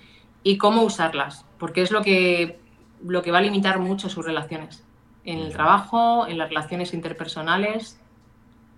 y 0.43 0.59
cómo 0.59 0.83
usarlas, 0.83 1.45
porque 1.59 1.83
es 1.83 1.91
lo 1.91 2.03
que, 2.03 2.59
lo 3.05 3.23
que 3.23 3.33
va 3.33 3.39
a 3.39 3.43
limitar 3.43 3.81
mucho 3.81 4.09
sus 4.09 4.25
relaciones 4.25 4.86
en 5.27 5.41
el 5.41 5.53
trabajo, 5.53 6.27
en 6.27 6.39
las 6.39 6.49
relaciones 6.49 6.95
interpersonales, 6.95 7.99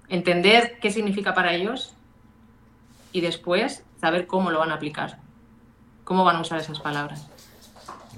entender 0.09 0.79
qué 0.81 0.91
significa 0.91 1.35
para 1.35 1.55
ellos 1.55 1.95
y 3.13 3.21
después 3.21 3.85
saber 4.01 4.27
cómo 4.27 4.51
lo 4.51 4.59
van 4.59 4.71
a 4.71 4.75
aplicar, 4.75 5.19
cómo 6.05 6.25
van 6.25 6.37
a 6.37 6.41
usar 6.41 6.59
esas 6.59 6.81
palabras. 6.81 7.29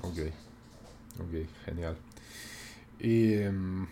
Ok, 0.03 0.18
ok, 1.18 1.49
genial. 1.64 1.97
Y 3.01 3.35
em, 3.35 3.87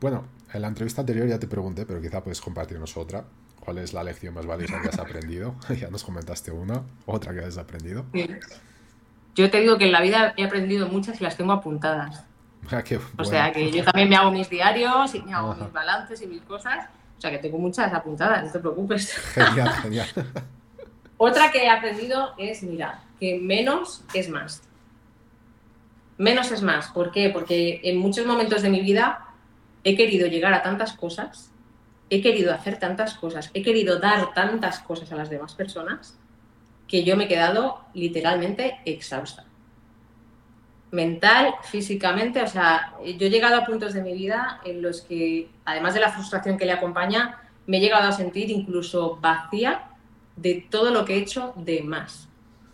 bueno, 0.00 0.26
en 0.52 0.62
la 0.62 0.68
entrevista 0.68 1.00
anterior 1.00 1.26
ya 1.26 1.38
te 1.38 1.48
pregunté, 1.48 1.86
pero 1.86 2.00
quizá 2.00 2.22
puedes 2.22 2.40
compartirnos 2.40 2.96
otra. 2.96 3.24
¿Cuál 3.58 3.78
es 3.78 3.92
la 3.92 4.02
lección 4.02 4.34
más 4.34 4.46
valiosa 4.46 4.80
que 4.80 4.88
has 4.88 4.98
aprendido? 4.98 5.54
ya 5.80 5.88
nos 5.88 6.04
comentaste 6.04 6.50
una, 6.50 6.82
otra 7.06 7.32
que 7.32 7.40
has 7.40 7.58
aprendido. 7.58 8.04
Yo 9.34 9.50
te 9.50 9.60
digo 9.60 9.78
que 9.78 9.86
en 9.86 9.92
la 9.92 10.00
vida 10.00 10.34
he 10.36 10.44
aprendido 10.44 10.88
muchas 10.88 11.20
y 11.20 11.24
las 11.24 11.36
tengo 11.36 11.52
apuntadas. 11.52 12.27
Ah, 12.70 12.82
o 13.16 13.24
sea 13.24 13.52
que 13.52 13.70
yo 13.70 13.84
también 13.84 14.08
me 14.08 14.16
hago 14.16 14.30
mis 14.30 14.48
diarios 14.50 15.14
y 15.14 15.22
me 15.22 15.32
hago 15.32 15.54
mis 15.54 15.72
balances 15.72 16.20
y 16.22 16.26
mis 16.26 16.42
cosas. 16.42 16.86
O 17.16 17.20
sea 17.20 17.30
que 17.30 17.38
tengo 17.38 17.58
muchas 17.58 17.92
apuntadas, 17.92 18.44
no 18.44 18.52
te 18.52 18.58
preocupes. 18.58 19.12
Genial, 19.34 19.72
genial. 19.82 20.08
Otra 21.16 21.50
que 21.50 21.64
he 21.64 21.68
aprendido 21.68 22.34
es, 22.36 22.62
mira, 22.62 23.02
que 23.18 23.38
menos 23.40 24.04
es 24.14 24.28
más. 24.28 24.62
Menos 26.16 26.52
es 26.52 26.62
más. 26.62 26.88
¿Por 26.88 27.10
qué? 27.10 27.30
Porque 27.30 27.80
en 27.82 27.98
muchos 27.98 28.26
momentos 28.26 28.62
de 28.62 28.70
mi 28.70 28.80
vida 28.80 29.26
he 29.82 29.96
querido 29.96 30.28
llegar 30.28 30.52
a 30.52 30.62
tantas 30.62 30.92
cosas, 30.92 31.50
he 32.10 32.20
querido 32.20 32.52
hacer 32.52 32.78
tantas 32.78 33.14
cosas, 33.14 33.50
he 33.54 33.62
querido 33.62 33.98
dar 33.98 34.32
tantas 34.34 34.78
cosas 34.80 35.10
a 35.10 35.16
las 35.16 35.30
demás 35.30 35.54
personas, 35.54 36.18
que 36.86 37.04
yo 37.04 37.16
me 37.16 37.24
he 37.24 37.28
quedado 37.28 37.84
literalmente 37.94 38.78
exhausta 38.84 39.47
mental, 40.90 41.54
físicamente. 41.62 42.42
O 42.42 42.46
sea, 42.46 42.94
yo 43.04 43.26
he 43.26 43.30
llegado 43.30 43.56
a 43.56 43.64
puntos 43.64 43.94
de 43.94 44.02
mi 44.02 44.14
vida 44.14 44.60
en 44.64 44.82
los 44.82 45.02
que, 45.02 45.48
además 45.64 45.94
de 45.94 46.00
la 46.00 46.10
frustración 46.10 46.56
que 46.56 46.66
le 46.66 46.72
acompaña, 46.72 47.42
me 47.66 47.78
he 47.78 47.80
llegado 47.80 48.08
a 48.08 48.12
sentir 48.12 48.50
incluso 48.50 49.16
vacía 49.20 49.90
de 50.36 50.66
todo 50.70 50.90
lo 50.90 51.04
que 51.04 51.14
he 51.14 51.18
hecho 51.18 51.52
de 51.56 51.82
más. 51.82 52.28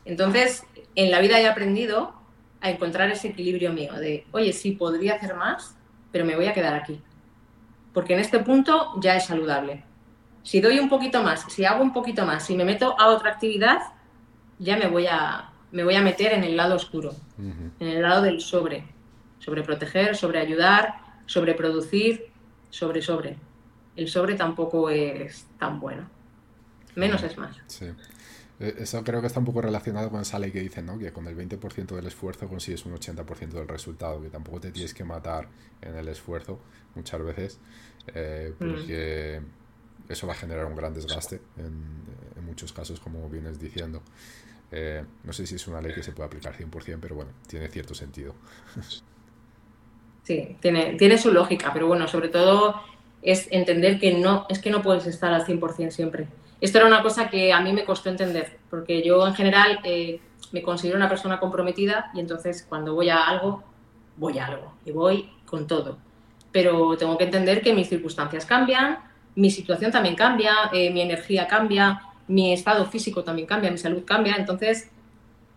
Entonces, 0.04 0.64
en 0.94 1.10
la 1.10 1.20
vida 1.20 1.40
he 1.40 1.46
aprendido 1.46 2.14
a 2.60 2.70
encontrar 2.70 3.10
ese 3.10 3.28
equilibrio 3.28 3.72
mío 3.72 3.94
de, 3.94 4.26
oye, 4.32 4.52
sí, 4.52 4.72
podría 4.72 5.14
hacer 5.14 5.34
más, 5.34 5.76
pero 6.12 6.24
me 6.24 6.36
voy 6.36 6.46
a 6.46 6.52
quedar 6.52 6.74
aquí. 6.74 7.00
Porque 7.92 8.14
en 8.14 8.20
este 8.20 8.38
punto 8.38 8.92
ya 9.00 9.16
es 9.16 9.26
saludable. 9.26 9.84
Si 10.42 10.60
doy 10.60 10.78
un 10.78 10.88
poquito 10.88 11.22
más, 11.22 11.44
si 11.50 11.64
hago 11.64 11.82
un 11.82 11.92
poquito 11.92 12.26
más, 12.26 12.44
si 12.44 12.54
me 12.54 12.64
meto 12.64 12.98
a 12.98 13.08
otra 13.08 13.30
actividad, 13.30 13.78
ya 14.58 14.76
me 14.76 14.86
voy 14.86 15.06
a, 15.06 15.50
me 15.74 15.82
voy 15.82 15.96
a 15.96 16.02
meter 16.02 16.32
en 16.32 16.44
el 16.44 16.56
lado 16.56 16.76
oscuro, 16.76 17.12
en 17.36 17.88
el 17.88 18.00
lado 18.00 18.22
del 18.22 18.40
sobre, 18.40 18.84
sobre 19.40 19.64
proteger, 19.64 20.16
sobre 20.16 20.38
ayudar, 20.38 20.94
sobre 21.26 21.54
producir, 21.54 22.30
sobre 22.70 23.02
sobre. 23.02 23.36
El 23.96 24.08
sobre 24.08 24.36
tampoco 24.36 24.88
es 24.88 25.46
tan 25.58 25.80
bueno. 25.80 26.08
Menos 26.94 27.24
es 27.24 27.36
más. 27.36 27.56
Sí. 27.66 27.86
Eh, 28.60 28.74
eso 28.78 29.02
creo 29.02 29.20
que 29.20 29.26
está 29.26 29.40
un 29.40 29.46
poco 29.46 29.62
relacionado 29.62 30.10
con 30.10 30.20
esa 30.20 30.38
ley 30.38 30.52
que 30.52 30.60
dicen, 30.60 30.86
¿no? 30.86 30.96
Que 30.96 31.12
con 31.12 31.26
el 31.26 31.36
20% 31.36 31.96
del 31.96 32.06
esfuerzo 32.06 32.46
consigues 32.46 32.86
un 32.86 32.94
80% 32.94 33.48
del 33.48 33.66
resultado, 33.66 34.22
que 34.22 34.30
tampoco 34.30 34.60
te 34.60 34.70
tienes 34.70 34.94
que 34.94 35.02
matar 35.02 35.48
en 35.82 35.96
el 35.96 36.06
esfuerzo 36.06 36.60
muchas 36.94 37.20
veces, 37.20 37.58
eh, 38.14 38.54
porque 38.56 39.40
eso 40.08 40.26
va 40.28 40.34
a 40.34 40.36
generar 40.36 40.66
un 40.66 40.76
gran 40.76 40.94
desgaste 40.94 41.40
en, 41.56 41.82
en 42.36 42.44
muchos 42.46 42.72
casos, 42.72 43.00
como 43.00 43.28
vienes 43.28 43.58
diciendo. 43.58 44.02
Eh, 44.76 45.04
no 45.22 45.32
sé 45.32 45.46
si 45.46 45.54
es 45.54 45.68
una 45.68 45.80
ley 45.80 45.94
que 45.94 46.02
se 46.02 46.10
puede 46.10 46.26
aplicar 46.26 46.52
100%, 46.52 46.98
pero 47.00 47.14
bueno, 47.14 47.30
tiene 47.46 47.68
cierto 47.68 47.94
sentido. 47.94 48.34
Sí, 50.24 50.56
tiene, 50.58 50.94
tiene 50.94 51.16
su 51.18 51.30
lógica, 51.30 51.70
pero 51.72 51.86
bueno, 51.86 52.08
sobre 52.08 52.28
todo 52.28 52.80
es 53.22 53.46
entender 53.52 54.00
que 54.00 54.14
no, 54.14 54.46
es 54.48 54.58
que 54.58 54.70
no 54.70 54.82
puedes 54.82 55.06
estar 55.06 55.32
al 55.32 55.46
100% 55.46 55.90
siempre. 55.90 56.26
Esto 56.60 56.78
era 56.78 56.86
una 56.88 57.02
cosa 57.02 57.28
que 57.28 57.52
a 57.52 57.60
mí 57.60 57.72
me 57.72 57.84
costó 57.84 58.08
entender, 58.08 58.58
porque 58.68 59.02
yo 59.02 59.24
en 59.26 59.34
general 59.34 59.80
eh, 59.84 60.20
me 60.50 60.62
considero 60.62 60.96
una 60.96 61.08
persona 61.08 61.38
comprometida 61.38 62.10
y 62.14 62.20
entonces 62.20 62.66
cuando 62.68 62.94
voy 62.94 63.10
a 63.10 63.28
algo, 63.28 63.62
voy 64.16 64.38
a 64.38 64.46
algo 64.46 64.72
y 64.84 64.90
voy 64.90 65.30
con 65.46 65.66
todo. 65.68 65.98
Pero 66.50 66.96
tengo 66.96 67.16
que 67.16 67.24
entender 67.24 67.62
que 67.62 67.74
mis 67.74 67.88
circunstancias 67.88 68.44
cambian, 68.44 68.98
mi 69.36 69.50
situación 69.50 69.92
también 69.92 70.16
cambia, 70.16 70.70
eh, 70.72 70.90
mi 70.90 71.00
energía 71.00 71.46
cambia, 71.46 72.00
mi 72.28 72.52
estado 72.52 72.86
físico 72.86 73.24
también 73.24 73.46
cambia, 73.46 73.70
mi 73.70 73.78
salud 73.78 74.04
cambia, 74.04 74.36
entonces 74.36 74.90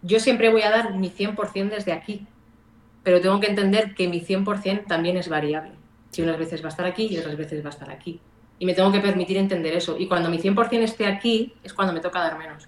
yo 0.02 0.20
siempre 0.20 0.50
voy 0.50 0.62
a 0.62 0.70
dar 0.70 0.96
mi 0.96 1.10
100% 1.10 1.70
desde 1.70 1.92
aquí, 1.92 2.26
pero 3.04 3.22
tengo 3.22 3.40
que 3.40 3.48
entender 3.48 3.96
que 3.96 4.08
mi 4.08 4.22
100% 4.22 4.86
también 4.88 5.18
es 5.18 5.30
variable. 5.30 5.72
Si 6.12 6.22
unas 6.22 6.38
veces 6.38 6.62
va 6.62 6.68
a 6.68 6.70
estar 6.70 6.86
aquí 6.86 7.08
y 7.10 7.18
otras 7.18 7.38
veces 7.38 7.64
va 7.64 7.70
a 7.70 7.72
estar 7.72 7.90
aquí. 7.90 8.20
Y 8.60 8.66
me 8.66 8.74
tengo 8.74 8.92
que 8.92 9.00
permitir 9.00 9.38
entender 9.38 9.74
eso. 9.76 9.98
Y 9.98 10.08
cuando 10.08 10.30
mi 10.30 10.40
100% 10.40 10.82
esté 10.82 11.06
aquí 11.06 11.54
es 11.64 11.74
cuando 11.74 11.94
me 11.94 12.00
toca 12.00 12.20
dar 12.20 12.38
menos. 12.38 12.68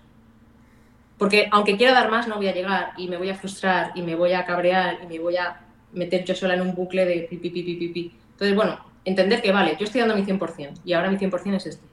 Porque 1.18 1.50
aunque 1.52 1.76
quiera 1.76 1.93
dar 1.93 2.10
más, 2.10 2.28
no 2.28 2.38
voy 2.38 2.47
a 2.47 2.54
llegar 2.54 2.93
y 2.97 3.08
me 3.10 3.18
voy 3.18 3.30
a 3.30 3.36
frustrar 3.36 3.91
y 3.95 4.02
me 4.02 4.16
voy 4.16 4.34
a 4.34 4.45
cabrear 4.45 5.00
y 5.04 5.08
me 5.08 5.20
voy 5.20 5.36
a 5.36 5.60
meter 5.91 6.24
yo 6.24 6.36
sola 6.36 6.54
en 6.54 6.62
un 6.62 6.74
bucle 6.74 7.06
de 7.06 7.28
pipi, 7.30 7.50
pipi, 7.50 7.76
pipi. 7.76 8.14
Entonces, 8.32 8.56
bueno, 8.56 8.80
entender 9.04 9.41
que 9.41 9.52
vale, 9.52 9.76
yo 9.78 9.86
estoy 9.86 10.00
dando 10.02 10.16
mi 10.16 10.24
100% 10.24 10.82
y 10.86 10.93
ahora 10.93 11.12
mi 11.12 11.18
100% 11.18 11.56
es 11.56 11.66
este. 11.66 11.86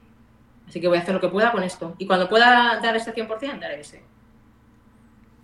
Así 0.67 0.81
que 0.81 0.89
voy 0.89 0.99
a 0.99 1.01
hacer 1.01 1.15
lo 1.15 1.21
que 1.21 1.29
pueda 1.29 1.53
con 1.53 1.63
esto. 1.63 1.95
Y 1.99 2.07
cuando 2.07 2.29
pueda 2.29 2.81
dar 2.81 2.97
ese 2.97 3.15
100%, 3.15 3.61
daré 3.61 3.81
ese. 3.81 4.03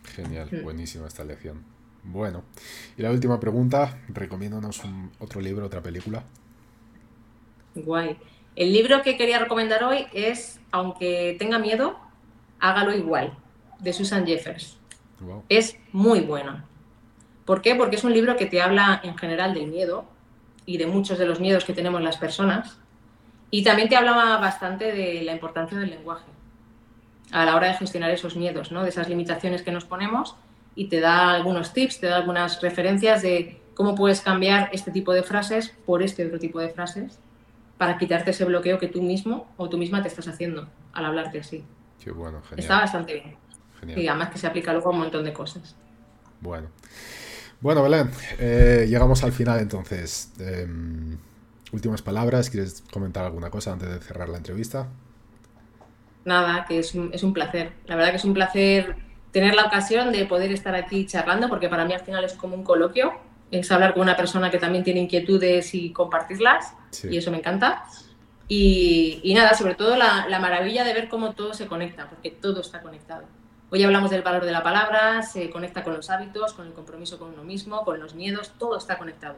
Genial, 0.05 0.49
mm. 0.51 0.63
buenísima 0.63 1.07
esta 1.07 1.25
lección. 1.25 1.65
Bueno, 2.05 2.43
y 2.97 3.03
la 3.03 3.11
última 3.11 3.39
pregunta, 3.39 4.01
recomiéndanos 4.09 4.83
otro 5.21 5.41
libro, 5.41 5.67
otra 5.67 5.83
película. 5.83 6.25
Guay. 7.75 8.19
El 8.57 8.73
libro 8.73 9.03
que 9.03 9.17
quería 9.17 9.39
recomendar 9.39 9.85
hoy 9.85 10.07
es 10.13 10.61
Aunque 10.73 11.37
tenga 11.39 11.59
miedo, 11.59 11.99
hágalo 12.59 12.95
igual, 12.95 13.37
de 13.79 13.93
Susan 13.93 14.27
Jeffers. 14.27 14.79
Es 15.49 15.77
muy 15.93 16.21
bueno. 16.21 16.65
¿Por 17.45 17.63
qué? 17.63 17.75
Porque 17.75 17.97
es 17.97 18.05
un 18.05 18.13
libro 18.13 18.37
que 18.37 18.47
te 18.47 18.61
habla 18.61 19.01
en 19.05 19.17
general 19.17 19.55
del 19.55 19.69
miedo 19.69 20.05
y 20.67 20.79
de 20.79 20.87
muchos 20.87 21.19
de 21.19 21.27
los 21.27 21.41
miedos 21.41 21.65
que 21.65 21.73
tenemos 21.73 22.01
las 22.03 22.17
personas 22.17 22.79
y 23.53 23.63
también 23.63 23.91
te 23.91 23.97
hablaba 23.97 24.39
bastante 24.39 24.93
de 24.93 25.23
la 25.23 25.33
importancia 25.33 25.79
del 25.79 25.91
lenguaje 25.91 26.25
a 27.31 27.45
la 27.45 27.55
hora 27.55 27.69
de 27.69 27.75
gestionar 27.75 28.11
esos 28.11 28.35
miedos, 28.35 28.73
¿no? 28.73 28.83
de 28.83 28.89
esas 28.89 29.11
limitaciones 29.11 29.63
que 29.63 29.71
nos 29.71 29.85
ponemos 29.85 30.37
y 30.75 30.89
te 30.89 31.01
da 31.01 31.35
algunos 31.35 31.75
tips, 31.75 32.01
te 32.01 32.07
da 32.07 32.17
algunas 32.17 32.63
referencias 32.63 33.21
de 33.21 33.61
cómo 33.75 33.95
puedes 33.95 34.23
cambiar 34.23 34.71
este 34.73 34.91
tipo 34.91 35.13
de 35.13 35.23
frases 35.23 35.69
por 35.85 36.03
este 36.03 36.27
otro 36.27 36.39
tipo 36.39 36.61
de 36.61 36.71
frases 36.71 37.19
para 37.77 37.99
quitarte 37.99 38.31
ese 38.31 38.47
bloqueo 38.47 38.79
que 38.79 38.89
tú 38.89 39.03
mismo 39.03 39.47
o 39.59 39.69
tú 39.69 39.77
misma 39.77 40.01
te 40.01 40.09
estás 40.09 40.29
haciendo 40.29 40.71
al 40.95 41.05
hablarte 41.05 41.41
así. 41.41 41.63
Qué 42.03 42.11
bueno, 42.11 42.41
genial. 42.41 42.59
Está 42.59 42.81
bastante 42.81 43.13
bien. 43.83 43.99
Y 44.01 44.07
además 44.07 44.31
que 44.31 44.39
se 44.39 44.47
aplica 44.47 44.73
luego 44.73 44.89
a 44.89 44.93
un 44.93 45.01
montón 45.01 45.25
de 45.25 45.33
cosas. 45.35 45.77
Bueno. 46.41 46.69
Bueno, 47.61 47.83
Belén, 47.83 48.11
eh, 48.39 48.87
llegamos 48.89 49.23
al 49.25 49.33
final 49.33 49.61
entonces. 49.61 50.33
Em, 50.41 51.19
últimas 51.73 52.03
palabras, 52.03 52.51
¿quieres 52.51 52.85
comentar 52.93 53.25
alguna 53.25 53.51
cosa 53.51 53.73
antes 53.73 53.89
de 53.89 53.99
cerrar 53.99 54.29
la 54.29 54.39
entrevista? 54.39 54.89
Nada, 56.25 56.65
que 56.67 56.79
es 56.79 56.95
es 56.95 57.23
un 57.23 57.33
placer. 57.33 57.73
La 57.87 57.97
verdad 57.97 58.11
que 58.11 58.17
es 58.17 58.25
un 58.25 58.35
placer 58.35 58.97
tener 59.33 59.55
la 59.55 59.65
ocasión 59.65 60.13
de 60.13 60.27
poder 60.27 60.53
estar 60.53 60.75
aquí 60.75 61.07
charlando, 61.07 61.49
porque 61.49 61.69
para 61.69 61.85
mí 61.85 61.95
al 61.95 62.01
final 62.01 62.23
es 62.25 62.35
como 62.35 62.55
un 62.55 62.63
coloquio, 62.63 63.13
es 63.51 63.71
hablar 63.73 63.95
con 63.95 64.03
una 64.03 64.17
persona 64.17 64.51
que 64.51 64.59
también 64.59 64.85
tiene 64.85 65.01
inquietudes 65.01 65.75
y 65.75 65.91
compartirlas, 65.91 66.75
y 67.11 67.17
eso 67.17 67.31
me 67.31 67.39
encanta. 67.39 67.85
Y, 68.49 69.33
nada, 69.35 69.55
sobre 69.55 69.75
todo 69.75 69.97
la, 69.97 70.39
maravilla 70.39 70.85
de 70.85 70.93
ver 70.93 71.09
cómo 71.09 71.33
todo 71.33 71.55
se 71.55 71.67
conecta, 71.67 72.09
porque 72.09 72.31
todo 72.31 72.61
está 72.61 72.83
conectado. 72.83 73.25
Hoy 73.75 73.83
hablamos 73.85 74.11
del 74.11 74.21
valor 74.21 74.45
de 74.45 74.53
la 74.53 74.63
palabra, 74.63 75.23
se 75.23 75.49
conecta 75.49 75.83
con 75.83 75.95
los 75.95 76.11
hábitos, 76.11 76.53
con 76.53 76.67
el 76.67 76.75
compromiso 76.75 77.19
con 77.19 77.31
uno 77.33 77.43
mismo, 77.43 77.87
con 77.87 77.99
los 77.99 78.15
miedos, 78.15 78.53
todo 78.59 78.77
está 78.77 78.99
conectado. 78.99 79.37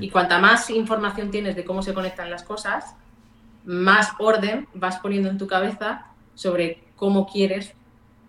Y 0.00 0.08
cuanta 0.08 0.38
más 0.38 0.70
información 0.70 1.30
tienes 1.30 1.54
de 1.54 1.66
cómo 1.66 1.82
se 1.82 1.92
conectan 1.92 2.30
las 2.30 2.44
cosas, 2.44 2.94
más 3.66 4.12
orden 4.18 4.68
vas 4.72 5.00
poniendo 5.00 5.28
en 5.28 5.36
tu 5.36 5.46
cabeza 5.46 6.06
sobre 6.34 6.82
cómo 6.96 7.26
quieres 7.26 7.74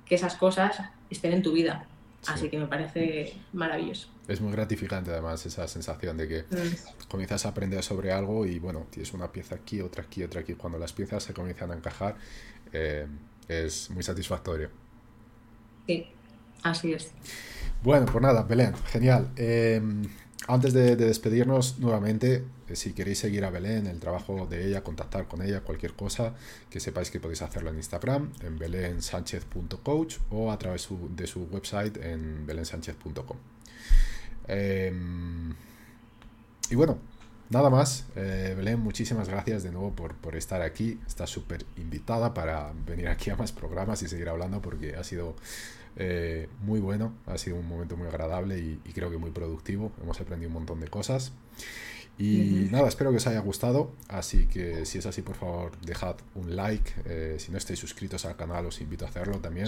que 0.05 0.15
esas 0.15 0.35
cosas 0.35 0.77
estén 1.09 1.31
en 1.31 1.41
tu 1.41 1.53
vida. 1.53 1.85
Así 2.27 2.49
que 2.49 2.57
me 2.57 2.67
parece 2.67 3.37
maravilloso. 3.53 4.09
Es 4.27 4.41
muy 4.41 4.51
gratificante 4.51 5.11
además 5.11 5.45
esa 5.45 5.69
sensación 5.69 6.17
de 6.17 6.27
que 6.27 6.41
mm. 6.41 7.07
comienzas 7.07 7.45
a 7.45 7.49
aprender 7.49 7.81
sobre 7.81 8.11
algo 8.11 8.45
y 8.45 8.59
bueno, 8.59 8.87
tienes 8.89 9.13
una 9.13 9.31
pieza 9.31 9.55
aquí, 9.55 9.79
otra 9.79 10.03
aquí, 10.03 10.21
otra 10.21 10.41
aquí. 10.41 10.55
Cuando 10.55 10.77
las 10.77 10.91
piezas 10.91 11.23
se 11.23 11.33
comienzan 11.33 11.71
a 11.71 11.75
encajar 11.75 12.17
eh, 12.73 13.07
es 13.47 13.89
muy 13.89 14.03
satisfactorio. 14.03 14.69
Sí, 15.87 16.07
así 16.63 16.93
es. 16.93 17.11
Bueno, 17.83 18.05
pues 18.07 18.21
nada, 18.21 18.43
Belén, 18.43 18.73
genial. 18.91 19.29
Eh, 19.35 19.81
antes 20.47 20.73
de, 20.73 20.95
despedirnos 20.95 21.79
nuevamente, 21.79 22.43
eh, 22.67 22.75
si 22.75 22.93
queréis 22.93 23.19
seguir 23.19 23.45
a 23.45 23.49
Belén, 23.49 23.87
el 23.87 23.99
trabajo 23.99 24.45
de 24.45 24.67
ella, 24.67 24.83
contactar 24.83 25.27
con 25.27 25.41
ella, 25.41 25.61
cualquier 25.61 25.93
cosa, 25.93 26.35
que 26.69 26.79
sepáis 26.79 27.09
que 27.09 27.19
podéis 27.19 27.41
hacerlo 27.41 27.71
en 27.71 27.77
Instagram, 27.77 28.31
en 28.43 28.59
belensanchez.coach 28.59 30.17
o 30.29 30.51
a 30.51 30.59
través 30.59 30.87
de 31.15 31.27
su 31.27 31.43
website 31.45 31.97
en 31.97 32.45
belensanchez.com. 32.45 33.37
Em, 34.47 35.55
y 36.69 36.75
bueno, 36.75 36.99
nada 37.49 37.69
más. 37.69 38.05
Eh, 38.15 38.53
Belén, 38.55 38.79
muchísimas 38.79 39.29
gracias 39.29 39.63
de 39.63 39.71
nuevo 39.71 39.91
por, 39.91 40.15
por 40.15 40.35
estar 40.35 40.61
aquí. 40.61 40.99
Estás 41.07 41.29
súper 41.29 41.65
invitada 41.77 42.33
para 42.33 42.71
venir 42.85 43.07
aquí 43.07 43.29
a 43.29 43.35
más 43.35 43.51
programas 43.51 44.01
y 44.03 44.07
seguir 44.07 44.29
hablando 44.29 44.61
porque 44.61 44.95
ha 44.95 45.03
sido 45.03 45.35
eh, 45.97 46.49
muy 46.61 46.79
bueno, 46.81 47.13
ha 47.25 47.37
sido 47.37 47.55
un 47.55 47.67
momento 47.67 47.95
muy 47.95 48.07
agradable 48.07 48.59
y, 48.59 48.77
creo 48.93 49.09
que 49.09 49.17
muy 49.17 49.31
productivo. 49.31 49.91
Hemos 50.01 50.19
aprendido 50.19 50.49
un 50.49 50.55
montón 50.55 50.79
de 50.79 50.87
cosas. 50.87 51.31
Y 52.17 52.69
nada, 52.71 52.87
espero 52.87 53.11
que 53.11 53.17
os 53.17 53.27
haya 53.27 53.39
gustado. 53.39 53.91
Así 54.07 54.47
que 54.47 54.85
si 54.85 54.99
es 54.99 55.05
así, 55.05 55.21
por 55.21 55.35
favor, 55.35 55.77
dejad 55.81 56.15
un 56.35 56.55
like. 56.55 56.93
Eh, 57.05 57.35
si 57.39 57.51
no 57.51 57.57
estáis 57.57 57.79
suscritos 57.79 58.25
al 58.25 58.35
canal, 58.35 58.65
os 58.65 58.79
invito 58.81 59.05
a 59.05 59.09
hacerlo 59.09 59.39
también. 59.39 59.67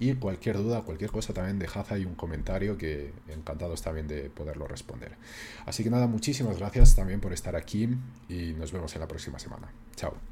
Y 0.00 0.14
cualquier 0.14 0.56
duda, 0.56 0.82
cualquier 0.82 1.10
cosa, 1.10 1.34
también 1.34 1.58
dejad 1.58 1.86
ahí 1.90 2.04
un 2.04 2.14
comentario 2.14 2.78
que 2.78 3.12
encantados 3.28 3.82
también 3.82 4.08
de 4.08 4.30
poderlo 4.30 4.66
responder. 4.66 5.16
Así 5.66 5.84
que 5.84 5.90
nada, 5.90 6.06
muchísimas 6.06 6.58
gracias 6.58 6.96
también 6.96 7.20
por 7.20 7.32
estar 7.32 7.56
aquí 7.56 7.88
y 8.28 8.52
nos 8.54 8.72
vemos 8.72 8.94
en 8.94 9.00
la 9.00 9.08
próxima 9.08 9.38
semana. 9.38 9.70
Chao. 9.94 10.31